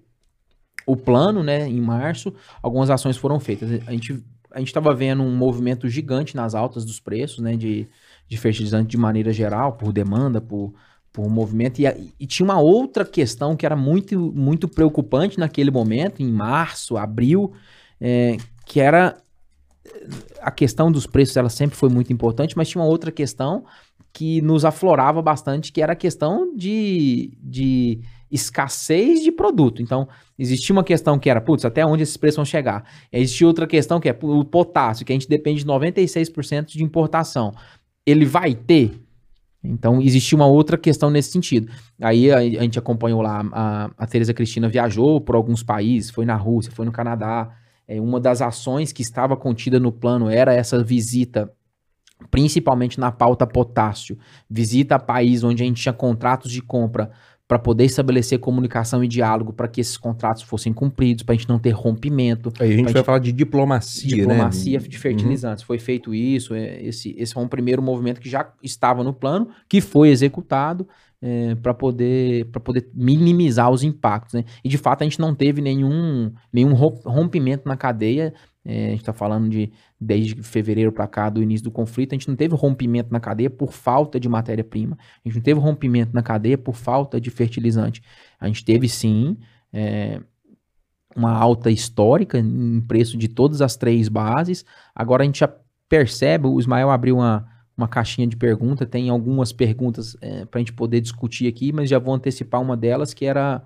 o 0.85 0.95
plano, 0.95 1.41
né, 1.41 1.67
em 1.67 1.81
março, 1.81 2.31
algumas 2.61 2.91
ações 2.91 3.17
foram 3.17 3.39
feitas. 3.39 3.71
A 3.87 3.91
gente 3.91 4.23
a 4.51 4.59
gente 4.59 4.67
estava 4.67 4.93
vendo 4.93 5.23
um 5.23 5.35
movimento 5.35 5.89
gigante 5.89 6.35
nas 6.35 6.53
altas 6.53 6.85
dos 6.85 6.99
preços, 6.99 7.39
né, 7.39 7.57
de, 7.57 7.87
de 8.27 8.37
fertilizante 8.37 8.87
de 8.87 8.97
maneira 8.97 9.33
geral, 9.33 9.73
por 9.73 9.91
demanda, 9.91 10.39
por 10.39 10.75
por 11.13 11.23
um 11.23 11.29
movimento. 11.29 11.79
E, 11.79 12.13
e, 12.19 12.25
tinha 12.25 12.43
uma 12.43 12.59
outra 12.59 13.05
questão 13.05 13.55
que 13.55 13.65
era 13.65 13.75
muito, 13.75 14.33
muito 14.33 14.67
preocupante 14.67 15.39
naquele 15.39 15.69
momento, 15.69 16.21
em 16.21 16.31
março, 16.31 16.97
abril, 16.97 17.53
é, 18.01 18.35
que 18.65 18.79
era 18.79 19.15
a 20.41 20.51
questão 20.51 20.91
dos 20.91 21.05
preços, 21.05 21.37
ela 21.37 21.49
sempre 21.49 21.77
foi 21.77 21.89
muito 21.89 22.11
importante, 22.11 22.57
mas 22.57 22.67
tinha 22.67 22.81
uma 22.81 22.89
outra 22.89 23.11
questão 23.11 23.63
que 24.11 24.41
nos 24.41 24.65
aflorava 24.65 25.21
bastante, 25.21 25.71
que 25.71 25.81
era 25.81 25.93
a 25.93 25.95
questão 25.95 26.55
de, 26.55 27.31
de 27.41 27.99
escassez 28.29 29.21
de 29.21 29.31
produto. 29.31 29.81
Então, 29.81 30.07
existia 30.37 30.73
uma 30.73 30.83
questão 30.83 31.17
que 31.17 31.29
era, 31.29 31.41
putz, 31.41 31.65
até 31.65 31.85
onde 31.85 32.03
esses 32.03 32.17
preços 32.17 32.37
vão 32.37 32.45
chegar? 32.45 32.83
Existia 33.11 33.47
outra 33.47 33.67
questão 33.67 33.99
que 33.99 34.09
é 34.09 34.17
o 34.21 34.43
potássio, 34.43 35.05
que 35.05 35.11
a 35.11 35.15
gente 35.15 35.27
depende 35.27 35.61
de 35.61 35.67
96% 35.67 36.65
de 36.65 36.83
importação. 36.83 37.53
Ele 38.05 38.25
vai 38.25 38.53
ter? 38.53 39.02
Então, 39.63 40.01
existia 40.01 40.35
uma 40.35 40.45
outra 40.45 40.77
questão 40.77 41.09
nesse 41.09 41.31
sentido. 41.31 41.71
Aí 42.01 42.29
a, 42.31 42.37
a 42.37 42.41
gente 42.41 42.77
acompanhou 42.77 43.21
lá, 43.21 43.45
a, 43.53 43.89
a 43.97 44.05
Tereza 44.05 44.33
Cristina 44.33 44.67
viajou 44.67 45.21
por 45.21 45.35
alguns 45.35 45.63
países, 45.63 46.09
foi 46.11 46.25
na 46.25 46.35
Rússia, 46.35 46.73
foi 46.73 46.85
no 46.85 46.91
Canadá. 46.91 47.49
É, 47.87 47.99
uma 48.01 48.19
das 48.19 48.41
ações 48.41 48.91
que 48.91 49.01
estava 49.01 49.37
contida 49.37 49.79
no 49.79 49.91
plano 49.91 50.29
era 50.29 50.53
essa 50.53 50.83
visita, 50.83 51.49
principalmente 52.29 52.99
na 52.99 53.11
pauta 53.11 53.47
potássio. 53.47 54.17
Visita 54.49 54.95
a 54.95 54.99
país 54.99 55.43
onde 55.43 55.63
a 55.63 55.65
gente 55.65 55.81
tinha 55.81 55.93
contratos 55.93 56.51
de 56.51 56.61
compra 56.61 57.11
para 57.53 57.59
poder 57.59 57.85
estabelecer 57.85 58.39
comunicação 58.39 59.03
e 59.03 59.07
diálogo 59.07 59.53
para 59.53 59.67
que 59.67 59.79
esses 59.79 59.95
contratos 59.95 60.41
fossem 60.41 60.73
cumpridos, 60.73 61.23
para 61.23 61.35
a 61.35 61.37
gente 61.37 61.47
não 61.47 61.59
ter 61.59 61.69
rompimento. 61.69 62.51
Aí 62.59 62.69
a 62.69 62.71
gente 62.71 62.85
vai 62.85 62.93
gente... 62.93 63.05
falar 63.05 63.19
de 63.19 63.31
diplomacia, 63.31 64.15
diplomacia 64.15 64.79
né? 64.79 64.87
de 64.87 64.97
fertilizantes. 64.97 65.61
Uhum. 65.61 65.67
Foi 65.67 65.77
feito 65.77 66.15
isso, 66.15 66.55
é, 66.55 66.81
esse, 66.81 67.13
esse 67.15 67.31
foi 67.31 67.43
um 67.43 67.47
primeiro 67.47 67.79
movimento 67.79 68.19
que 68.19 68.27
já 68.27 68.51
estava 68.63 69.03
no 69.03 69.13
plano, 69.13 69.49
que 69.69 69.81
foi 69.81 70.09
executado 70.09 70.87
é, 71.21 71.53
para 71.53 71.75
poder, 71.75 72.45
poder 72.45 72.89
minimizar 72.91 73.69
os 73.69 73.83
impactos. 73.83 74.33
Né? 74.33 74.45
E 74.63 74.67
de 74.67 74.79
fato 74.79 75.03
a 75.03 75.03
gente 75.03 75.19
não 75.19 75.35
teve 75.35 75.61
nenhum, 75.61 76.33
nenhum 76.51 76.73
rompimento 76.73 77.67
na 77.67 77.77
cadeia 77.77 78.33
é, 78.65 78.87
a 78.87 78.89
gente 78.91 79.01
está 79.01 79.13
falando 79.13 79.49
de 79.49 79.71
desde 79.99 80.41
fevereiro 80.41 80.91
para 80.91 81.07
cá, 81.07 81.29
do 81.29 81.41
início 81.41 81.63
do 81.63 81.71
conflito, 81.71 82.13
a 82.13 82.15
gente 82.15 82.27
não 82.27 82.35
teve 82.35 82.55
rompimento 82.55 83.11
na 83.11 83.19
cadeia 83.19 83.49
por 83.49 83.73
falta 83.73 84.19
de 84.19 84.29
matéria-prima, 84.29 84.97
a 84.97 85.27
gente 85.27 85.35
não 85.35 85.43
teve 85.43 85.59
rompimento 85.59 86.13
na 86.13 86.23
cadeia 86.23 86.57
por 86.57 86.75
falta 86.75 87.19
de 87.19 87.29
fertilizante. 87.29 88.01
A 88.39 88.47
gente 88.47 88.63
teve 88.63 88.87
sim 88.87 89.37
é, 89.71 90.21
uma 91.15 91.31
alta 91.31 91.69
histórica 91.69 92.39
em 92.39 92.81
preço 92.81 93.17
de 93.17 93.27
todas 93.27 93.61
as 93.61 93.75
três 93.75 94.07
bases. 94.07 94.65
Agora 94.95 95.23
a 95.23 95.25
gente 95.25 95.39
já 95.39 95.53
percebe, 95.89 96.47
o 96.47 96.59
Ismael 96.59 96.89
abriu 96.89 97.17
uma, 97.17 97.47
uma 97.77 97.87
caixinha 97.87 98.27
de 98.27 98.37
pergunta, 98.37 98.85
tem 98.85 99.09
algumas 99.09 99.51
perguntas 99.51 100.15
é, 100.21 100.45
para 100.45 100.59
a 100.59 100.61
gente 100.61 100.73
poder 100.73 101.01
discutir 101.01 101.47
aqui, 101.47 101.71
mas 101.71 101.89
já 101.89 101.99
vou 101.99 102.13
antecipar 102.13 102.61
uma 102.61 102.77
delas 102.77 103.13
que 103.13 103.25
era 103.25 103.63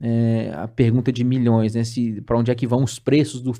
é, 0.00 0.52
a 0.54 0.68
pergunta 0.68 1.12
de 1.12 1.24
milhões, 1.24 1.74
né? 1.74 1.82
Para 2.24 2.38
onde 2.38 2.50
é 2.50 2.54
que 2.54 2.66
vão 2.66 2.84
os 2.84 2.98
preços 2.98 3.42
do 3.42 3.52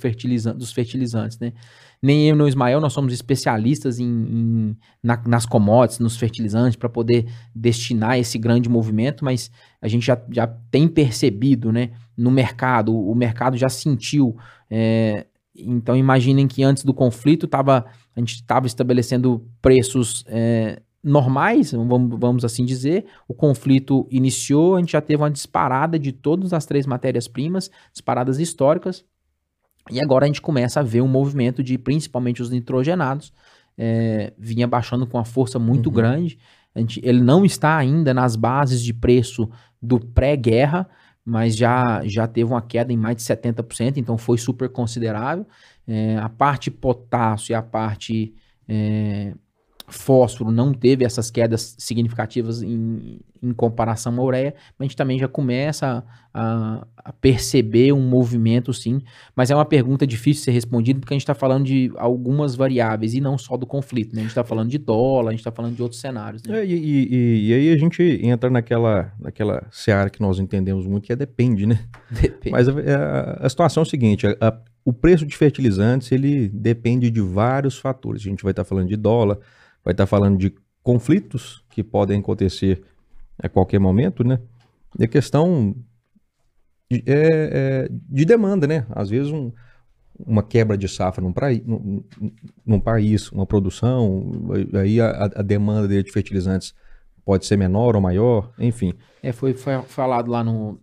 dos 0.55 0.73
fertilizantes, 0.73 1.39
né? 1.39 1.53
Nem 2.01 2.29
eu 2.29 2.37
nem 2.37 2.45
o 2.45 2.49
Ismael, 2.49 2.81
nós 2.81 2.93
somos 2.93 3.13
especialistas 3.13 3.99
em, 3.99 4.07
em 4.07 4.77
na, 5.03 5.21
nas 5.27 5.45
commodities, 5.45 5.99
nos 5.99 6.17
fertilizantes, 6.17 6.77
para 6.77 6.89
poder 6.89 7.27
destinar 7.53 8.19
esse 8.19 8.39
grande 8.39 8.69
movimento, 8.69 9.25
mas 9.25 9.51
a 9.83 9.89
gente 9.89 10.07
já, 10.07 10.21
já 10.31 10.47
tem 10.71 10.87
percebido, 10.87 11.73
né? 11.73 11.91
No 12.17 12.31
mercado, 12.31 12.95
o, 12.95 13.11
o 13.11 13.15
mercado 13.17 13.57
já 13.57 13.69
sentiu. 13.69 14.37
É, 14.71 15.27
então 15.57 15.97
imaginem 15.97 16.47
que 16.47 16.63
antes 16.63 16.85
do 16.85 16.95
conflito 16.95 17.49
tava, 17.49 17.85
a 18.15 18.21
gente 18.21 18.35
estava 18.35 18.69
estabelecendo 18.69 19.45
preços 19.61 20.25
é, 20.29 20.81
normais, 21.09 21.73
vamos, 21.73 22.19
vamos 22.19 22.45
assim 22.45 22.65
dizer. 22.65 23.07
O 23.27 23.35
conflito 23.35 24.07
iniciou, 24.11 24.77
a 24.77 24.81
gente 24.81 24.93
já 24.93 25.01
teve 25.01 25.23
uma 25.23 25.31
disparada 25.31 25.99
de 25.99 26.13
todas 26.13 26.53
as 26.53 26.67
três 26.67 26.87
matérias-primas, 26.87 27.71
disparadas 27.93 28.39
históricas, 28.39 29.05
e 29.91 30.01
agora 30.01 30.25
a 30.25 30.29
gente 30.29 30.43
começa 30.43 30.81
a 30.81 30.83
ver 30.83 31.01
um 31.01 31.09
movimento 31.09 31.63
de, 31.63 31.79
principalmente 31.79 32.43
os 32.43 32.51
nitrogenados, 32.51 33.33
é, 33.77 34.33
vinha 34.39 34.67
baixando 34.67 35.07
com 35.07 35.17
uma 35.17 35.25
força 35.25 35.59
muito 35.59 35.87
uhum. 35.89 35.95
grande. 35.95 36.39
A 36.75 36.81
gente, 36.81 37.01
ele 37.03 37.23
não 37.23 37.45
está 37.45 37.77
ainda 37.77 38.13
nas 38.13 38.37
bases 38.37 38.83
de 38.83 38.93
preço 38.93 39.49
do 39.81 39.99
pré-guerra, 39.99 40.89
mas 41.25 41.57
já, 41.57 42.03
já 42.05 42.27
teve 42.27 42.51
uma 42.51 42.63
queda 42.63 42.93
em 42.93 42.97
mais 42.97 43.17
de 43.17 43.23
70%, 43.23 43.97
então 43.97 44.19
foi 44.19 44.39
super 44.39 44.69
considerável. 44.69 45.47
É, 45.87 46.19
a 46.19 46.29
parte 46.29 46.71
potássio 46.71 47.53
e 47.53 47.55
a 47.55 47.63
parte 47.63 48.35
é, 48.69 49.35
fósforo 49.89 50.51
não 50.51 50.73
teve 50.73 51.05
essas 51.05 51.31
quedas 51.31 51.75
significativas 51.79 52.63
em, 52.63 53.21
em 53.43 53.53
comparação 53.53 54.19
à 54.19 54.23
ureia, 54.23 54.55
mas 54.79 54.81
a 54.81 54.85
gente 54.85 54.97
também 54.97 55.19
já 55.19 55.27
começa 55.27 56.05
a, 56.33 56.87
a, 56.97 57.13
perceber 57.13 57.93
um 57.93 58.01
movimento 58.01 58.73
sim, 58.73 59.01
mas 59.35 59.51
é 59.51 59.55
uma 59.55 59.65
pergunta 59.65 60.07
difícil 60.07 60.41
de 60.41 60.45
ser 60.45 60.51
respondida 60.53 61.01
porque 61.01 61.15
a 61.15 61.17
gente 61.17 61.23
está 61.23 61.35
falando 61.35 61.65
de 61.65 61.91
algumas 61.97 62.55
variáveis 62.55 63.15
e 63.15 63.21
não 63.21 63.39
só 63.39 63.57
do 63.57 63.67
conflito, 63.67 64.15
né? 64.15 64.21
A 64.21 64.23
gente 64.25 64.31
está 64.31 64.45
falando 64.45 64.69
de 64.69 64.79
dólar, 64.79 65.31
a 65.31 65.33
gente 65.33 65.41
está 65.41 65.51
falando 65.51 65.75
de 65.75 65.83
outros 65.83 66.01
cenários. 66.01 66.43
Né? 66.43 66.61
É, 66.61 66.67
e, 66.67 66.73
e, 66.75 67.49
e, 67.49 67.55
aí 67.55 67.73
a 67.73 67.79
gente 67.79 68.03
entra 68.23 68.51
naquela, 68.51 69.13
naquela 69.19 69.67
seara 69.71 70.11
que 70.11 70.21
nós 70.21 70.39
entendemos 70.39 70.87
muito, 70.87 71.05
que 71.05 71.13
é 71.13 71.17
depende, 71.17 71.67
né? 71.67 71.81
Depende. 72.11 72.51
Mas 72.51 72.69
a, 72.69 72.73
a, 72.73 73.47
a 73.47 73.49
situação 73.49 73.83
é 73.83 73.87
o 73.87 73.89
seguinte, 73.89 74.27
o 74.85 74.93
preço 74.93 75.27
de 75.27 75.37
fertilizantes, 75.37 76.11
ele 76.13 76.49
depende 76.49 77.11
de 77.11 77.21
vários 77.21 77.79
fatores. 77.79 78.23
A 78.23 78.29
gente 78.31 78.43
vai 78.43 78.53
estar 78.53 78.65
tá 78.65 78.69
falando 78.69 78.89
de 78.89 78.97
dólar, 78.97 79.39
vai 79.89 79.95
estar 79.95 80.07
falando 80.07 80.37
de 80.37 80.55
conflitos 80.83 81.65
que 81.71 81.83
podem 81.83 82.21
acontecer 82.21 82.85
a 83.43 83.49
qualquer 83.49 83.81
momento, 83.81 84.23
né? 84.23 84.39
E 84.99 85.05
a 85.05 85.09
questão 85.09 85.75
de, 86.91 87.03
é, 87.07 87.87
é, 87.87 87.89
de 87.91 88.27
demanda, 88.27 88.67
né? 88.67 88.85
Às 88.91 89.09
vezes 89.09 89.33
um, 89.33 89.51
uma 90.19 90.43
quebra 90.43 90.77
de 90.77 90.87
safra 90.87 91.25
num, 91.25 91.33
praí, 91.33 91.63
num, 91.65 92.05
num, 92.67 92.79
país, 92.79 93.33
uma 93.33 93.47
produção, 93.47 94.31
aí 94.79 95.01
a, 95.01 95.31
a, 95.37 95.43
demanda 95.43 95.89
de 95.89 96.13
fertilizantes 96.13 96.75
pode 97.25 97.47
ser 97.47 97.57
menor 97.57 97.97
ou 97.97 98.03
maior, 98.03 98.53
enfim. 98.59 98.93
É, 99.23 99.33
foi, 99.33 99.55
foi 99.55 99.81
falado 99.85 100.31
lá 100.31 100.45
no 100.45 100.79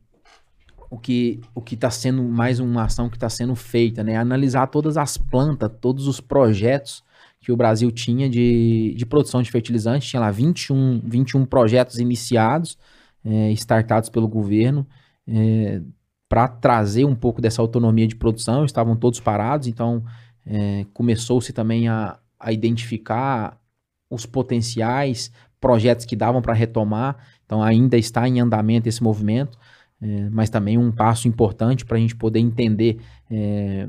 o 0.90 0.98
que 0.98 1.42
o 1.54 1.62
que 1.62 1.76
está 1.76 1.92
sendo 1.92 2.24
mais 2.24 2.60
uma 2.60 2.86
ação 2.86 3.08
que 3.08 3.18
está 3.18 3.30
sendo 3.30 3.56
feita, 3.56 4.04
né? 4.04 4.18
Analisar 4.18 4.66
todas 4.66 4.98
as 4.98 5.16
plantas, 5.16 5.72
todos 5.80 6.08
os 6.08 6.20
projetos 6.20 7.05
que 7.46 7.52
o 7.52 7.56
Brasil 7.56 7.92
tinha 7.92 8.28
de, 8.28 8.96
de 8.98 9.06
produção 9.06 9.40
de 9.44 9.52
fertilizantes. 9.52 10.10
Tinha 10.10 10.20
lá 10.20 10.32
21, 10.32 11.00
21 11.06 11.46
projetos 11.46 12.00
iniciados, 12.00 12.76
é, 13.24 13.52
startados 13.52 14.10
pelo 14.10 14.28
governo, 14.28 14.86
é, 15.28 15.80
para 16.28 16.48
trazer 16.48 17.06
um 17.06 17.14
pouco 17.14 17.40
dessa 17.40 17.62
autonomia 17.62 18.08
de 18.08 18.16
produção. 18.16 18.66
Estavam 18.66 18.96
todos 18.96 19.20
parados, 19.20 19.68
então 19.68 20.04
é, 20.44 20.88
começou-se 20.92 21.54
também 21.54 21.88
a, 21.88 22.18
a 22.40 22.52
identificar 22.52 23.62
os 24.10 24.26
potenciais 24.26 25.32
projetos 25.62 26.04
que 26.04 26.16
davam 26.16 26.42
para 26.42 26.54
retomar. 26.56 27.16
Então 27.46 27.62
ainda 27.62 27.96
está 27.96 28.28
em 28.28 28.40
andamento 28.40 28.90
esse 28.90 29.04
movimento, 29.04 29.56
é, 30.02 30.30
mas 30.32 30.50
também 30.50 30.80
um 30.80 30.92
passo 30.92 31.28
importante 31.28 31.86
para 31.86 31.98
a 31.98 32.00
gente 32.00 32.16
poder 32.16 32.40
entender 32.40 33.00
é, 33.30 33.88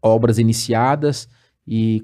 obras 0.00 0.38
iniciadas 0.38 1.28
e 1.68 2.02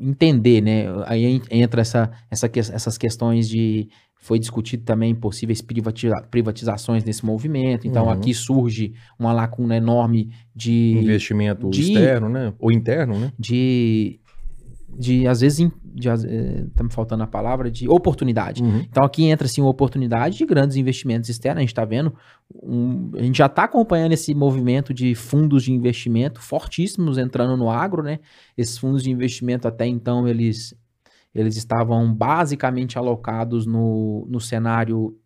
entender, 0.00 0.60
né? 0.60 0.84
Aí 1.06 1.40
entra 1.50 1.80
essa, 1.80 2.10
essa, 2.30 2.50
essas 2.54 2.98
questões 2.98 3.48
de 3.48 3.88
foi 4.20 4.38
discutido 4.38 4.84
também 4.84 5.14
possíveis 5.14 5.62
privatiza 5.62 6.14
privatizações 6.30 7.04
nesse 7.04 7.24
movimento. 7.24 7.86
Então 7.86 8.04
uhum. 8.04 8.10
aqui 8.10 8.34
surge 8.34 8.92
uma 9.18 9.32
lacuna 9.32 9.76
enorme 9.76 10.30
de 10.54 10.98
investimento 10.98 11.70
de, 11.70 11.80
externo, 11.80 12.28
né? 12.28 12.52
Ou 12.58 12.70
interno, 12.70 13.18
né? 13.18 13.32
De 13.38 14.20
de 14.98 15.28
às 15.28 15.40
vezes 15.40 15.70
de, 15.84 16.08
eh, 16.08 16.66
tá 16.74 16.82
me 16.82 16.92
faltando 16.92 17.22
a 17.22 17.26
palavra 17.26 17.70
de 17.70 17.88
oportunidade. 17.88 18.62
Uhum. 18.62 18.80
Então 18.80 19.04
aqui 19.04 19.24
entra 19.24 19.46
assim 19.46 19.60
uma 19.60 19.70
oportunidade 19.70 20.36
de 20.36 20.44
grandes 20.44 20.76
investimentos 20.76 21.30
externos. 21.30 21.58
A 21.58 21.60
gente 21.60 21.70
está 21.70 21.84
vendo, 21.84 22.12
um, 22.52 23.12
a 23.14 23.22
gente 23.22 23.38
já 23.38 23.46
está 23.46 23.64
acompanhando 23.64 24.12
esse 24.12 24.34
movimento 24.34 24.92
de 24.92 25.14
fundos 25.14 25.64
de 25.64 25.72
investimento 25.72 26.40
fortíssimos 26.40 27.16
entrando 27.16 27.56
no 27.56 27.70
agro, 27.70 28.02
né? 28.02 28.18
Esses 28.56 28.76
fundos 28.76 29.02
de 29.02 29.10
investimento 29.10 29.68
até 29.68 29.86
então 29.86 30.26
eles 30.26 30.74
eles 31.34 31.56
estavam 31.56 32.12
basicamente 32.12 32.98
alocados 32.98 33.66
no, 33.66 34.26
no 34.28 34.40
cenário 34.40 35.16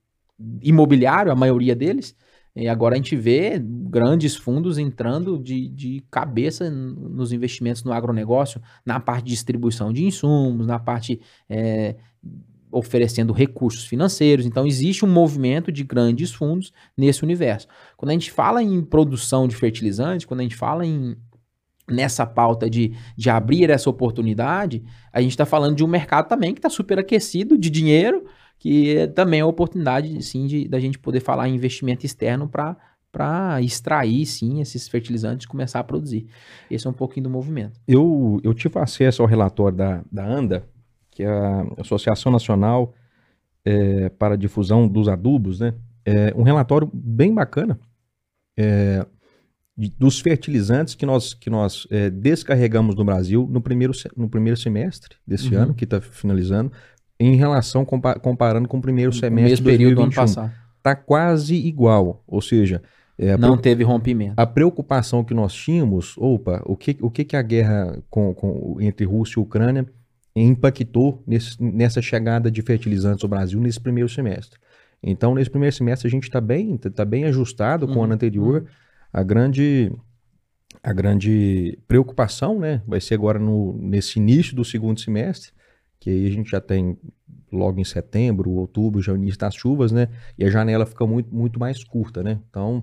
imobiliário, 0.61 1.33
a 1.33 1.37
maioria 1.37 1.75
deles. 1.75 2.15
E 2.55 2.69
agora 2.69 2.95
a 2.95 2.97
gente 2.97 3.17
vê 3.17 3.59
grandes 3.59 4.37
fundos 4.37 4.77
entrando 4.77 5.39
de, 5.39 5.69
de 5.69 6.05
cabeça 6.11 6.71
nos 6.71 7.33
investimentos 7.33 7.83
no 7.83 7.93
agronegócio, 7.93 8.61
na 8.85 9.01
parte 9.01 9.25
de 9.25 9.31
distribuição 9.31 9.93
de 9.93 10.05
insumos, 10.05 10.67
na 10.67 10.79
parte 10.79 11.19
é, 11.49 11.97
oferecendo 12.71 13.33
recursos 13.33 13.85
financeiros. 13.85 14.45
Então, 14.45 14.67
existe 14.67 15.05
um 15.05 15.09
movimento 15.09 15.73
de 15.73 15.83
grandes 15.85 16.33
fundos 16.33 16.73
nesse 16.97 17.23
universo. 17.23 17.69
Quando 17.97 18.11
a 18.11 18.15
gente 18.15 18.31
fala 18.31 18.63
em 18.63 18.83
produção 18.83 19.49
de 19.49 19.57
fertilizantes, 19.57 20.27
quando 20.27 20.41
a 20.41 20.43
gente 20.43 20.57
fala 20.57 20.85
em 20.85 21.17
nessa 21.91 22.25
pauta 22.25 22.71
de, 22.71 22.93
de 23.17 23.29
abrir 23.29 23.69
essa 23.69 23.91
oportunidade, 23.91 24.83
a 25.13 25.21
gente 25.21 25.33
está 25.33 25.45
falando 25.45 25.77
de 25.77 25.85
um 25.85 25.89
mercado 25.89 26.29
também 26.29 26.55
que 26.55 26.59
está 26.59 26.71
super 26.71 26.99
aquecido 26.99 27.59
de 27.59 27.69
dinheiro, 27.69 28.25
que 28.63 29.09
também 29.09 29.41
é 29.41 29.43
a 29.43 29.47
oportunidade, 29.47 30.23
sim, 30.23 30.47
de, 30.47 30.69
da 30.69 30.79
gente 30.79 30.97
poder 30.97 31.19
falar 31.19 31.49
em 31.49 31.55
investimento 31.57 32.07
externo 32.07 32.49
para 32.49 32.77
para 33.11 33.61
extrair, 33.61 34.25
sim, 34.25 34.63
esses 34.63 34.89
fertilizantes 34.89 35.45
e 35.45 35.49
começar 35.49 35.81
a 35.81 35.85
produzir. 35.85 36.29
Esse 36.71 36.87
é 36.87 36.91
um 36.91 36.95
pouquinho 36.95 37.25
do 37.25 37.31
movimento. 37.31 37.79
Eu, 37.87 38.41
eu 38.43 38.55
tive 38.55 38.79
acesso 38.79 39.21
ao 39.21 39.29
relatório 39.29 39.77
da, 39.77 40.03
da 40.11 40.25
ANDA, 40.25 40.67
que 41.11 41.23
é 41.23 41.29
a 41.29 41.67
Associação 41.77 42.33
Nacional 42.33 42.95
é, 43.67 44.09
para 44.09 44.33
a 44.33 44.37
Difusão 44.39 44.89
dos 44.89 45.09
Adubos, 45.09 45.61
né? 45.61 45.75
É 46.07 46.33
um 46.35 46.43
relatório 46.43 46.91
bem 46.95 47.35
bacana 47.35 47.79
é, 48.57 49.05
dos 49.77 50.21
fertilizantes 50.21 50.95
que 50.95 51.05
nós, 51.05 51.35
que 51.35 51.51
nós 51.51 51.87
é, 51.91 52.09
descarregamos 52.09 52.95
no 52.95 53.05
Brasil 53.05 53.47
no 53.51 53.61
primeiro, 53.61 53.93
no 54.17 54.29
primeiro 54.29 54.57
semestre 54.57 55.17
desse 55.27 55.55
uhum. 55.55 55.63
ano, 55.63 55.75
que 55.75 55.85
está 55.85 56.01
finalizando, 56.01 56.73
em 57.23 57.37
relação, 57.37 57.85
comparando 57.85 58.69
com 58.69 58.79
o 58.79 58.83
primeiro 58.83 59.13
semestre. 59.13 59.47
O 59.47 59.51
mesmo 59.51 59.67
período 59.67 59.95
do 59.97 60.03
ano 60.03 60.13
passado. 60.13 60.53
Está 60.79 60.97
quase 60.97 61.55
igual. 61.55 62.23
Ou 62.27 62.41
seja, 62.41 62.83
é, 63.17 63.37
não 63.37 63.57
teve 63.57 63.85
rompimento. 63.85 64.35
A 64.37 64.47
preocupação 64.47 65.23
que 65.23 65.33
nós 65.33 65.55
tínhamos, 65.55 66.17
opa, 66.19 66.61
o 66.65 66.77
que, 66.77 66.97
o 67.01 67.11
que, 67.11 67.25
que 67.25 67.37
a 67.37 67.43
guerra 67.43 68.03
com, 68.11 68.35
com, 68.35 68.79
entre 68.81 69.07
Rússia 69.07 69.39
e 69.39 69.43
Ucrânia 69.43 69.87
impactou 70.35 71.23
nesse, 71.27 71.63
nessa 71.63 72.03
chegada 72.03 72.51
de 72.51 72.63
fertilizantes 72.63 73.23
ao 73.23 73.31
Brasil 73.31 73.61
nesse 73.61 73.81
primeiro 73.81 74.09
semestre? 74.09 74.59
Então, 75.01 75.35
nesse 75.35 75.51
primeiro 75.51 75.75
semestre, 75.75 76.09
a 76.09 76.11
gente 76.11 76.25
está 76.25 76.41
bem, 76.41 76.77
tá 76.77 77.05
bem 77.05 77.25
ajustado 77.25 77.87
com 77.87 77.95
o 77.95 78.03
ano 78.03 78.07
uhum. 78.09 78.13
anterior. 78.13 78.63
Uhum. 78.63 78.67
A 79.13 79.23
grande, 79.23 79.93
a 80.83 80.93
grande 80.93 81.79
preocupação 81.87 82.59
né, 82.59 82.83
vai 82.87 83.01
ser 83.01 83.15
agora 83.15 83.39
no, 83.39 83.77
nesse 83.79 84.19
início 84.19 84.55
do 84.57 84.65
segundo 84.65 84.99
semestre, 85.01 85.53
que 86.03 86.11
aí 86.11 86.27
a 86.27 86.31
gente 86.31 86.51
já 86.51 86.61
tem 86.61 86.99
logo 87.53 87.79
em 87.79 87.85
setembro, 87.85 88.51
outubro, 88.51 89.01
já 89.01 89.13
é 89.13 89.15
o 89.15 89.17
início 89.17 89.39
das 89.39 89.55
chuvas, 89.55 89.93
né? 89.93 90.09
E 90.37 90.45
a 90.45 90.51
janela 90.51 90.85
fica 90.85 91.07
muito, 91.07 91.33
muito 91.33 91.61
mais 91.61 91.85
curta, 91.85 92.25
né? 92.25 92.41
Então, 92.51 92.83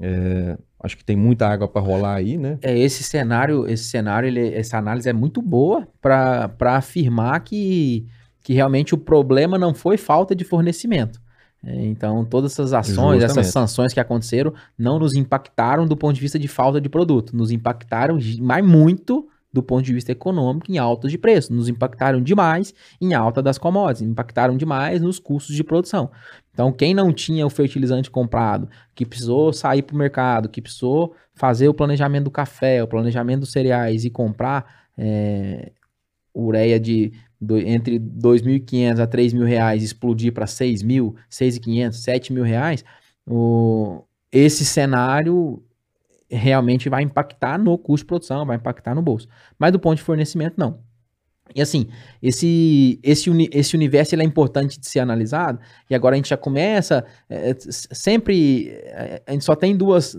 é, 0.00 0.56
acho 0.82 0.96
que 0.96 1.04
tem 1.04 1.14
muita 1.14 1.46
água 1.46 1.68
para 1.68 1.82
rolar 1.82 2.14
aí, 2.14 2.38
né? 2.38 2.56
É 2.62 2.78
esse 2.78 3.02
cenário, 3.02 3.68
esse 3.68 3.84
cenário, 3.84 4.26
ele, 4.26 4.54
essa 4.54 4.78
análise 4.78 5.06
é 5.06 5.12
muito 5.12 5.42
boa 5.42 5.86
para 6.00 6.50
afirmar 6.60 7.38
que, 7.40 8.06
que 8.42 8.54
realmente 8.54 8.94
o 8.94 8.98
problema 8.98 9.58
não 9.58 9.74
foi 9.74 9.98
falta 9.98 10.34
de 10.34 10.42
fornecimento. 10.42 11.20
É, 11.62 11.84
então, 11.84 12.24
todas 12.24 12.52
essas 12.52 12.72
ações, 12.72 13.20
Justamente. 13.20 13.40
essas 13.40 13.46
sanções 13.48 13.92
que 13.92 14.00
aconteceram, 14.00 14.54
não 14.78 14.98
nos 14.98 15.14
impactaram 15.14 15.86
do 15.86 15.98
ponto 15.98 16.14
de 16.14 16.20
vista 16.22 16.38
de 16.38 16.48
falta 16.48 16.80
de 16.80 16.88
produto, 16.88 17.36
nos 17.36 17.50
impactaram 17.50 18.18
mais 18.40 18.64
muito 18.64 19.28
do 19.52 19.62
ponto 19.62 19.84
de 19.84 19.92
vista 19.94 20.12
econômico 20.12 20.70
em 20.70 20.78
alta 20.78 21.08
de 21.08 21.16
preço, 21.16 21.52
nos 21.52 21.68
impactaram 21.68 22.22
demais 22.22 22.74
em 23.00 23.14
alta 23.14 23.42
das 23.42 23.56
commodities, 23.56 24.08
impactaram 24.08 24.56
demais 24.56 25.00
nos 25.00 25.18
custos 25.18 25.54
de 25.54 25.64
produção. 25.64 26.10
Então, 26.52 26.72
quem 26.72 26.92
não 26.92 27.12
tinha 27.12 27.46
o 27.46 27.50
fertilizante 27.50 28.10
comprado, 28.10 28.68
que 28.94 29.06
precisou 29.06 29.52
sair 29.52 29.82
para 29.82 29.94
o 29.94 29.98
mercado, 29.98 30.48
que 30.48 30.60
precisou 30.60 31.14
fazer 31.34 31.68
o 31.68 31.74
planejamento 31.74 32.24
do 32.24 32.30
café, 32.30 32.82
o 32.82 32.88
planejamento 32.88 33.40
dos 33.40 33.52
cereais 33.52 34.04
e 34.04 34.10
comprar 34.10 34.88
é, 34.96 35.72
ureia 36.34 36.78
de 36.78 37.12
do, 37.40 37.56
entre 37.56 37.98
2.500 37.98 39.00
a 39.00 39.06
3.000 39.06 39.44
reais 39.44 39.82
explodir 39.82 40.32
para 40.32 40.46
6.000, 40.46 41.14
6.500, 41.30 41.90
7.000 41.92 42.42
reais, 42.42 42.84
o, 43.26 44.02
esse 44.32 44.64
cenário 44.64 45.62
realmente 46.30 46.88
vai 46.88 47.02
impactar 47.02 47.58
no 47.58 47.76
custo 47.78 48.04
de 48.04 48.08
produção, 48.08 48.46
vai 48.46 48.56
impactar 48.56 48.94
no 48.94 49.02
bolso. 49.02 49.28
Mas 49.58 49.72
do 49.72 49.78
ponto 49.78 49.96
de 49.96 50.02
fornecimento, 50.02 50.54
não. 50.56 50.86
E 51.54 51.62
assim, 51.62 51.88
esse, 52.22 53.00
esse, 53.02 53.30
uni, 53.30 53.48
esse 53.52 53.74
universo 53.74 54.14
ele 54.14 54.22
é 54.22 54.24
importante 54.24 54.78
de 54.78 54.86
ser 54.86 55.00
analisado, 55.00 55.58
e 55.88 55.94
agora 55.94 56.14
a 56.14 56.18
gente 56.18 56.28
já 56.28 56.36
começa, 56.36 57.04
é, 57.28 57.56
sempre, 57.58 58.68
é, 58.68 59.22
a 59.26 59.32
gente 59.32 59.44
só 59.44 59.56
tem 59.56 59.76
duas, 59.76 60.16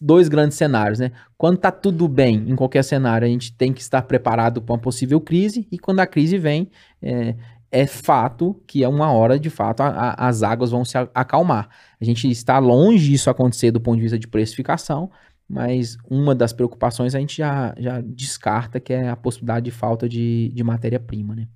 dois 0.00 0.28
grandes 0.28 0.56
cenários, 0.56 0.98
né? 0.98 1.12
Quando 1.36 1.58
tá 1.58 1.70
tudo 1.70 2.08
bem 2.08 2.44
em 2.48 2.56
qualquer 2.56 2.82
cenário, 2.82 3.26
a 3.26 3.30
gente 3.30 3.52
tem 3.52 3.72
que 3.72 3.80
estar 3.80 4.02
preparado 4.02 4.62
para 4.62 4.72
uma 4.72 4.80
possível 4.80 5.20
crise, 5.20 5.68
e 5.70 5.78
quando 5.78 6.00
a 6.00 6.06
crise 6.06 6.38
vem, 6.38 6.70
é, 7.02 7.34
é 7.70 7.86
fato 7.86 8.60
que 8.66 8.82
é 8.82 8.88
uma 8.88 9.12
hora, 9.12 9.38
de 9.38 9.50
fato, 9.50 9.82
a, 9.82 9.88
a, 9.88 10.28
as 10.28 10.42
águas 10.42 10.70
vão 10.70 10.84
se 10.84 10.96
acalmar. 11.14 11.68
A 12.00 12.04
gente 12.04 12.28
está 12.28 12.58
longe 12.58 13.10
disso 13.10 13.30
acontecer 13.30 13.70
do 13.70 13.80
ponto 13.80 13.96
de 13.96 14.02
vista 14.02 14.18
de 14.18 14.26
precificação, 14.26 15.10
mas 15.50 15.98
uma 16.08 16.32
das 16.32 16.52
preocupações 16.52 17.12
a 17.12 17.18
gente 17.18 17.38
já, 17.38 17.74
já 17.76 18.00
descarta, 18.00 18.78
que 18.78 18.92
é 18.92 19.08
a 19.08 19.16
possibilidade 19.16 19.64
de 19.64 19.72
falta 19.72 20.08
de, 20.08 20.48
de 20.54 20.62
matéria-prima, 20.62 21.34
né? 21.34 21.48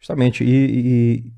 Justamente, 0.00 0.42
e, 0.42 0.48
e, 0.48 1.32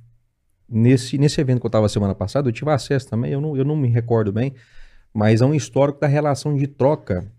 nesse, 0.67 1.19
nesse 1.19 1.39
evento 1.39 1.61
que 1.61 1.67
eu 1.67 1.69
estava 1.69 1.87
semana 1.91 2.15
passada, 2.15 2.49
eu 2.49 2.53
tive 2.53 2.71
acesso 2.71 3.11
também, 3.11 3.31
eu 3.31 3.43
não, 3.43 3.55
eu 3.59 3.63
não 3.63 3.77
me 3.77 3.89
recordo 3.89 4.33
bem, 4.33 4.55
mas 5.13 5.43
é 5.43 5.45
um 5.45 5.55
histórico 5.55 6.01
da 6.01 6.07
relação 6.07 6.57
de 6.57 6.67
troca, 6.67 7.31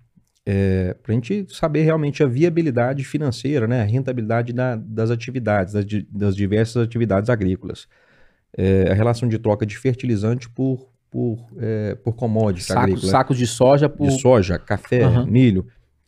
é, 0.45 0.93
para 1.01 1.13
a 1.13 1.15
gente 1.15 1.47
saber 1.49 1.81
realmente 1.81 2.21
a 2.21 2.27
viabilidade 2.27 3.03
financeira, 3.03 3.67
né, 3.67 3.81
a 3.81 3.85
rentabilidade 3.85 4.53
da, 4.53 4.75
das 4.75 5.09
atividades, 5.09 5.73
das, 5.73 5.85
das 6.11 6.35
diversas 6.35 6.83
atividades 6.83 7.31
agrícolas. 7.31 7.87
É, 8.55 8.91
a 8.91 8.93
relação 8.93 9.27
de 9.27 9.39
troca 9.39 9.65
de 9.65 9.75
fertilizante 9.75 10.47
por 10.47 10.87
por, 11.17 11.39
é, 11.57 11.95
por 11.95 12.13
commodities 12.13 12.67
Saco, 12.67 12.79
agrícolas. 12.81 13.09
Sacos 13.09 13.37
de 13.39 13.47
soja 13.47 13.89
por... 13.89 14.07
De 14.07 14.21
soja, 14.21 14.59
café, 14.59 15.07
uhum. 15.07 15.25
milho. 15.25 15.65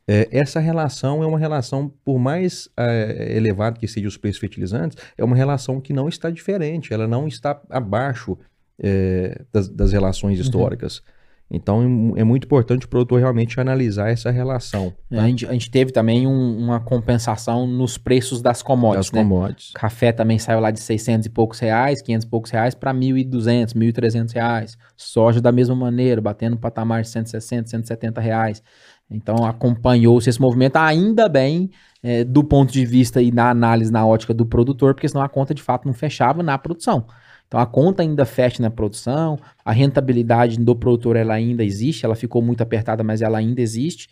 É, 0.07 0.27
essa 0.29 0.59
relação 0.59 1.23
é 1.23 1.25
uma 1.25 1.39
relação, 1.39 1.91
por 2.05 2.19
mais 2.19 2.69
é, 2.77 3.35
elevado 3.35 3.79
que 3.79 3.87
seja 3.87 4.07
os 4.07 4.17
preços 4.17 4.39
fertilizantes, 4.39 4.99
é 5.17 5.23
uma 5.23 5.35
relação 5.35 5.81
que 5.81 5.93
não 5.93 6.07
está 6.07 6.29
diferente, 6.29 6.93
ela 6.93 7.07
não 7.07 7.27
está 7.27 7.59
abaixo 7.71 8.37
é, 8.77 9.41
das, 9.51 9.67
das, 9.67 9.91
relações 9.91 10.37
uhum. 10.37 10.45
históricas. 10.45 10.97
Uhum. 10.97 11.03
Então 11.51 12.13
é 12.15 12.23
muito 12.23 12.45
importante 12.45 12.85
o 12.85 12.89
produtor 12.89 13.19
realmente 13.19 13.59
analisar 13.59 14.09
essa 14.09 14.29
relação. 14.29 14.93
Tá? 15.09 15.23
A, 15.23 15.27
gente, 15.27 15.47
a, 15.47 15.51
gente, 15.51 15.71
teve 15.71 15.91
também 15.91 16.27
um, 16.27 16.57
uma 16.57 16.79
compensação 16.79 17.65
nos 17.65 17.97
preços 17.97 18.39
das 18.39 18.61
commodities. 18.61 19.09
Das 19.09 19.17
né? 19.17 19.23
commodities. 19.23 19.71
Café 19.73 20.11
também 20.11 20.37
saiu 20.37 20.59
lá 20.59 20.69
de 20.69 20.79
600 20.79 21.25
e 21.25 21.29
poucos 21.29 21.57
reais, 21.57 22.03
500 22.03 22.25
e 22.25 22.29
poucos 22.29 22.51
reais 22.51 22.75
para 22.75 22.93
1.200, 22.93 23.73
1.300 23.73 24.33
reais. 24.33 24.77
Soja 24.95 25.41
da 25.41 25.51
mesma 25.51 25.75
maneira, 25.75 26.21
batendo 26.21 26.55
patamar 26.55 27.01
de 27.01 27.09
160, 27.09 27.67
170 27.67 28.21
reais. 28.21 28.61
Então 29.09 29.43
acompanhou-se 29.43 30.29
esse 30.29 30.39
movimento 30.39 30.75
ainda 30.75 31.27
bem 31.27 31.71
é, 32.03 32.23
do 32.23 32.43
ponto 32.43 32.71
de 32.71 32.85
vista 32.85 33.21
e 33.21 33.31
na 33.31 33.49
análise 33.49 33.91
na 33.91 34.05
ótica 34.05 34.35
do 34.35 34.45
produtor, 34.45 34.93
porque 34.93 35.07
senão 35.07 35.23
a 35.23 35.29
conta 35.29 35.55
de 35.55 35.63
fato 35.63 35.87
não 35.87 35.93
fechava 35.93 36.43
na 36.43 36.57
produção. 36.59 37.07
Então 37.49 37.59
a 37.59 37.65
conta 37.65 38.03
ainda 38.03 38.25
fecha 38.25 38.61
na 38.61 38.69
produção, 38.69 39.39
a 39.65 39.71
rentabilidade 39.71 40.59
do 40.59 40.75
produtor 40.75 41.15
ela 41.15 41.33
ainda 41.33 41.63
existe, 41.63 42.05
ela 42.05 42.15
ficou 42.15 42.43
muito 42.43 42.61
apertada, 42.61 43.03
mas 43.03 43.23
ela 43.23 43.39
ainda 43.39 43.59
existe. 43.59 44.07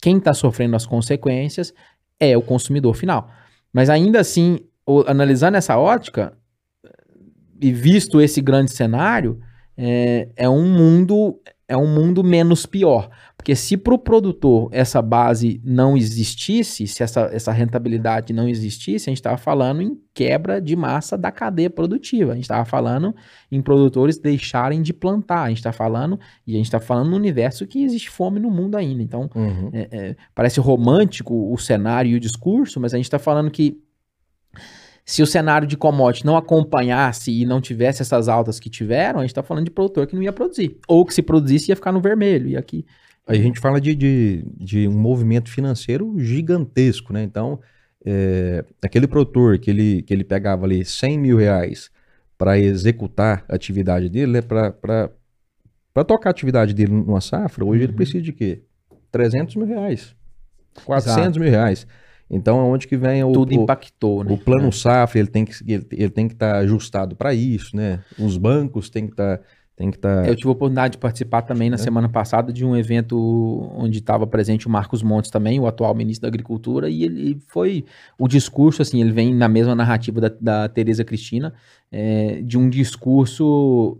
Quem 0.00 0.18
está 0.18 0.34
sofrendo 0.34 0.76
as 0.76 0.84
consequências 0.84 1.72
é 2.20 2.36
o 2.36 2.42
consumidor 2.42 2.94
final. 2.94 3.30
Mas 3.72 3.88
ainda 3.88 4.20
assim, 4.20 4.60
o, 4.86 5.02
analisando 5.06 5.56
essa 5.56 5.78
ótica 5.78 6.36
e 7.58 7.72
visto 7.72 8.20
esse 8.20 8.42
grande 8.42 8.70
cenário, 8.70 9.40
é, 9.74 10.28
é 10.36 10.48
um 10.48 10.68
mundo 10.68 11.40
é 11.66 11.76
um 11.76 11.86
mundo 11.86 12.22
menos 12.22 12.66
pior. 12.66 13.08
Porque 13.42 13.56
se 13.56 13.76
para 13.76 13.92
o 13.92 13.98
produtor 13.98 14.68
essa 14.70 15.02
base 15.02 15.60
não 15.64 15.96
existisse, 15.96 16.86
se 16.86 17.02
essa, 17.02 17.22
essa 17.32 17.50
rentabilidade 17.50 18.32
não 18.32 18.48
existisse, 18.48 19.08
a 19.08 19.10
gente 19.10 19.18
estava 19.18 19.36
falando 19.36 19.82
em 19.82 19.98
quebra 20.14 20.60
de 20.60 20.76
massa 20.76 21.18
da 21.18 21.32
cadeia 21.32 21.68
produtiva. 21.68 22.30
A 22.30 22.34
gente 22.36 22.44
estava 22.44 22.64
falando 22.64 23.12
em 23.50 23.60
produtores 23.60 24.16
deixarem 24.16 24.80
de 24.80 24.92
plantar. 24.92 25.42
A 25.42 25.48
gente 25.48 25.58
está 25.58 25.72
falando, 25.72 26.20
e 26.46 26.52
a 26.52 26.56
gente 26.56 26.66
está 26.66 26.78
falando 26.78 27.10
no 27.10 27.16
universo 27.16 27.66
que 27.66 27.82
existe 27.82 28.10
fome 28.10 28.38
no 28.38 28.48
mundo 28.48 28.76
ainda. 28.76 29.02
Então, 29.02 29.28
Uhum. 29.34 29.70
é, 29.72 29.88
é, 29.90 30.16
parece 30.36 30.60
romântico 30.60 31.52
o 31.52 31.58
cenário 31.58 32.12
e 32.12 32.14
o 32.14 32.20
discurso, 32.20 32.78
mas 32.78 32.94
a 32.94 32.96
gente 32.96 33.06
está 33.06 33.18
falando 33.18 33.50
que 33.50 33.76
se 35.04 35.20
o 35.20 35.26
cenário 35.26 35.66
de 35.66 35.76
commodity 35.76 36.24
não 36.24 36.36
acompanhasse 36.36 37.32
e 37.32 37.44
não 37.44 37.60
tivesse 37.60 38.02
essas 38.02 38.28
altas 38.28 38.60
que 38.60 38.70
tiveram, 38.70 39.18
a 39.18 39.22
gente 39.22 39.30
está 39.30 39.42
falando 39.42 39.64
de 39.64 39.70
produtor 39.72 40.06
que 40.06 40.14
não 40.14 40.22
ia 40.22 40.32
produzir. 40.32 40.78
Ou 40.86 41.04
que 41.04 41.12
se 41.12 41.22
produzisse 41.22 41.72
ia 41.72 41.74
ficar 41.76 41.90
no 41.90 42.00
vermelho. 42.00 42.48
E 42.48 42.56
aqui. 42.56 42.86
Aí 43.26 43.38
a 43.38 43.42
gente 43.42 43.60
fala 43.60 43.80
de, 43.80 43.94
de, 43.94 44.44
de 44.56 44.88
um 44.88 44.98
movimento 44.98 45.48
financeiro 45.50 46.18
gigantesco, 46.18 47.12
né? 47.12 47.22
Então, 47.22 47.60
é, 48.04 48.64
aquele 48.82 49.06
produtor 49.06 49.58
que 49.58 49.70
ele, 49.70 50.02
que 50.02 50.12
ele 50.12 50.24
pegava 50.24 50.66
ali 50.66 50.84
100 50.84 51.18
mil 51.18 51.36
reais 51.36 51.90
para 52.36 52.58
executar 52.58 53.44
a 53.48 53.54
atividade 53.54 54.08
dele, 54.08 54.32
né? 54.32 54.42
para 54.42 56.04
tocar 56.04 56.30
a 56.30 56.32
atividade 56.32 56.74
dele 56.74 56.92
numa 56.92 57.20
safra, 57.20 57.64
hoje 57.64 57.84
ele 57.84 57.92
Uhum. 57.92 57.96
precisa 57.96 58.22
de 58.22 58.32
quê? 58.32 58.62
300 59.12 59.54
mil 59.54 59.66
reais, 59.66 60.16
400 60.84 61.38
mil 61.38 61.50
reais. 61.50 61.86
Então, 62.28 62.58
aonde 62.58 62.88
que 62.88 62.96
vem 62.96 63.22
o, 63.22 63.30
tudo 63.32 63.50
o, 63.50 63.62
impactou, 63.62 64.24
né? 64.24 64.32
o 64.32 64.38
plano 64.38 64.72
safra, 64.72 65.18
ele 65.20 65.28
tem 65.28 65.44
que 65.44 65.52
ele, 65.70 65.86
ele 65.92 66.10
tem 66.10 66.26
que 66.26 66.34
estar 66.34 66.56
ajustado 66.56 67.14
para 67.14 67.34
isso, 67.34 67.76
né? 67.76 68.00
Os 68.18 68.38
bancos 68.38 68.88
têm 68.88 69.06
que 69.06 69.12
estar 69.12 69.38
tem 69.76 69.90
que 69.90 69.98
tá 69.98 70.20
estar 70.20 70.28
Eu 70.28 70.36
tive 70.36 70.48
a 70.48 70.52
oportunidade 70.52 70.92
de 70.92 70.98
participar 70.98 71.42
também 71.42 71.70
na 71.70 71.78
semana 71.78 72.08
passada 72.08 72.52
de 72.52 72.64
um 72.64 72.76
evento 72.76 73.16
onde 73.74 73.98
estava 73.98 74.26
presente 74.26 74.66
o 74.66 74.70
Marcos 74.70 75.02
Montes 75.02 75.30
também, 75.30 75.58
o 75.58 75.66
atual 75.66 75.94
ministro 75.94 76.22
da 76.22 76.28
Agricultura, 76.28 76.90
e 76.90 77.02
ele 77.04 77.40
foi 77.48 77.84
o 78.18 78.28
discurso, 78.28 78.82
assim, 78.82 79.00
ele 79.00 79.12
vem 79.12 79.34
na 79.34 79.48
mesma 79.48 79.74
narrativa 79.74 80.20
da, 80.20 80.32
da 80.40 80.68
Tereza 80.68 81.04
Cristina, 81.04 81.54
é, 81.90 82.42
de 82.42 82.58
um 82.58 82.68
discurso 82.68 83.98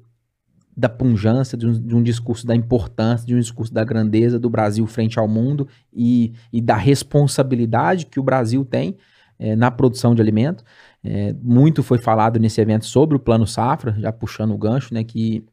da 0.76 0.88
punjância, 0.88 1.56
de 1.56 1.66
um, 1.66 1.72
de 1.72 1.94
um 1.94 2.02
discurso 2.02 2.46
da 2.46 2.54
importância, 2.54 3.26
de 3.26 3.34
um 3.34 3.38
discurso 3.38 3.72
da 3.72 3.84
grandeza 3.84 4.38
do 4.38 4.48
Brasil 4.48 4.86
frente 4.86 5.18
ao 5.18 5.28
mundo 5.28 5.68
e, 5.92 6.32
e 6.52 6.60
da 6.60 6.76
responsabilidade 6.76 8.06
que 8.06 8.18
o 8.18 8.22
Brasil 8.22 8.64
tem 8.64 8.96
é, 9.38 9.54
na 9.54 9.70
produção 9.70 10.14
de 10.14 10.22
alimento. 10.22 10.64
É, 11.04 11.34
muito 11.42 11.82
foi 11.82 11.98
falado 11.98 12.38
nesse 12.38 12.60
evento 12.60 12.86
sobre 12.86 13.16
o 13.16 13.20
Plano 13.20 13.46
Safra, 13.46 13.94
já 13.98 14.12
puxando 14.12 14.52
o 14.52 14.58
gancho, 14.58 14.94
né, 14.94 15.02
que 15.02 15.44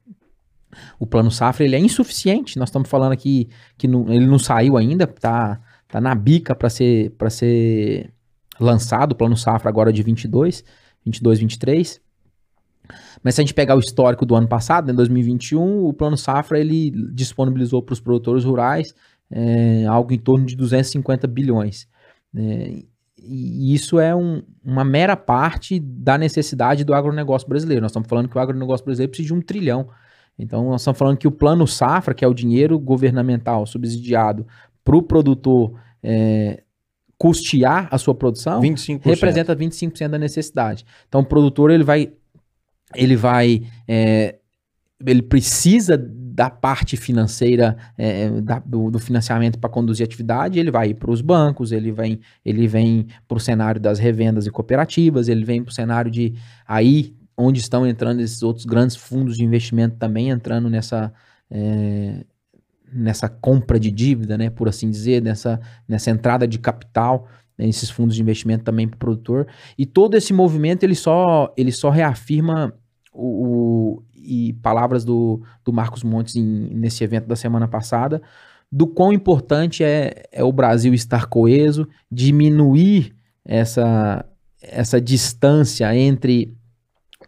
o 0.99 1.05
Plano 1.05 1.31
Safra 1.31 1.65
ele 1.65 1.75
é 1.75 1.79
insuficiente. 1.79 2.57
Nós 2.57 2.69
estamos 2.69 2.89
falando 2.89 3.11
aqui 3.11 3.49
que 3.77 3.87
não- 3.87 4.11
ele 4.11 4.25
não 4.27 4.39
saiu 4.39 4.77
ainda, 4.77 5.07
tá, 5.07 5.59
tá 5.87 5.99
na 6.01 6.13
bica 6.15 6.55
para 6.55 6.69
ser, 6.69 7.11
pra 7.11 7.29
ser 7.29 8.11
lançado 8.59 9.13
o 9.13 9.15
Plano 9.15 9.37
Safra 9.37 9.69
agora 9.69 9.91
de 9.91 10.03
22, 10.03 10.63
22, 11.05 11.39
23. 11.39 12.01
Mas 13.23 13.35
se 13.35 13.41
a 13.41 13.43
gente 13.43 13.53
pegar 13.53 13.75
o 13.75 13.79
histórico 13.79 14.25
do 14.25 14.35
ano 14.35 14.47
passado, 14.47 14.87
né, 14.87 14.93
2021, 14.93 15.85
o 15.85 15.93
Plano 15.93 16.17
Safra 16.17 16.59
ele 16.59 16.91
disponibilizou 17.13 17.81
para 17.83 17.93
os 17.93 17.99
produtores 17.99 18.43
rurais 18.43 18.93
é, 19.31 19.85
algo 19.85 20.11
em 20.11 20.17
torno 20.17 20.45
de 20.45 20.55
250 20.55 21.27
bilhões. 21.27 21.87
É, 22.35 22.83
e 23.21 23.73
isso 23.75 23.99
é 23.99 24.15
um- 24.15 24.41
uma 24.63 24.83
mera 24.83 25.15
parte 25.15 25.79
da 25.79 26.17
necessidade 26.17 26.83
do 26.83 26.95
agronegócio 26.95 27.47
brasileiro. 27.47 27.81
Nós 27.81 27.91
estamos 27.91 28.09
falando 28.09 28.27
que 28.27 28.35
o 28.37 28.41
agronegócio 28.41 28.83
brasileiro 28.83 29.11
precisa 29.11 29.27
de 29.27 29.33
um 29.33 29.41
trilhão. 29.41 29.87
Então, 30.39 30.69
nós 30.69 30.81
estamos 30.81 30.97
falando 30.97 31.17
que 31.17 31.27
o 31.27 31.31
plano 31.31 31.67
safra, 31.67 32.13
que 32.13 32.23
é 32.23 32.27
o 32.27 32.33
dinheiro 32.33 32.79
governamental 32.79 33.65
subsidiado 33.65 34.47
para 34.83 34.95
o 34.95 35.03
produtor 35.03 35.73
é, 36.01 36.63
custear 37.17 37.87
a 37.91 37.97
sua 37.97 38.15
produção, 38.15 38.61
25%. 38.61 39.01
representa 39.05 39.55
25% 39.55 40.07
da 40.07 40.17
necessidade. 40.17 40.85
Então, 41.07 41.21
o 41.21 41.25
produtor 41.25 41.69
ele 41.69 41.83
vai, 41.83 42.11
ele 42.95 43.15
vai, 43.17 43.63
é, 43.87 44.37
ele 45.05 45.21
precisa 45.21 45.97
da 45.97 46.49
parte 46.49 46.95
financeira 46.95 47.75
é, 47.97 48.29
da- 48.39 48.59
do, 48.59 48.89
do 48.89 48.97
financiamento 48.97 49.59
para 49.59 49.69
conduzir 49.69 50.05
a 50.05 50.07
atividade, 50.07 50.57
ele 50.57 50.71
vai 50.71 50.93
para 50.93 51.11
os 51.11 51.19
bancos, 51.19 51.73
ele 51.73 51.91
vem, 51.91 52.21
ele 52.45 52.65
vem 52.65 53.07
para 53.27 53.35
o 53.35 53.41
cenário 53.41 53.81
das 53.81 53.99
revendas 53.99 54.47
e 54.47 54.49
cooperativas, 54.49 55.27
ele 55.27 55.43
vem 55.43 55.61
para 55.61 55.71
o 55.71 55.73
cenário 55.73 56.09
de 56.09 56.33
aí 56.65 57.13
onde 57.39 57.59
estão 57.59 57.87
entrando 57.87 58.19
esses 58.19 58.43
outros 58.43 58.65
grandes 58.65 58.95
fundos 58.95 59.35
de 59.37 59.43
investimento 59.43 59.95
também 59.97 60.29
entrando 60.29 60.69
nessa 60.69 61.13
é, 61.49 62.25
nessa 62.91 63.29
compra 63.29 63.79
de 63.79 63.91
dívida, 63.91 64.37
né, 64.37 64.49
por 64.49 64.67
assim 64.67 64.89
dizer, 64.89 65.21
nessa, 65.21 65.59
nessa 65.87 66.09
entrada 66.09 66.47
de 66.47 66.57
capital 66.57 67.27
né, 67.57 67.69
fundos 67.91 68.15
de 68.15 68.21
investimento 68.21 68.63
também 68.63 68.87
para 68.87 68.95
o 68.95 68.99
produtor. 68.99 69.47
E 69.77 69.85
todo 69.85 70.15
esse 70.15 70.33
movimento 70.33 70.83
ele 70.83 70.95
só, 70.95 71.53
ele 71.57 71.71
só 71.71 71.89
reafirma 71.89 72.73
o, 73.13 73.97
o- 73.97 74.03
e 74.15 74.53
palavras 74.61 75.05
do, 75.05 75.41
do 75.63 75.71
Marcos 75.73 76.03
Montes 76.03 76.35
em- 76.35 76.73
nesse 76.73 77.03
evento 77.03 77.27
da 77.27 77.35
semana 77.35 77.67
passada, 77.67 78.21
do 78.71 78.85
quão 78.87 79.11
importante 79.11 79.83
é, 79.83 80.23
é 80.31 80.43
o 80.43 80.51
Brasil 80.51 80.93
estar 80.93 81.25
coeso, 81.25 81.87
diminuir 82.11 83.13
essa, 83.43 84.25
essa 84.61 85.01
distância 85.01 85.93
entre 85.95 86.55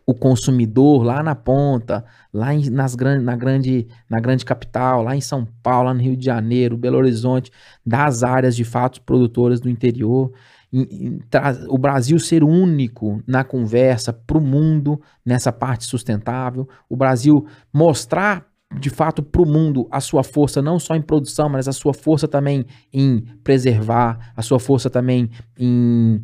o 0.06 0.14
consumidor 0.14 1.04
lá 1.04 1.22
na 1.24 1.36
ponta, 1.36 2.04
lá 2.34 2.54
em- 2.54 2.70
nas 2.70 2.96
gran, 2.96 3.20
na, 3.22 3.36
grande, 3.36 3.88
na 4.10 4.20
grande 4.20 4.44
capital, 4.44 5.04
lá 5.04 5.16
em 5.16 5.22
São 5.22 5.48
Paulo, 5.62 5.88
lá 5.90 5.94
no 5.94 6.02
Rio 6.02 6.18
de 6.18 6.26
Janeiro, 6.26 6.78
Belo 6.78 6.98
Horizonte, 6.98 7.52
das 7.86 8.24
áreas 8.24 8.56
de 8.56 8.64
fato 8.64 9.02
produtoras 9.02 9.60
do 9.60 9.70
interior. 9.70 10.32
em- 10.74 10.88
em 10.90 11.20
o 11.68 11.78
Brasil 11.78 12.18
ser 12.18 12.46
único 12.46 13.22
na 13.28 13.44
conversa 13.44 14.14
para 14.14 14.38
o 14.38 14.42
mundo 14.42 15.02
nessa 15.26 15.52
parte 15.52 15.84
sustentável, 15.84 16.66
o 16.90 16.96
Brasil 16.96 17.46
mostrar 17.74 18.46
de 18.80 18.90
fato 18.90 19.22
para 19.22 19.42
o 19.42 19.46
mundo 19.46 19.86
a 19.92 20.00
sua 20.00 20.24
força 20.24 20.62
não 20.62 20.80
só 20.80 20.96
em 20.96 21.02
produção, 21.02 21.50
mas 21.50 21.68
a 21.68 21.74
sua 21.74 21.94
força 21.94 22.26
também 22.26 22.66
em 22.94 23.20
preservar, 23.44 24.32
a 24.34 24.42
sua 24.42 24.62
força 24.62 24.90
também 24.90 25.30
em, 25.60 26.24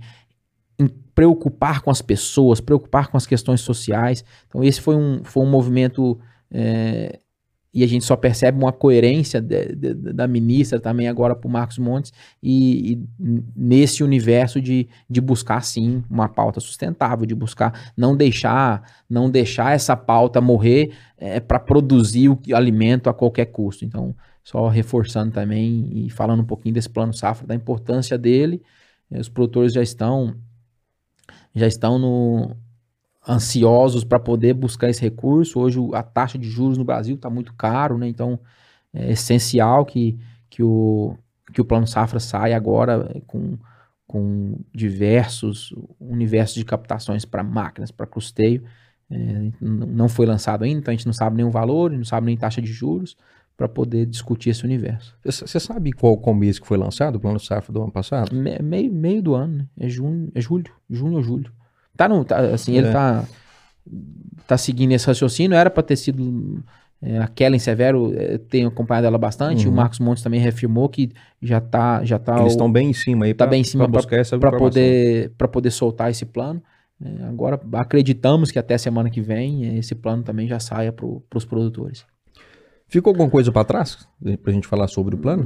em 0.80 0.88
preocupar 0.88 1.82
com 1.82 1.90
as 1.90 2.02
pessoas, 2.02 2.62
preocupar 2.62 3.08
com 3.10 3.18
as 3.18 3.26
questões 3.26 3.62
sociais. 3.62 4.24
Então 4.48 4.64
esse 4.64 4.80
foi 4.80 4.96
um, 4.96 5.22
foi 5.24 5.44
um 5.44 5.50
movimento 5.50 6.20
é, 6.52 7.20
e 7.74 7.84
a 7.84 7.88
gente 7.88 8.06
só 8.06 8.16
percebe 8.16 8.58
uma 8.58 8.72
coerência 8.72 9.42
de- 9.42 9.76
de- 9.76 9.94
da 9.94 10.28
ministra 10.28 10.80
também 10.80 11.08
agora 11.08 11.36
para 11.36 11.48
o 11.48 11.52
Marcos 11.52 11.78
Montes 11.78 12.12
e, 12.42 12.94
e 12.94 13.08
nesse 13.56 14.04
universo 14.04 14.62
de, 14.62 14.88
de 15.10 15.22
buscar 15.22 15.62
sim 15.64 16.04
uma 16.10 16.30
pauta 16.30 16.60
sustentável, 16.60 17.26
de 17.26 17.36
buscar 17.36 17.92
não 17.96 18.16
deixar 18.16 18.84
não 19.10 19.30
deixar 19.30 19.74
essa 19.74 19.96
pauta 19.96 20.40
morrer 20.42 20.92
para 21.48 21.60
produzir 21.60 22.30
o 22.30 22.40
alimento 22.54 23.10
a 23.10 23.14
qualquer 23.14 23.46
custo. 23.48 23.84
Então 23.86 24.16
só 24.44 24.70
reforçando 24.70 25.32
também 25.34 25.90
e 26.06 26.10
falando 26.10 26.40
um 26.42 26.46
pouquinho 26.46 26.74
desse 26.74 26.90
plano 26.90 27.14
safra, 27.14 27.46
da 27.46 27.54
importância 27.54 28.18
dele, 28.18 28.62
eh, 29.12 29.20
os 29.20 29.28
produtores 29.28 29.74
já 29.74 29.82
estão 29.82 30.36
já 31.58 31.68
estão 31.68 31.98
no 32.00 32.56
ansiosos 33.28 34.04
para 34.04 34.20
poder 34.20 34.54
buscar 34.54 34.90
esse 34.90 35.02
recurso. 35.02 35.60
Hoje 35.60 35.80
a 35.94 36.02
taxa 36.04 36.38
de 36.38 36.50
juros 36.50 36.78
no 36.78 36.86
Brasil 36.86 37.16
está 37.16 37.30
muito 37.30 37.54
caro, 37.54 37.98
né? 37.98 38.08
Então 38.08 38.40
é 38.94 39.12
essencial 39.12 39.86
que, 39.86 40.18
que, 40.50 40.64
o, 40.64 41.18
que 41.54 41.60
o 41.60 41.66
Plano 41.66 41.88
Safra 41.88 42.20
saia 42.20 42.56
agora 42.56 43.12
eh, 43.14 43.22
com, 43.28 43.58
com 44.08 44.60
diversos 44.74 45.74
universos 46.00 46.56
de 46.56 46.66
captações 46.66 47.26
para 47.26 47.44
máquinas, 47.44 47.92
para 47.92 48.08
custeio. 48.08 48.64
É, 49.10 49.52
não 49.62 50.10
foi 50.10 50.26
lançado 50.26 50.64
ainda, 50.64 50.80
então 50.80 50.92
a 50.92 50.96
gente 50.96 51.06
não 51.06 51.14
sabe 51.14 51.38
nem 51.38 51.46
o 51.46 51.52
valor, 51.52 51.92
não 51.92 52.04
sabe 52.04 52.28
nem 52.28 52.38
taxa 52.38 52.62
de 52.62 52.72
juros 52.72 53.16
para 53.58 53.68
poder 53.68 54.06
discutir 54.06 54.52
esse 54.52 54.64
universo. 54.64 55.16
Você 55.26 55.60
sabe 55.60 55.92
qual, 55.92 56.16
qual 56.18 56.36
mês 56.36 56.60
que 56.60 56.68
foi 56.68 56.78
lançado 56.78 57.16
o 57.16 57.20
plano 57.20 57.40
safra 57.40 57.74
do 57.74 57.82
ano 57.82 57.92
passado? 57.92 58.34
Me- 58.36 58.60
meio, 58.60 58.94
meio 58.94 59.22
do 59.22 59.34
ano, 59.34 59.58
né? 59.58 59.66
É 59.80 59.90
junho, 59.90 60.32
é 60.36 60.40
julho, 60.40 60.72
junho 60.88 61.16
ou 61.16 61.24
julho. 61.24 61.52
Tá 61.96 62.08
no, 62.08 62.24
tá, 62.24 62.40
assim, 62.54 62.78
ele 62.78 62.88
É. 62.88 62.92
tá 62.92 63.26
tá 64.46 64.58
seguindo 64.58 64.92
esse 64.92 65.08
raciocínio, 65.08 65.56
era 65.58 65.70
para 65.70 65.84
ter 65.84 65.96
sido 65.96 66.64
é, 67.02 67.20
a 67.20 67.28
Kellen 67.28 67.60
Severo, 67.60 68.12
é, 68.16 68.38
tenho 68.40 68.68
acompanhado 68.70 69.06
ela 69.08 69.18
bastante, 69.20 69.68
Uhum. 69.68 69.74
o 69.74 69.76
Marcos 69.76 70.00
Montes 70.00 70.24
também 70.24 70.40
reafirmou 70.40 70.90
que 70.90 71.12
já 71.42 71.60
tá 71.62 72.04
já 72.04 72.18
tá 72.18 72.34
Eles 72.40 72.46
o- 72.46 72.48
estão 72.56 72.72
bem 72.72 72.90
em 72.90 72.94
cima 72.94 73.26
aí 73.26 73.34
tá 73.36 73.46
pra- 73.46 73.52
bem 73.52 73.62
em 73.62 73.64
cima 73.64 73.84
pra 73.86 73.92
pra- 73.92 74.00
buscar 74.02 74.18
essa 74.18 74.38
para 74.40 74.58
poder 74.58 75.32
para 75.38 75.48
poder 75.48 75.70
soltar 75.72 76.10
esse 76.10 76.26
plano. 76.26 76.62
É, 77.04 77.24
agora 77.26 77.60
acreditamos 77.74 78.50
que 78.52 78.58
até 78.58 78.78
semana 78.80 79.10
que 79.12 79.22
vem 79.22 79.66
é, 79.68 79.78
esse 79.78 79.94
plano 79.94 80.24
também 80.24 80.48
já 80.48 80.60
saia 80.60 80.92
para 80.92 81.06
os 81.36 81.46
produtores. 81.46 82.04
Ficou 82.88 83.12
alguma 83.12 83.30
coisa 83.30 83.52
para 83.52 83.64
trás 83.66 84.08
pra 84.42 84.52
gente 84.54 84.68
falar 84.68 84.88
sobre 84.88 85.16
o 85.16 85.18
plano? 85.18 85.46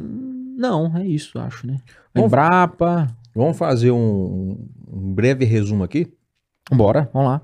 Não, 0.58 0.96
é 0.98 1.06
isso, 1.08 1.39
acho, 1.39 1.66
né? 1.66 1.78
Vamos- 2.14 2.28
Embrapa, 2.28 3.08
Vamos 3.34 3.58
fazer 3.58 3.92
um, 3.92 4.58
um 4.92 5.14
breve 5.14 5.46
resumo 5.46 5.84
aqui. 5.84 6.08
bora, 6.72 7.10
vamos 7.14 7.30
lá. 7.30 7.42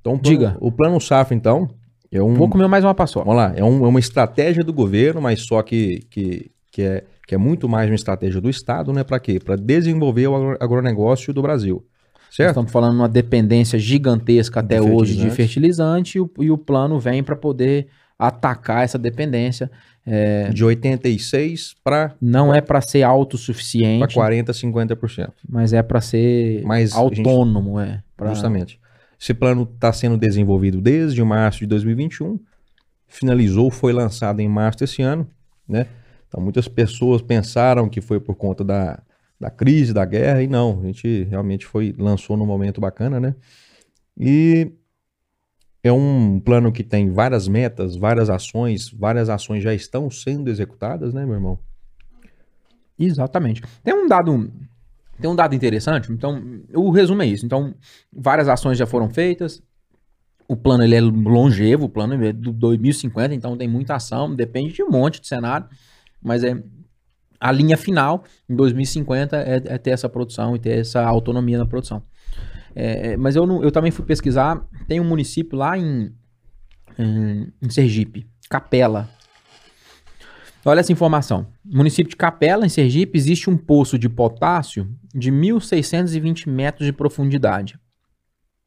Então, 0.00 0.14
o 0.14 0.18
plano, 0.18 0.38
Diga. 0.38 0.56
O 0.60 0.70
plano 0.70 1.00
safra, 1.00 1.34
então, 1.34 1.68
é 2.12 2.22
um, 2.22 2.34
Vou 2.34 2.48
comer 2.48 2.68
mais 2.68 2.84
uma 2.84 2.94
paçoca. 2.94 3.24
Vamos 3.24 3.42
lá, 3.42 3.52
é, 3.56 3.64
um- 3.64 3.84
é 3.84 3.88
uma 3.88 3.98
estratégia 3.98 4.62
do 4.62 4.72
governo, 4.72 5.20
mas 5.20 5.40
só 5.46 5.62
que, 5.62 6.00
que 6.10 6.50
que 6.70 6.82
é, 6.82 7.02
que 7.26 7.34
é 7.34 7.38
muito 7.38 7.68
mais 7.68 7.88
uma 7.90 7.96
estratégia 7.96 8.40
do 8.40 8.48
Estado, 8.48 8.92
né? 8.92 9.02
Para 9.02 9.18
quê? 9.18 9.40
Para 9.40 9.56
desenvolver 9.56 10.28
o 10.28 10.36
agro- 10.36 10.58
agronegócio 10.60 11.32
do 11.32 11.42
Brasil. 11.42 11.84
Nós 12.26 12.36
Certo? 12.36 12.50
estamos 12.50 12.70
falando 12.70 12.92
de 12.92 12.98
uma 13.00 13.08
dependência 13.08 13.78
gigantesca 13.78 14.60
até 14.60 14.78
De 14.78 14.88
hoje 14.88 15.16
de 15.16 15.28
fertilizante 15.30 16.18
e 16.18 16.20
o, 16.20 16.30
e 16.38 16.50
o 16.50 16.58
plano 16.58 17.00
vem 17.00 17.22
para 17.24 17.34
poder 17.34 17.88
atacar 18.18 18.84
essa 18.84 18.98
dependência. 18.98 19.70
É, 20.10 20.48
De 20.48 20.64
86 20.64 21.74
para 21.84 22.14
não 22.20 22.52
é 22.54 22.62
para 22.62 22.80
ser 22.80 23.02
autossuficiente, 23.02 24.14
40, 24.14 24.52
50%. 24.54 25.32
mas 25.46 25.74
é 25.74 25.82
para 25.82 26.00
ser 26.00 26.62
Mas 26.64 26.94
a 26.96 27.02
gente- 27.04 27.18
autônomo, 27.20 27.78
é. 27.78 28.02
pra- 28.16 28.30
Justamente. 28.30 28.80
Esse 29.20 29.34
plano 29.34 29.68
está 29.74 29.92
sendo 29.92 30.16
desenvolvido 30.16 30.80
desde 30.80 31.22
março 31.22 31.58
de 31.58 31.66
2021, 31.66 32.38
finalizou, 33.06 33.70
foi 33.70 33.92
lançado 33.92 34.40
em 34.40 34.48
março 34.48 34.78
desse 34.78 35.02
ano, 35.02 35.28
né? 35.68 35.86
Então 36.26 36.42
muitas 36.42 36.68
pessoas 36.68 37.20
pensaram 37.20 37.88
que 37.88 38.00
foi 38.00 38.18
por 38.20 38.34
conta 38.34 38.64
da, 38.64 39.02
da 39.40 39.50
crise, 39.50 39.92
da 39.92 40.04
guerra, 40.04 40.42
e 40.42 40.46
não, 40.46 40.80
a 40.82 40.86
gente 40.86 41.24
realmente 41.24 41.66
foi, 41.66 41.94
lançou 41.98 42.36
num 42.36 42.46
momento 42.46 42.80
bacana, 42.80 43.18
né? 43.20 43.34
E 44.18 44.72
é 45.82 45.92
um 45.92 46.40
plano 46.40 46.72
que 46.72 46.82
tem 46.82 47.10
várias 47.10 47.46
metas, 47.46 47.96
várias 47.96 48.28
ações, 48.28 48.90
várias 48.90 49.28
ações 49.28 49.62
já 49.62 49.72
estão 49.72 50.10
sendo 50.10 50.48
executadas, 50.48 51.14
né, 51.14 51.24
meu 51.24 51.34
irmão? 51.34 51.58
Exatamente. 52.98 53.62
Tem 53.84 53.94
um 53.94 54.08
dado, 54.08 54.50
tem 55.20 55.30
um 55.30 55.36
dado 55.36 55.54
interessante. 55.54 56.10
Então, 56.10 56.42
o 56.74 56.90
resumo 56.90 57.22
é 57.22 57.26
isso. 57.26 57.46
Então, 57.46 57.74
várias 58.12 58.48
ações 58.48 58.76
já 58.76 58.86
foram 58.86 59.08
feitas. 59.08 59.62
O 60.48 60.56
plano 60.56 60.82
ele 60.82 60.96
é 60.96 61.00
longevo, 61.00 61.84
o 61.84 61.88
plano 61.88 62.24
é 62.24 62.32
do 62.32 62.52
2050, 62.52 63.34
então 63.34 63.56
tem 63.56 63.68
muita 63.68 63.94
ação, 63.94 64.34
depende 64.34 64.72
de 64.72 64.82
um 64.82 64.90
monte 64.90 65.20
de 65.20 65.28
cenário, 65.28 65.68
mas 66.22 66.42
é 66.42 66.60
a 67.38 67.52
linha 67.52 67.76
final 67.76 68.24
em 68.48 68.56
2050 68.56 69.36
é, 69.36 69.56
é 69.66 69.78
ter 69.78 69.90
essa 69.90 70.08
produção 70.08 70.56
e 70.56 70.58
ter 70.58 70.78
essa 70.78 71.04
autonomia 71.04 71.58
na 71.58 71.66
produção. 71.66 72.02
É, 72.74 73.12
é, 73.12 73.16
mas 73.16 73.36
eu, 73.36 73.46
não- 73.46 73.62
eu 73.62 73.70
também 73.70 73.90
fui 73.90 74.04
pesquisar, 74.04 74.66
tem 74.86 75.00
um 75.00 75.04
município 75.04 75.56
lá 75.58 75.76
em, 75.76 76.12
em, 76.98 77.52
em 77.62 77.70
Sergipe, 77.70 78.26
Capela, 78.48 79.08
Olha 80.64 80.80
essa 80.80 80.92
informação. 80.92 81.46
No 81.64 81.78
município 81.78 82.10
de 82.10 82.16
Capela, 82.16 82.66
em 82.66 82.68
Sergipe, 82.68 83.16
existe 83.16 83.48
um 83.48 83.56
poço 83.56 83.98
de 83.98 84.08
potássio 84.08 84.86
de 85.14 85.30
1.620 85.30 86.46
metros 86.46 86.84
de 86.84 86.92
profundidade. 86.92 87.78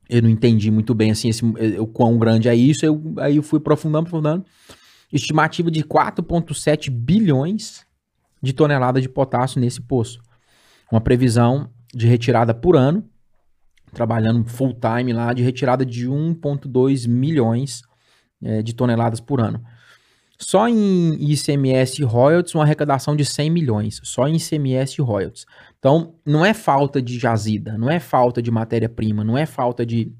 Eu 0.09 0.21
não 0.23 0.29
entendi 0.29 0.71
muito 0.71 0.95
bem 0.95 1.11
assim 1.11 1.29
esse, 1.29 1.43
eh, 1.57 1.79
o 1.79 1.85
quão 1.85 2.17
grande 2.17 2.49
é 2.49 2.55
isso. 2.55 2.85
Eu, 2.85 3.13
aí 3.17 3.35
eu 3.35 3.43
fui 3.43 3.59
aprofundando, 3.59 4.07
aprofundando. 4.07 4.45
Estimativa 5.13 5.69
de 5.69 5.83
4,7 5.83 6.89
bilhões 6.89 7.85
de 8.41 8.51
toneladas 8.53 9.03
de 9.03 9.09
potássio 9.09 9.61
nesse 9.61 9.81
poço. 9.81 10.19
Uma 10.91 11.01
previsão 11.01 11.69
de 11.93 12.07
retirada 12.07 12.53
por 12.53 12.75
ano, 12.75 13.07
trabalhando 13.93 14.47
full 14.49 14.73
time 14.73 15.13
lá, 15.13 15.33
de 15.33 15.43
retirada 15.43 15.85
de 15.85 16.07
1,2 16.07 17.07
milhões 17.07 17.81
eh, 18.41 18.61
de 18.61 18.73
toneladas 18.73 19.19
por 19.19 19.41
ano. 19.41 19.61
Só 20.41 20.67
em 20.67 21.13
ICMS 21.31 22.01
e 22.01 22.03
royalties, 22.03 22.55
uma 22.55 22.63
arrecadação 22.63 23.15
de 23.15 23.23
100 23.23 23.49
milhões. 23.51 24.01
Só 24.03 24.27
em 24.27 24.37
ICMS 24.37 24.99
e 24.99 25.01
royalties. 25.01 25.45
Então, 25.77 26.15
não 26.25 26.43
é 26.43 26.51
falta 26.51 26.99
de 26.99 27.19
jazida, 27.19 27.77
não 27.77 27.91
é 27.91 27.99
falta 27.99 28.41
de 28.41 28.49
matéria-prima, 28.49 29.23
não 29.23 29.37
é 29.37 29.45
falta 29.45 29.85
de, 29.85 30.11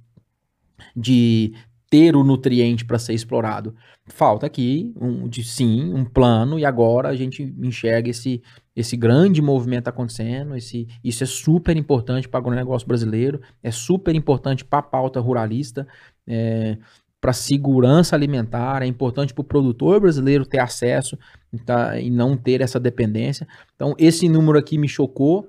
de 0.96 1.54
ter 1.92 2.16
o 2.16 2.24
nutriente 2.24 2.86
para 2.86 2.98
ser 2.98 3.14
explorado. 3.14 3.76
Falta 4.08 4.46
aqui, 4.46 4.94
um, 5.00 5.28
de 5.28 5.44
sim, 5.44 5.94
um 5.94 6.06
plano, 6.06 6.58
e 6.58 6.64
agora 6.64 7.10
a 7.10 7.16
gente 7.16 7.54
enxerga 7.60 8.10
esse, 8.10 8.42
esse 8.74 8.96
grande 8.96 9.42
movimento 9.42 9.90
acontecendo. 9.90 10.56
Esse, 10.56 10.88
isso 11.04 11.22
é 11.22 11.28
super 11.28 11.76
importante 11.76 12.30
para 12.30 12.38
o 12.38 12.42
agronegócio 12.42 12.88
brasileiro, 12.88 13.42
é 13.62 13.72
super 13.72 14.16
importante 14.16 14.64
para 14.64 14.80
a 14.80 14.84
pauta 14.84 15.20
ruralista. 15.20 15.86
É, 16.26 16.78
para 17.20 17.34
segurança 17.34 18.16
alimentar, 18.16 18.82
é 18.82 18.86
importante 18.88 19.34
para 19.34 19.42
o 19.42 19.46
produtor 19.46 20.00
brasileiro 20.00 20.46
ter 20.46 20.60
acesso 20.60 21.20
tá, 21.66 22.00
e 22.00 22.10
não 22.10 22.38
ter 22.38 22.62
essa 22.62 22.80
dependência. 22.80 23.46
Então, 23.76 23.94
esse 24.00 24.30
número 24.30 24.58
aqui 24.58 24.78
me 24.78 24.88
chocou. 24.88 25.48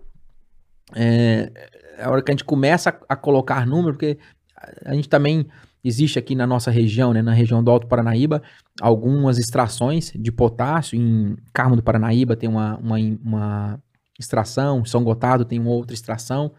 É, 0.94 1.52
a 2.00 2.10
hora 2.10 2.20
que 2.20 2.32
a 2.32 2.34
gente 2.34 2.44
começa 2.44 2.90
a, 2.90 3.14
a 3.14 3.16
colocar 3.16 3.64
número, 3.64 3.94
porque 3.94 4.18
a, 4.56 4.90
a 4.90 4.94
gente 4.94 5.08
também 5.08 5.46
existe 5.84 6.18
aqui 6.18 6.34
na 6.34 6.46
nossa 6.46 6.70
região, 6.70 7.12
né, 7.12 7.22
na 7.22 7.32
região 7.32 7.62
do 7.62 7.70
Alto 7.70 7.86
Paranaíba, 7.86 8.42
algumas 8.80 9.38
extrações 9.38 10.12
de 10.14 10.30
potássio. 10.30 10.98
Em 10.98 11.36
Carmo 11.52 11.76
do 11.76 11.82
Paranaíba 11.82 12.36
tem 12.36 12.48
uma, 12.48 12.76
uma, 12.78 12.96
uma 13.24 13.82
extração, 14.18 14.84
São 14.84 15.02
Gotado 15.02 15.44
tem 15.44 15.64
outra 15.66 15.94
extração, 15.94 16.52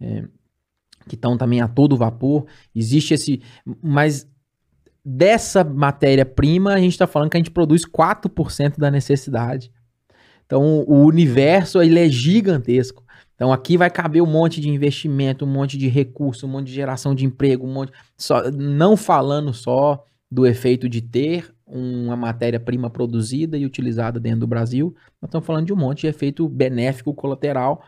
é, 0.00 0.24
que 1.08 1.14
estão 1.14 1.36
também 1.36 1.60
a 1.60 1.68
todo 1.68 1.96
vapor. 1.96 2.46
Existe 2.74 3.14
esse. 3.14 3.42
Mas 3.82 4.26
dessa 5.04 5.64
matéria-prima, 5.64 6.72
a 6.72 6.78
gente 6.78 6.92
está 6.92 7.06
falando 7.06 7.30
que 7.30 7.36
a 7.36 7.40
gente 7.40 7.50
produz 7.50 7.84
4% 7.84 8.78
da 8.78 8.90
necessidade. 8.90 9.70
Então, 10.46 10.84
o 10.86 11.04
universo 11.06 11.80
ele 11.80 11.98
é 11.98 12.08
gigantesco. 12.08 13.02
Então, 13.42 13.52
aqui 13.52 13.76
vai 13.76 13.90
caber 13.90 14.22
um 14.22 14.26
monte 14.26 14.60
de 14.60 14.68
investimento, 14.68 15.44
um 15.44 15.48
monte 15.48 15.76
de 15.76 15.88
recurso, 15.88 16.46
um 16.46 16.48
monte 16.48 16.68
de 16.68 16.74
geração 16.74 17.12
de 17.12 17.24
emprego, 17.26 17.66
um 17.66 17.72
monte. 17.72 17.90
Só, 18.16 18.48
não 18.52 18.96
falando 18.96 19.52
só 19.52 20.04
do 20.30 20.46
efeito 20.46 20.88
de 20.88 21.02
ter 21.02 21.52
uma 21.66 22.14
matéria-prima 22.14 22.88
produzida 22.88 23.58
e 23.58 23.66
utilizada 23.66 24.20
dentro 24.20 24.38
do 24.40 24.46
Brasil, 24.46 24.94
nós 25.20 25.28
estamos 25.28 25.44
falando 25.44 25.66
de 25.66 25.72
um 25.72 25.76
monte 25.76 26.02
de 26.02 26.06
efeito 26.06 26.48
benéfico 26.48 27.12
colateral 27.12 27.82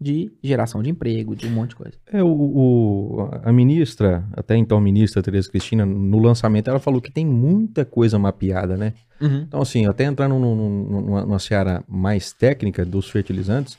de 0.00 0.32
geração 0.42 0.82
de 0.82 0.90
emprego, 0.90 1.36
de 1.36 1.46
um 1.46 1.50
monte 1.50 1.68
de 1.70 1.76
coisa. 1.76 1.92
É, 2.12 2.20
o, 2.20 2.26
o- 2.26 3.30
a 3.44 3.52
ministra, 3.52 4.26
até 4.32 4.56
então 4.56 4.80
ministra 4.80 5.22
Tereza 5.22 5.48
Cristina, 5.48 5.86
no 5.86 6.18
lançamento, 6.18 6.68
ela 6.68 6.80
falou 6.80 7.00
que 7.00 7.12
tem 7.12 7.24
muita 7.24 7.84
coisa 7.84 8.18
mapeada, 8.18 8.76
né? 8.76 8.92
Uhum. 9.20 9.42
Então, 9.46 9.62
assim, 9.62 9.86
até 9.86 10.02
entrando 10.02 10.34
num- 10.36 10.56
num- 10.56 11.00
numa, 11.00 11.20
numa 11.24 11.38
seara 11.38 11.84
mais 11.86 12.32
técnica 12.32 12.84
dos 12.84 13.08
fertilizantes, 13.08 13.78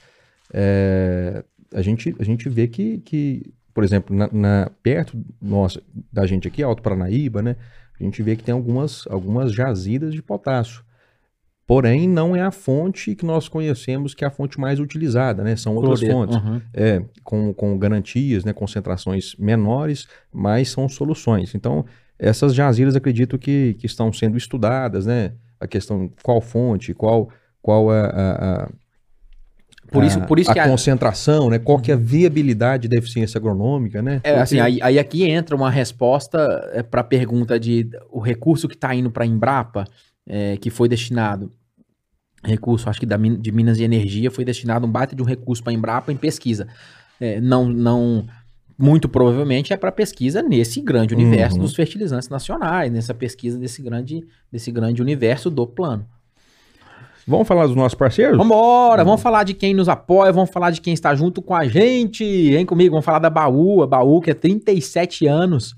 é, 0.53 1.43
a, 1.73 1.81
gente, 1.81 2.15
a 2.19 2.23
gente 2.23 2.47
vê 2.49 2.67
que, 2.67 2.99
que 2.99 3.53
por 3.73 3.83
exemplo, 3.83 4.15
na, 4.15 4.29
na- 4.31 4.71
perto 4.81 5.17
nossa, 5.41 5.81
da 6.11 6.25
gente 6.25 6.47
aqui, 6.47 6.63
Alto 6.63 6.81
Paranaíba, 6.81 7.41
né? 7.41 7.55
A 7.99 8.03
gente 8.03 8.21
vê 8.23 8.35
que 8.35 8.43
tem 8.43 8.53
algumas, 8.53 9.05
algumas 9.07 9.51
jazidas 9.53 10.13
de 10.13 10.21
potássio. 10.21 10.83
Porém, 11.65 12.07
não 12.07 12.33
é 12.35 12.41
a 12.41 12.49
fonte 12.51 13.13
que 13.13 13.25
nós 13.25 13.49
conhecemos 13.49 14.13
que 14.13 14.23
é 14.23 14.27
a 14.27 14.31
fonte 14.31 14.57
mais 14.59 14.79
utilizada, 14.79 15.43
né? 15.43 15.55
São 15.57 15.75
outras 15.75 15.99
Cloreto, 15.99 16.17
fontes. 16.17 16.37
uhum. 16.37 16.61
É, 16.73 17.03
com, 17.23 17.53
com 17.53 17.77
garantias, 17.77 18.45
né, 18.45 18.53
concentrações 18.53 19.35
menores, 19.35 20.07
mas 20.31 20.69
são 20.69 20.87
soluções. 20.87 21.53
Então, 21.53 21.85
essas 22.17 22.55
jazidas 22.55 22.95
acredito 22.95 23.37
que, 23.37 23.73
que 23.79 23.85
estão 23.85 24.13
sendo 24.13 24.37
estudadas, 24.37 25.05
né? 25.05 25.33
A 25.59 25.67
questão 25.67 26.09
qual 26.23 26.39
fonte, 26.39 26.93
qual, 26.93 27.29
qual 27.61 27.89
a, 27.91 28.05
a, 28.05 28.63
a- 28.63 28.69
Por 29.91 30.03
isso, 30.03 30.19
a- 30.19 30.25
por 30.25 30.39
isso 30.39 30.51
a 30.51 30.53
que 30.53 30.59
a- 30.59 30.67
concentração, 30.67 31.49
né? 31.49 31.59
Qual 31.59 31.79
que 31.79 31.91
é 31.91 31.93
a 31.93 31.97
viabilidade 31.97 32.87
da 32.87 32.97
eficiência 32.97 33.37
agronômica, 33.37 34.01
né? 34.01 34.15
É, 34.23 34.29
Porque- 34.29 34.29
assim, 34.41 34.59
aí, 34.59 34.79
aí 34.81 34.99
aqui 34.99 35.23
entra 35.23 35.55
uma 35.55 35.69
resposta 35.71 36.83
para 36.91 37.01
a 37.01 37.03
pergunta 37.03 37.59
de 37.59 37.89
o 38.11 38.19
recurso 38.19 38.67
que 38.67 38.75
está 38.75 38.93
indo 38.93 39.09
para 39.09 39.23
a 39.23 39.27
Embrapa, 39.27 39.85
é, 40.27 40.57
que 40.57 40.69
foi 40.69 40.89
destinado, 40.89 41.51
recurso, 42.43 42.89
acho 42.89 42.99
que 42.99 43.05
da, 43.05 43.17
de 43.17 43.51
Minas 43.51 43.79
e 43.79 43.83
Energia, 43.83 44.29
foi 44.29 44.45
destinado 44.45 44.85
um 44.85 44.91
baita 44.91 45.15
de 45.15 45.21
um 45.21 45.25
recurso 45.25 45.63
para 45.63 45.71
a 45.71 45.73
Embrapa 45.75 46.11
em 46.11 46.17
pesquisa. 46.17 46.67
É, 47.19 47.41
não, 47.41 47.67
não, 47.67 48.27
muito 48.77 49.09
provavelmente 49.09 49.73
é 49.73 49.77
para 49.77 49.91
pesquisa 49.91 50.41
nesse 50.43 50.81
grande 50.81 51.13
universo 51.15 51.55
Uhum. 51.57 51.63
dos 51.63 51.73
fertilizantes 51.75 52.29
nacionais, 52.29 52.91
nessa 52.91 53.13
pesquisa 53.13 53.57
desse 53.57 53.81
grande, 53.81 54.21
desse 54.51 54.71
grande 54.71 55.01
universo 55.01 55.49
do 55.49 55.65
plano. 55.65 56.05
Vamos 57.27 57.45
falar 57.45 57.67
dos 57.67 57.75
nossos 57.75 57.93
parceiros? 57.93 58.37
Vambora, 58.37 59.03
vamos 59.03 59.21
falar 59.21 59.43
de 59.43 59.53
quem 59.53 59.73
nos 59.73 59.89
apoia, 59.89 60.31
vamos 60.31 60.49
falar 60.49 60.71
de 60.71 60.79
quem 60.79 60.93
está 60.93 61.13
junto 61.13 61.41
com 61.41 61.53
a 61.53 61.67
gente. 61.67 62.23
Vem 62.51 62.65
comigo, 62.65 62.91
vamos 62.91 63.05
falar 63.05 63.19
da 63.19 63.29
Baú, 63.29 63.83
a 63.83 63.87
Baú 63.87 64.21
que 64.21 64.31
é 64.31 64.33
37 64.33 65.27
anos, 65.27 65.75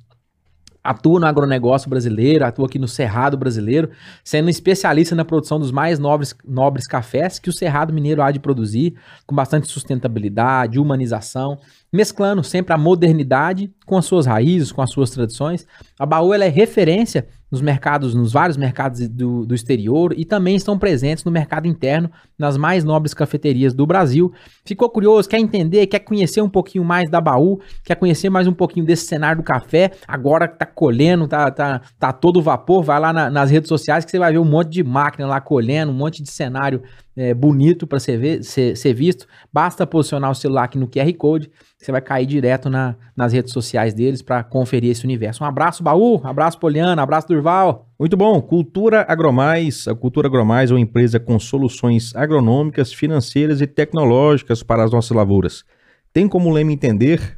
atua 0.83 1.19
no 1.19 1.25
agronegócio 1.25 1.89
brasileiro, 1.89 2.45
atua 2.45 2.67
aqui 2.67 2.77
no 2.77 2.87
Cerrado 2.87 3.35
brasileiro, 3.35 3.89
sendo 4.23 4.47
especialista 4.47 5.15
na 5.15 5.25
produção 5.25 5.59
dos 5.59 5.71
mais 5.71 5.97
nobres, 5.97 6.35
nobres 6.45 6.85
cafés 6.85 7.39
que 7.39 7.49
o 7.49 7.53
Cerrado 7.53 7.91
Mineiro 7.91 8.21
há 8.21 8.29
de 8.29 8.39
produzir, 8.39 8.93
com 9.25 9.33
bastante 9.33 9.67
sustentabilidade, 9.67 10.77
humanização, 10.77 11.57
mesclando 11.91 12.43
sempre 12.43 12.75
a 12.75 12.77
modernidade 12.77 13.73
com 13.87 13.97
as 13.97 14.05
suas 14.05 14.27
raízes, 14.27 14.71
com 14.71 14.83
as 14.83 14.91
suas 14.91 15.09
tradições. 15.09 15.65
A 15.97 16.05
Baú 16.05 16.31
é 16.31 16.47
referência 16.47 17.27
nos 17.51 17.61
mercados, 17.61 18.13
nos 18.13 18.31
vários 18.31 18.57
mercados 18.57 19.07
do, 19.07 19.45
do 19.45 19.55
exterior 19.55 20.13
e 20.15 20.23
também 20.23 20.55
estão 20.55 20.77
presentes 20.77 21.23
no 21.23 21.31
mercado 21.31 21.67
interno, 21.67 22.09
nas 22.37 22.55
mais 22.57 22.83
nobres 22.83 23.13
cafeterias 23.13 23.73
do 23.73 23.85
Brasil. 23.87 24.31
Ficou 24.63 24.89
curioso, 24.89 25.27
quer 25.27 25.39
entender, 25.39 25.87
quer 25.87 25.99
conhecer 25.99 26.41
um 26.41 26.49
pouquinho 26.49 26.83
mais 26.83 27.09
da 27.09 27.19
Baú, 27.19 27.59
quer 27.83 27.95
conhecer 27.95 28.29
mais 28.29 28.47
um 28.47 28.53
pouquinho 28.53 28.85
desse 28.85 29.05
cenário 29.05 29.41
do 29.41 29.45
café, 29.45 29.91
agora 30.07 30.47
que 30.47 30.59
tá 30.59 30.65
colhendo, 30.65 31.27
tá, 31.27 31.49
tá, 31.49 31.81
tá 31.99 32.13
todo 32.13 32.41
vapor, 32.41 32.83
vai 32.83 32.99
lá 32.99 33.11
na- 33.11 33.29
nas 33.29 33.49
redes 33.49 33.67
sociais 33.67 34.05
que 34.05 34.11
você 34.11 34.19
vai 34.19 34.31
ver 34.31 34.39
um 34.39 34.45
monte 34.45 34.69
de 34.69 34.83
máquina 34.83 35.27
lá 35.27 35.41
colhendo, 35.41 35.91
um 35.91 35.95
monte 35.95 36.21
de 36.21 36.29
cenário 36.29 36.81
é, 37.19 37.33
bonito 37.33 37.85
para 37.85 37.99
ser, 37.99 38.41
ser, 38.41 38.77
ser 38.77 38.93
visto. 38.93 39.27
Basta 39.51 39.85
posicionar 39.85 40.31
o 40.31 40.35
celular 40.35 40.63
aqui 40.63 40.77
no 40.77 40.87
QR 40.87 41.11
Code, 41.17 41.51
você 41.77 41.91
vai 41.91 41.99
cair 41.99 42.25
direto 42.25 42.69
na- 42.69 42.95
nas 43.15 43.33
redes 43.33 43.51
sociais 43.51 43.93
deles 43.93 44.21
para 44.21 44.41
conferir 44.41 44.89
esse 44.91 45.03
universo. 45.03 45.43
Um 45.43 45.47
abraço, 45.47 45.83
Baú, 45.83 46.21
abraço, 46.23 46.57
Poliana, 46.57 47.01
abraço, 47.01 47.27
Durval. 47.27 47.89
Muito 47.99 48.15
bom. 48.15 48.41
Cultura 48.41 49.05
Agromais. 49.05 49.85
A 49.85 49.93
Cultura 49.93 50.27
Agromais 50.29 50.71
é 50.71 50.73
uma 50.73 50.79
empresa 50.79 51.19
com 51.19 51.37
soluções 51.37 52.15
agronômicas, 52.15 52.93
financeiras 52.93 53.59
e 53.59 53.67
tecnológicas 53.67 54.63
para 54.63 54.85
as 54.85 54.91
nossas 54.91 55.11
lavouras. 55.11 55.65
Tem 56.13 56.25
como 56.25 56.49
lema 56.53 56.71
entender, 56.71 57.37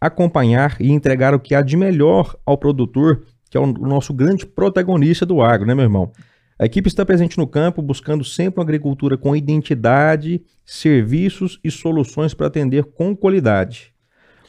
acompanhar 0.00 0.76
e 0.80 0.90
entregar 0.90 1.34
o 1.34 1.40
que 1.40 1.54
há 1.54 1.62
de 1.62 1.76
melhor 1.76 2.34
ao 2.44 2.58
produtor, 2.58 3.22
que 3.48 3.56
é 3.56 3.60
o 3.60 3.66
nosso 3.66 4.12
grande 4.12 4.44
protagonista 4.44 5.24
do 5.24 5.40
agro, 5.40 5.66
né, 5.66 5.74
meu 5.74 5.84
irmão? 5.84 6.10
A 6.60 6.66
equipe 6.66 6.88
está 6.88 7.06
presente 7.06 7.38
no 7.38 7.46
campo, 7.46 7.80
buscando 7.80 8.22
sempre 8.22 8.60
uma 8.60 8.64
agricultura 8.64 9.16
com 9.16 9.34
identidade, 9.34 10.42
serviços 10.62 11.58
e 11.64 11.70
soluções 11.70 12.34
para 12.34 12.48
atender 12.48 12.84
com 12.84 13.16
qualidade. 13.16 13.94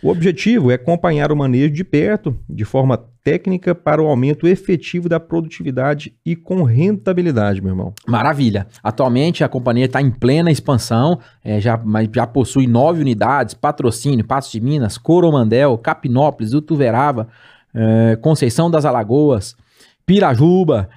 O 0.03 0.09
objetivo 0.09 0.71
é 0.71 0.73
acompanhar 0.73 1.31
o 1.31 1.37
manejo 1.37 1.73
de 1.73 1.85
perto, 1.85 2.37
de 2.49 2.65
forma 2.65 3.01
técnica, 3.23 3.73
para 3.73 4.03
o 4.03 4.07
aumento 4.07 4.45
efetivo 4.45 5.07
da 5.07 5.21
produtividade 5.21 6.13
e 6.25 6.35
com 6.35 6.63
rentabilidade, 6.63 7.61
meu 7.61 7.71
irmão. 7.71 7.93
Maravilha. 8.05 8.67
Atualmente 8.83 9.41
a 9.41 9.47
companhia 9.47 9.85
está 9.85 10.01
em 10.01 10.11
plena 10.11 10.51
expansão, 10.51 11.17
é, 11.41 11.61
já, 11.61 11.81
já 12.13 12.27
possui 12.27 12.67
nove 12.67 12.99
unidades, 12.99 13.53
patrocínio, 13.53 14.27
Passos 14.27 14.51
de 14.51 14.59
Minas, 14.59 14.97
Coromandel, 14.97 15.77
Capinópolis, 15.77 16.53
Utuverava, 16.53 17.29
é, 17.73 18.17
Conceição 18.17 18.69
das 18.69 18.83
Alagoas, 18.83 19.55
Pirajuba, 20.05 20.89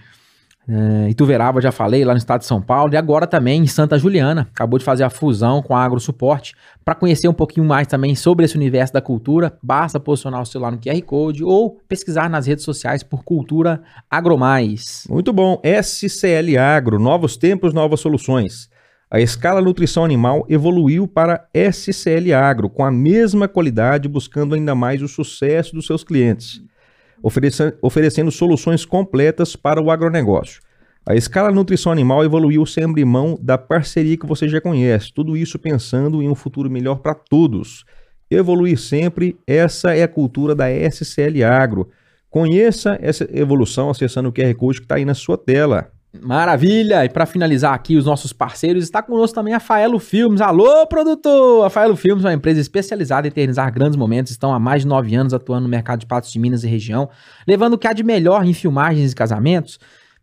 é, 0.68 1.10
Ituverava, 1.10 1.60
já 1.60 1.70
falei, 1.70 2.04
lá 2.04 2.12
no 2.12 2.18
estado 2.18 2.40
de 2.40 2.46
São 2.46 2.60
Paulo, 2.60 2.92
e 2.94 2.96
agora 2.96 3.26
também 3.26 3.62
em 3.62 3.66
Santa 3.66 3.98
Juliana. 3.98 4.48
Acabou 4.52 4.78
de 4.78 4.84
fazer 4.84 5.04
a 5.04 5.10
fusão 5.10 5.62
com 5.62 5.76
a 5.76 5.84
AgroSuporte. 5.84 6.54
Para 6.84 6.94
conhecer 6.94 7.28
um 7.28 7.34
pouquinho 7.34 7.66
mais 7.66 7.86
também 7.86 8.14
sobre 8.14 8.44
esse 8.44 8.56
universo 8.56 8.92
da 8.92 9.00
cultura, 9.00 9.56
basta 9.62 10.00
posicionar 10.00 10.42
o 10.42 10.46
celular 10.46 10.72
no 10.72 10.78
QR 10.78 11.00
Code 11.02 11.44
ou 11.44 11.78
pesquisar 11.88 12.30
nas 12.30 12.46
redes 12.46 12.64
sociais 12.64 13.02
por 13.02 13.22
Cultura 13.24 13.82
Agromais. 14.10 15.06
Muito 15.08 15.32
bom. 15.32 15.60
SCL 15.62 16.58
Agro, 16.58 16.98
novos 16.98 17.36
tempos, 17.36 17.72
novas 17.72 18.00
soluções. 18.00 18.68
A 19.10 19.20
escala 19.20 19.60
nutrição 19.60 20.04
animal 20.04 20.44
evoluiu 20.48 21.06
para 21.06 21.46
SCL 21.54 22.34
Agro, 22.34 22.68
com 22.68 22.84
a 22.84 22.90
mesma 22.90 23.46
qualidade, 23.46 24.08
buscando 24.08 24.54
ainda 24.54 24.74
mais 24.74 25.02
o 25.02 25.08
sucesso 25.08 25.74
dos 25.74 25.86
seus 25.86 26.02
clientes, 26.02 26.60
oferece- 27.24 27.74
oferecendo 27.80 28.30
soluções 28.30 28.84
completas 28.84 29.56
para 29.56 29.82
o 29.82 29.90
agronegócio. 29.90 30.60
A 31.06 31.14
escala 31.14 31.50
nutrição 31.50 31.90
animal 31.90 32.22
evoluiu 32.22 32.64
sem 32.66 32.84
abrir 32.84 33.04
mão 33.04 33.38
da 33.40 33.56
parceria 33.56 34.16
que 34.16 34.26
você 34.26 34.46
já 34.46 34.60
conhece, 34.60 35.12
tudo 35.12 35.36
isso 35.36 35.58
pensando 35.58 36.22
em 36.22 36.28
um 36.28 36.34
futuro 36.34 36.70
melhor 36.70 36.96
para 36.96 37.14
todos. 37.14 37.84
Evoluir 38.30 38.78
sempre, 38.78 39.38
essa 39.46 39.94
é 39.94 40.02
a 40.02 40.08
cultura 40.08 40.54
da 40.54 40.70
SCL 40.70 41.44
Agro. 41.44 41.88
Conheça 42.28 42.98
essa 43.00 43.26
evolução 43.32 43.90
acessando 43.90 44.28
o 44.28 44.32
QR 44.32 44.54
Code 44.54 44.80
que 44.80 44.84
está 44.84 44.96
aí 44.96 45.04
na 45.04 45.14
sua 45.14 45.38
tela. 45.38 45.90
Maravilha! 46.22 47.04
E 47.04 47.08
para 47.08 47.26
finalizar 47.26 47.74
aqui, 47.74 47.96
os 47.96 48.04
nossos 48.04 48.32
parceiros, 48.32 48.84
está 48.84 49.02
conosco 49.02 49.34
também 49.34 49.52
a 49.52 49.58
Faelo 49.58 49.98
Filmes. 49.98 50.40
Alô, 50.40 50.86
produtor! 50.86 51.66
A 51.66 51.70
Faelo 51.70 51.96
Filmes 51.96 52.24
é 52.24 52.28
uma 52.28 52.34
empresa 52.34 52.60
especializada 52.60 53.26
em 53.26 53.30
eternizar 53.30 53.72
grandes 53.72 53.96
momentos. 53.96 54.30
Estão 54.30 54.54
há 54.54 54.60
mais 54.60 54.82
de 54.82 54.88
nove 54.88 55.14
anos 55.14 55.34
atuando 55.34 55.62
no 55.62 55.68
mercado 55.68 56.00
de 56.00 56.06
Patos 56.06 56.30
de 56.30 56.38
Minas 56.38 56.62
e 56.62 56.68
região, 56.68 57.08
levando 57.48 57.74
o 57.74 57.78
que 57.78 57.88
há 57.88 57.92
de 57.92 58.04
melhor 58.04 58.44
em 58.44 58.52
filmagens 58.52 59.10
e 59.10 59.14
casamentos, 59.14 59.80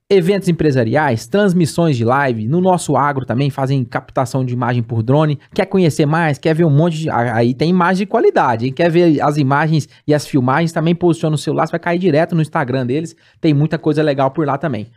eventos 0.09 0.47
empresariais, 0.47 1.27
transmissões 1.27 1.97
de 1.97 2.05
live. 2.05 2.47
No 2.47 2.61
nosso 2.61 2.95
agro 2.95 3.25
também 3.25 3.49
fazem 3.49 3.83
captação 3.83 4.45
de 4.45 4.53
imagem 4.53 4.81
por 4.81 5.03
drone. 5.03 5.37
Quer 5.53 5.65
conhecer 5.65 6.05
mais? 6.05 6.37
Quer 6.37 6.55
ver 6.55 6.63
um 6.63 6.69
monte 6.69 6.99
de. 6.99 7.09
Aí 7.09 7.53
tem 7.53 7.69
imagem 7.69 8.05
de 8.05 8.09
qualidade, 8.09 8.65
hein? 8.65 8.71
Quer 8.71 8.89
ver 8.89 9.21
as 9.21 9.37
imagens 9.37 9.89
e 10.07 10.13
as 10.13 10.25
filmagens? 10.25 10.71
Também 10.71 10.95
posiciona 10.95 11.35
o 11.35 11.37
celular, 11.37 11.67
você 11.67 11.71
vai 11.71 11.79
cair 11.81 11.99
direto 11.99 12.33
no 12.33 12.41
Instagram 12.41 12.85
deles. 12.85 13.13
Tem 13.41 13.53
muita 13.53 13.77
coisa 13.77 14.01
legal 14.01 14.31
por 14.31 14.47
lá 14.47 14.57
também. 14.57 14.89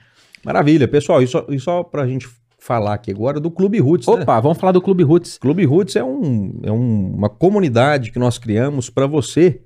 Maravilha, 0.45 0.86
pessoal. 0.88 1.22
E 1.22 1.26
só, 1.26 1.47
e 1.49 1.59
só 1.59 1.82
para 1.82 2.03
a 2.03 2.07
gente 2.07 2.28
falar 2.59 2.95
aqui 2.95 3.11
agora 3.11 3.38
do 3.38 3.51
Clube 3.51 3.78
Roots, 3.78 4.07
né? 4.07 4.14
Opa, 4.22 4.40
vamos 4.40 4.59
falar 4.59 4.72
do 4.72 4.80
Clube 4.80 5.03
Roots. 5.03 5.36
Clube 5.38 5.64
Roots 5.64 5.97
é, 5.97 6.03
um, 6.05 6.61
é 6.62 6.72
um- 6.72 7.14
uma 7.14 7.28
comunidade 7.28 8.11
que 8.11 8.18
nós 8.18 8.38
criamos 8.38 8.88
para 8.88 9.07
você 9.07 9.61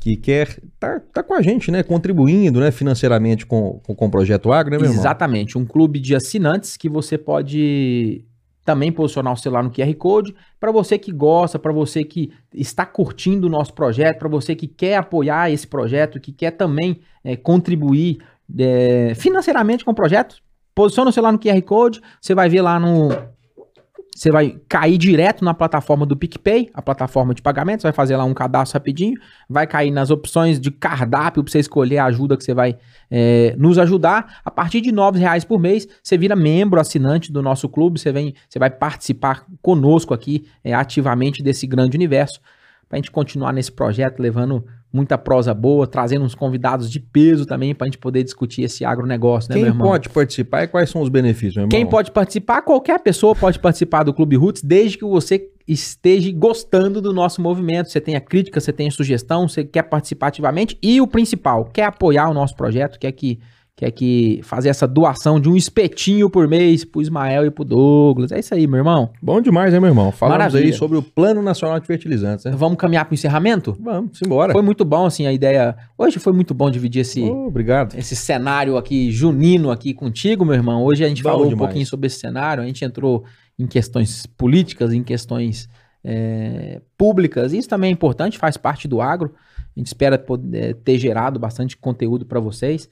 que 0.00 0.16
quer 0.16 0.58
tá, 0.80 1.00
tá 1.12 1.22
com 1.22 1.32
a 1.32 1.40
gente, 1.40 1.70
né? 1.70 1.82
Contribuindo 1.82 2.58
né, 2.60 2.70
financeiramente 2.70 3.46
com, 3.46 3.80
com, 3.86 3.94
com 3.94 4.06
o 4.06 4.10
Projeto 4.10 4.52
Agro, 4.52 4.72
né, 4.72 4.76
meu 4.78 4.86
irmão? 4.86 5.00
Exatamente, 5.00 5.56
um 5.56 5.64
clube 5.64 5.98
de 6.00 6.14
assinantes 6.14 6.76
que 6.76 6.88
você 6.88 7.16
pode 7.16 8.24
também 8.64 8.92
posicionar 8.92 9.32
o 9.32 9.36
celular 9.36 9.62
no 9.64 9.70
QR 9.70 9.92
Code 9.94 10.34
para 10.60 10.70
você 10.70 10.96
que 10.98 11.10
gosta, 11.12 11.58
para 11.58 11.72
você 11.72 12.04
que 12.04 12.30
está 12.54 12.84
curtindo 12.86 13.46
o 13.46 13.50
nosso 13.50 13.72
projeto, 13.74 14.18
para 14.18 14.28
você 14.28 14.54
que 14.54 14.66
quer 14.68 14.96
apoiar 14.96 15.50
esse 15.50 15.66
projeto, 15.66 16.20
que 16.20 16.30
quer 16.32 16.52
também 16.52 17.00
eh, 17.24 17.34
contribuir 17.36 18.18
eh, 18.58 19.12
financeiramente 19.14 19.84
com 19.84 19.92
o 19.92 19.94
projeto. 19.94 20.36
Posiciona 20.74 21.10
o 21.10 21.12
celular 21.12 21.32
no 21.32 21.38
QR 21.38 21.60
Code, 21.62 22.00
você 22.20 22.34
vai 22.34 22.48
ver 22.48 22.62
lá 22.62 22.80
no. 22.80 23.08
Você 24.14 24.30
vai 24.30 24.58
cair 24.68 24.98
direto 24.98 25.42
na 25.42 25.54
plataforma 25.54 26.04
do 26.04 26.14
PicPay, 26.14 26.70
a 26.74 26.82
plataforma 26.82 27.34
de 27.34 27.40
pagamento, 27.40 27.80
você 27.80 27.86
vai 27.86 27.94
fazer 27.94 28.14
lá 28.14 28.24
um 28.24 28.34
cadastro 28.34 28.78
rapidinho, 28.78 29.18
vai 29.48 29.66
cair 29.66 29.90
nas 29.90 30.10
opções 30.10 30.60
de 30.60 30.70
cardápio 30.70 31.42
para 31.42 31.50
você 31.50 31.58
escolher 31.58 31.96
a 31.96 32.04
ajuda 32.04 32.36
que 32.36 32.44
você 32.44 32.52
vai 32.52 32.76
é, 33.10 33.54
nos 33.58 33.78
ajudar. 33.78 34.40
A 34.44 34.50
partir 34.50 34.82
de 34.82 34.92
9 34.92 35.18
reais 35.18 35.44
por 35.44 35.58
mês, 35.58 35.88
você 36.02 36.18
vira 36.18 36.36
membro 36.36 36.78
assinante 36.78 37.32
do 37.32 37.42
nosso 37.42 37.70
clube, 37.70 37.98
você, 37.98 38.12
vem, 38.12 38.34
você 38.48 38.58
vai 38.58 38.68
participar 38.68 39.46
conosco 39.62 40.12
aqui 40.12 40.46
é, 40.62 40.74
ativamente 40.74 41.42
desse 41.42 41.66
grande 41.66 41.96
universo, 41.96 42.38
para 42.88 42.96
a 42.96 43.00
gente 43.00 43.10
continuar 43.10 43.52
nesse 43.54 43.72
projeto, 43.72 44.20
levando 44.20 44.66
muita 44.92 45.16
prosa 45.16 45.54
boa, 45.54 45.86
trazendo 45.86 46.24
uns 46.24 46.34
convidados 46.34 46.90
de 46.90 47.00
peso 47.00 47.46
também, 47.46 47.74
para 47.74 47.86
a 47.86 47.88
gente 47.88 47.98
poder 47.98 48.22
discutir 48.22 48.62
esse 48.62 48.84
agronegócio, 48.84 49.48
né, 49.48 49.54
Quem 49.54 49.62
meu 49.62 49.72
irmão? 49.72 49.88
pode 49.88 50.08
participar 50.08 50.64
e 50.64 50.68
quais 50.68 50.90
são 50.90 51.00
os 51.00 51.08
benefícios, 51.08 51.56
meu 51.56 51.62
irmão? 51.62 51.70
Quem 51.70 51.86
pode 51.86 52.10
participar, 52.10 52.62
qualquer 52.62 52.98
pessoa 53.00 53.34
pode 53.34 53.58
participar 53.58 54.02
do 54.02 54.12
Clube 54.12 54.36
Roots, 54.36 54.62
desde 54.62 54.98
que 54.98 55.04
você 55.04 55.48
esteja 55.66 56.30
gostando 56.32 57.00
do 57.00 57.12
nosso 57.12 57.40
movimento. 57.40 57.88
Você 57.88 58.00
tenha 58.00 58.20
crítica, 58.20 58.60
você 58.60 58.72
tenha 58.72 58.90
sugestão, 58.90 59.48
você 59.48 59.64
quer 59.64 59.84
participar 59.84 60.28
ativamente 60.28 60.76
e 60.82 61.00
o 61.00 61.06
principal, 61.06 61.64
quer 61.66 61.84
apoiar 61.84 62.28
o 62.28 62.34
nosso 62.34 62.56
projeto, 62.56 62.98
quer 62.98 63.12
que 63.12 63.38
quer 63.82 63.90
que 63.90 64.40
fazer 64.44 64.68
essa 64.68 64.86
doação 64.86 65.40
de 65.40 65.48
um 65.48 65.56
espetinho 65.56 66.30
por 66.30 66.46
mês 66.46 66.84
pro 66.84 67.02
Ismael 67.02 67.44
e 67.44 67.50
pro 67.50 67.64
Douglas. 67.64 68.30
É 68.30 68.38
isso 68.38 68.54
aí, 68.54 68.64
meu 68.64 68.76
irmão. 68.76 69.10
Bom 69.20 69.40
demais, 69.40 69.72
né, 69.72 69.80
meu 69.80 69.88
irmão? 69.88 70.12
Falamos 70.12 70.38
Maravilha. 70.38 70.66
aí 70.66 70.72
sobre 70.72 70.96
o 70.96 71.02
Plano 71.02 71.42
Nacional 71.42 71.80
de 71.80 71.86
Fertilizantes, 71.88 72.44
né? 72.44 72.52
Vamos 72.54 72.78
caminhar 72.78 73.06
pro 73.06 73.14
encerramento? 73.14 73.76
Vamos, 73.80 74.22
embora. 74.22 74.52
Foi 74.52 74.62
muito 74.62 74.84
bom 74.84 75.04
assim 75.06 75.26
a 75.26 75.32
ideia. 75.32 75.76
Hoje 75.98 76.20
foi 76.20 76.32
muito 76.32 76.54
bom 76.54 76.70
dividir 76.70 77.00
esse 77.00 77.22
obrigado. 77.22 77.96
esse 77.98 78.14
cenário 78.14 78.76
aqui 78.76 79.10
junino 79.10 79.68
aqui 79.68 79.92
contigo, 79.92 80.44
meu 80.44 80.54
irmão. 80.54 80.84
Hoje 80.84 81.04
a 81.04 81.08
gente 81.08 81.24
Bom 81.24 81.30
falou 81.30 81.46
um 81.46 81.48
demais. 81.48 81.66
pouquinho 81.66 81.86
sobre 81.86 82.06
esse 82.06 82.20
cenário, 82.20 82.62
a 82.62 82.66
gente 82.66 82.84
entrou 82.84 83.24
em 83.58 83.66
questões 83.66 84.26
políticas, 84.26 84.92
em 84.92 85.02
questões 85.02 85.68
é, 86.04 86.80
públicas. 86.96 87.52
Isso 87.52 87.68
também 87.68 87.90
é 87.90 87.92
importante, 87.92 88.38
faz 88.38 88.56
parte 88.56 88.86
do 88.86 89.00
agro. 89.00 89.34
A 89.76 89.80
gente 89.80 89.88
espera 89.88 90.16
poder, 90.16 90.74
ter 90.84 90.98
gerado 90.98 91.40
bastante 91.40 91.76
conteúdo 91.76 92.24
para 92.24 92.38
vocês. 92.38 92.88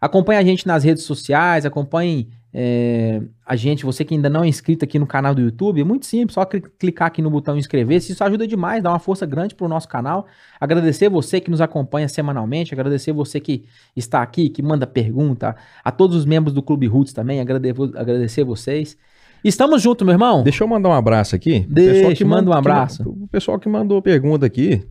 Acompanhe 0.00 0.38
a 0.38 0.44
gente 0.44 0.66
nas 0.66 0.84
redes 0.84 1.02
sociais, 1.04 1.64
acompanhe 1.64 2.28
é, 2.56 3.20
a 3.44 3.56
gente, 3.56 3.84
você 3.84 4.04
que 4.04 4.14
ainda 4.14 4.28
não 4.30 4.44
é 4.44 4.46
inscrito 4.46 4.84
aqui 4.84 4.96
no 4.98 5.06
canal 5.06 5.34
do 5.34 5.40
YouTube, 5.40 5.80
é 5.80 5.84
muito 5.84 6.06
simples, 6.06 6.34
só 6.34 6.44
cli- 6.44 6.62
clicar 6.78 7.08
aqui 7.08 7.20
no 7.20 7.28
botão 7.28 7.56
inscrever-se, 7.58 8.12
isso 8.12 8.22
ajuda 8.22 8.46
demais, 8.46 8.80
dá 8.82 8.90
uma 8.90 8.98
força 9.00 9.26
grande 9.26 9.54
pro 9.56 9.66
nosso 9.66 9.88
canal. 9.88 10.26
Agradecer 10.60 11.08
você 11.08 11.40
que 11.40 11.50
nos 11.50 11.60
acompanha 11.60 12.08
semanalmente, 12.08 12.72
agradecer 12.72 13.12
você 13.12 13.40
que 13.40 13.64
está 13.96 14.22
aqui, 14.22 14.48
que 14.48 14.62
manda 14.62 14.86
pergunta, 14.86 15.56
a 15.82 15.90
todos 15.90 16.16
os 16.16 16.24
membros 16.24 16.54
do 16.54 16.62
Clube 16.62 16.86
Roots 16.86 17.12
também, 17.12 17.40
agrade- 17.40 17.74
agradecer 17.96 18.44
vocês. 18.44 18.96
Estamos 19.42 19.82
juntos, 19.82 20.06
meu 20.06 20.14
irmão? 20.14 20.42
Deixa 20.42 20.62
eu 20.64 20.68
mandar 20.68 20.90
um 20.90 20.94
abraço 20.94 21.34
aqui. 21.34 21.66
O 21.68 21.74
Deixa, 21.74 21.92
pessoal 21.94 22.12
que 22.14 22.24
manda 22.24 22.50
um 22.50 22.52
que 22.52 22.58
abraço. 22.58 23.02
o 23.02 23.26
pessoal 23.28 23.58
que 23.58 23.68
mandou 23.68 24.00
pergunta 24.00 24.46
aqui. 24.46 24.82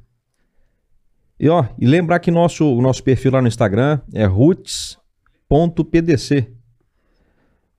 E 1.43 1.49
ó, 1.49 1.65
e 1.77 1.85
lembrar 1.85 2.19
que 2.19 2.31
nosso, 2.31 2.65
o 2.65 2.81
nosso 2.81 3.03
perfil 3.03 3.33
lá 3.33 3.41
no 3.41 3.49
Instagram 3.49 3.99
é 4.13 4.23
roots.pdc. 5.49 6.47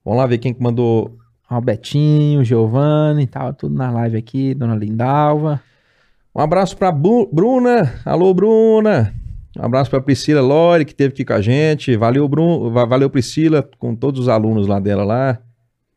Vamos 0.03 0.19
lá 0.19 0.27
ver 0.27 0.37
quem 0.37 0.53
que 0.53 0.61
mandou. 0.61 1.17
Ó, 1.49 1.57
o 1.57 1.61
Betinho, 1.61 2.41
o 2.41 2.43
Giovanni, 2.43 3.25
tava 3.25 3.53
tudo 3.53 3.73
na 3.73 3.89
live 3.89 4.17
aqui, 4.17 4.53
Dona 4.53 4.75
Lindalva. 4.75 5.59
Um 6.35 6.41
abraço 6.41 6.77
pra 6.77 6.91
Bu- 6.91 7.27
Bruna. 7.33 7.91
Alô, 8.05 8.31
Bruna. 8.35 9.11
Um 9.57 9.63
abraço 9.65 9.89
pra 9.89 9.99
Priscila 10.01 10.41
Lore, 10.41 10.85
que 10.85 10.91
esteve 10.91 11.13
aqui 11.13 11.25
com 11.25 11.33
a 11.33 11.41
gente. 11.41 11.95
Valeu, 11.97 12.27
Bruno. 12.27 12.69
Valeu, 12.69 13.09
Priscila, 13.09 13.67
com 13.79 13.95
todos 13.95 14.21
os 14.21 14.27
alunos 14.29 14.67
lá 14.67 14.79
dela 14.79 15.03
lá. 15.03 15.39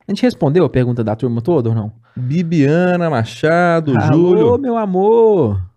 A 0.06 0.10
gente 0.12 0.22
respondeu 0.22 0.64
a 0.64 0.70
pergunta 0.70 1.04
da 1.04 1.14
turma 1.14 1.42
toda 1.42 1.68
ou 1.68 1.74
não? 1.74 1.92
Bibiana 2.16 3.10
Machado, 3.10 3.92
Alô, 3.98 4.36
Júlio. 4.36 4.58
meu 4.58 4.78
amor. 4.78 5.67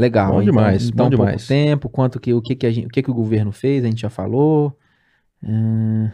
Legal. 0.00 0.32
Bom 0.32 0.42
então- 0.42 0.44
demais, 0.54 0.88
Então, 0.88 1.06
bom 1.06 1.10
demais. 1.10 1.46
tempo, 1.46 1.88
quanto 1.88 2.18
que 2.18 2.32
o 2.32 2.40
que 2.40 2.54
que, 2.56 2.70
gente, 2.72 2.86
o 2.86 2.88
que 2.90 3.02
que 3.02 3.10
o 3.10 3.14
governo 3.14 3.52
fez, 3.52 3.84
a 3.84 3.88
gente 3.88 4.00
já 4.00 4.10
falou. 4.10 4.76
Hum, 5.42 6.08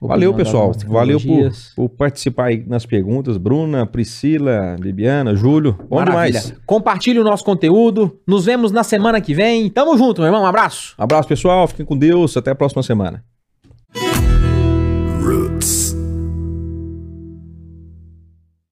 Valeu, 0.00 0.32
pessoal. 0.32 0.70
Valeu 0.86 1.18
por, 1.20 1.50
por 1.74 1.88
participar 1.88 2.44
aí 2.46 2.64
nas 2.64 2.86
perguntas. 2.86 3.36
Bruna, 3.36 3.84
Priscila, 3.84 4.76
Bibiana, 4.78 5.34
Júlio. 5.34 5.72
Bom 5.88 5.96
Maravilha. 5.96 6.40
demais. 6.40 6.60
Compartilhe 6.64 7.18
o 7.18 7.24
nosso 7.24 7.44
conteúdo. 7.44 8.16
Nos 8.24 8.44
vemos 8.44 8.70
na 8.70 8.84
semana 8.84 9.20
que 9.20 9.34
vem. 9.34 9.68
Tamo 9.68 9.98
junto, 9.98 10.20
meu 10.20 10.28
irmão. 10.28 10.42
Um 10.44 10.46
abraço. 10.46 10.94
Abraço, 10.96 11.26
pessoal. 11.28 11.66
Fiquem 11.66 11.84
com 11.84 11.98
Deus. 11.98 12.36
Até 12.36 12.52
a 12.52 12.54
próxima 12.54 12.82
semana. 12.84 13.24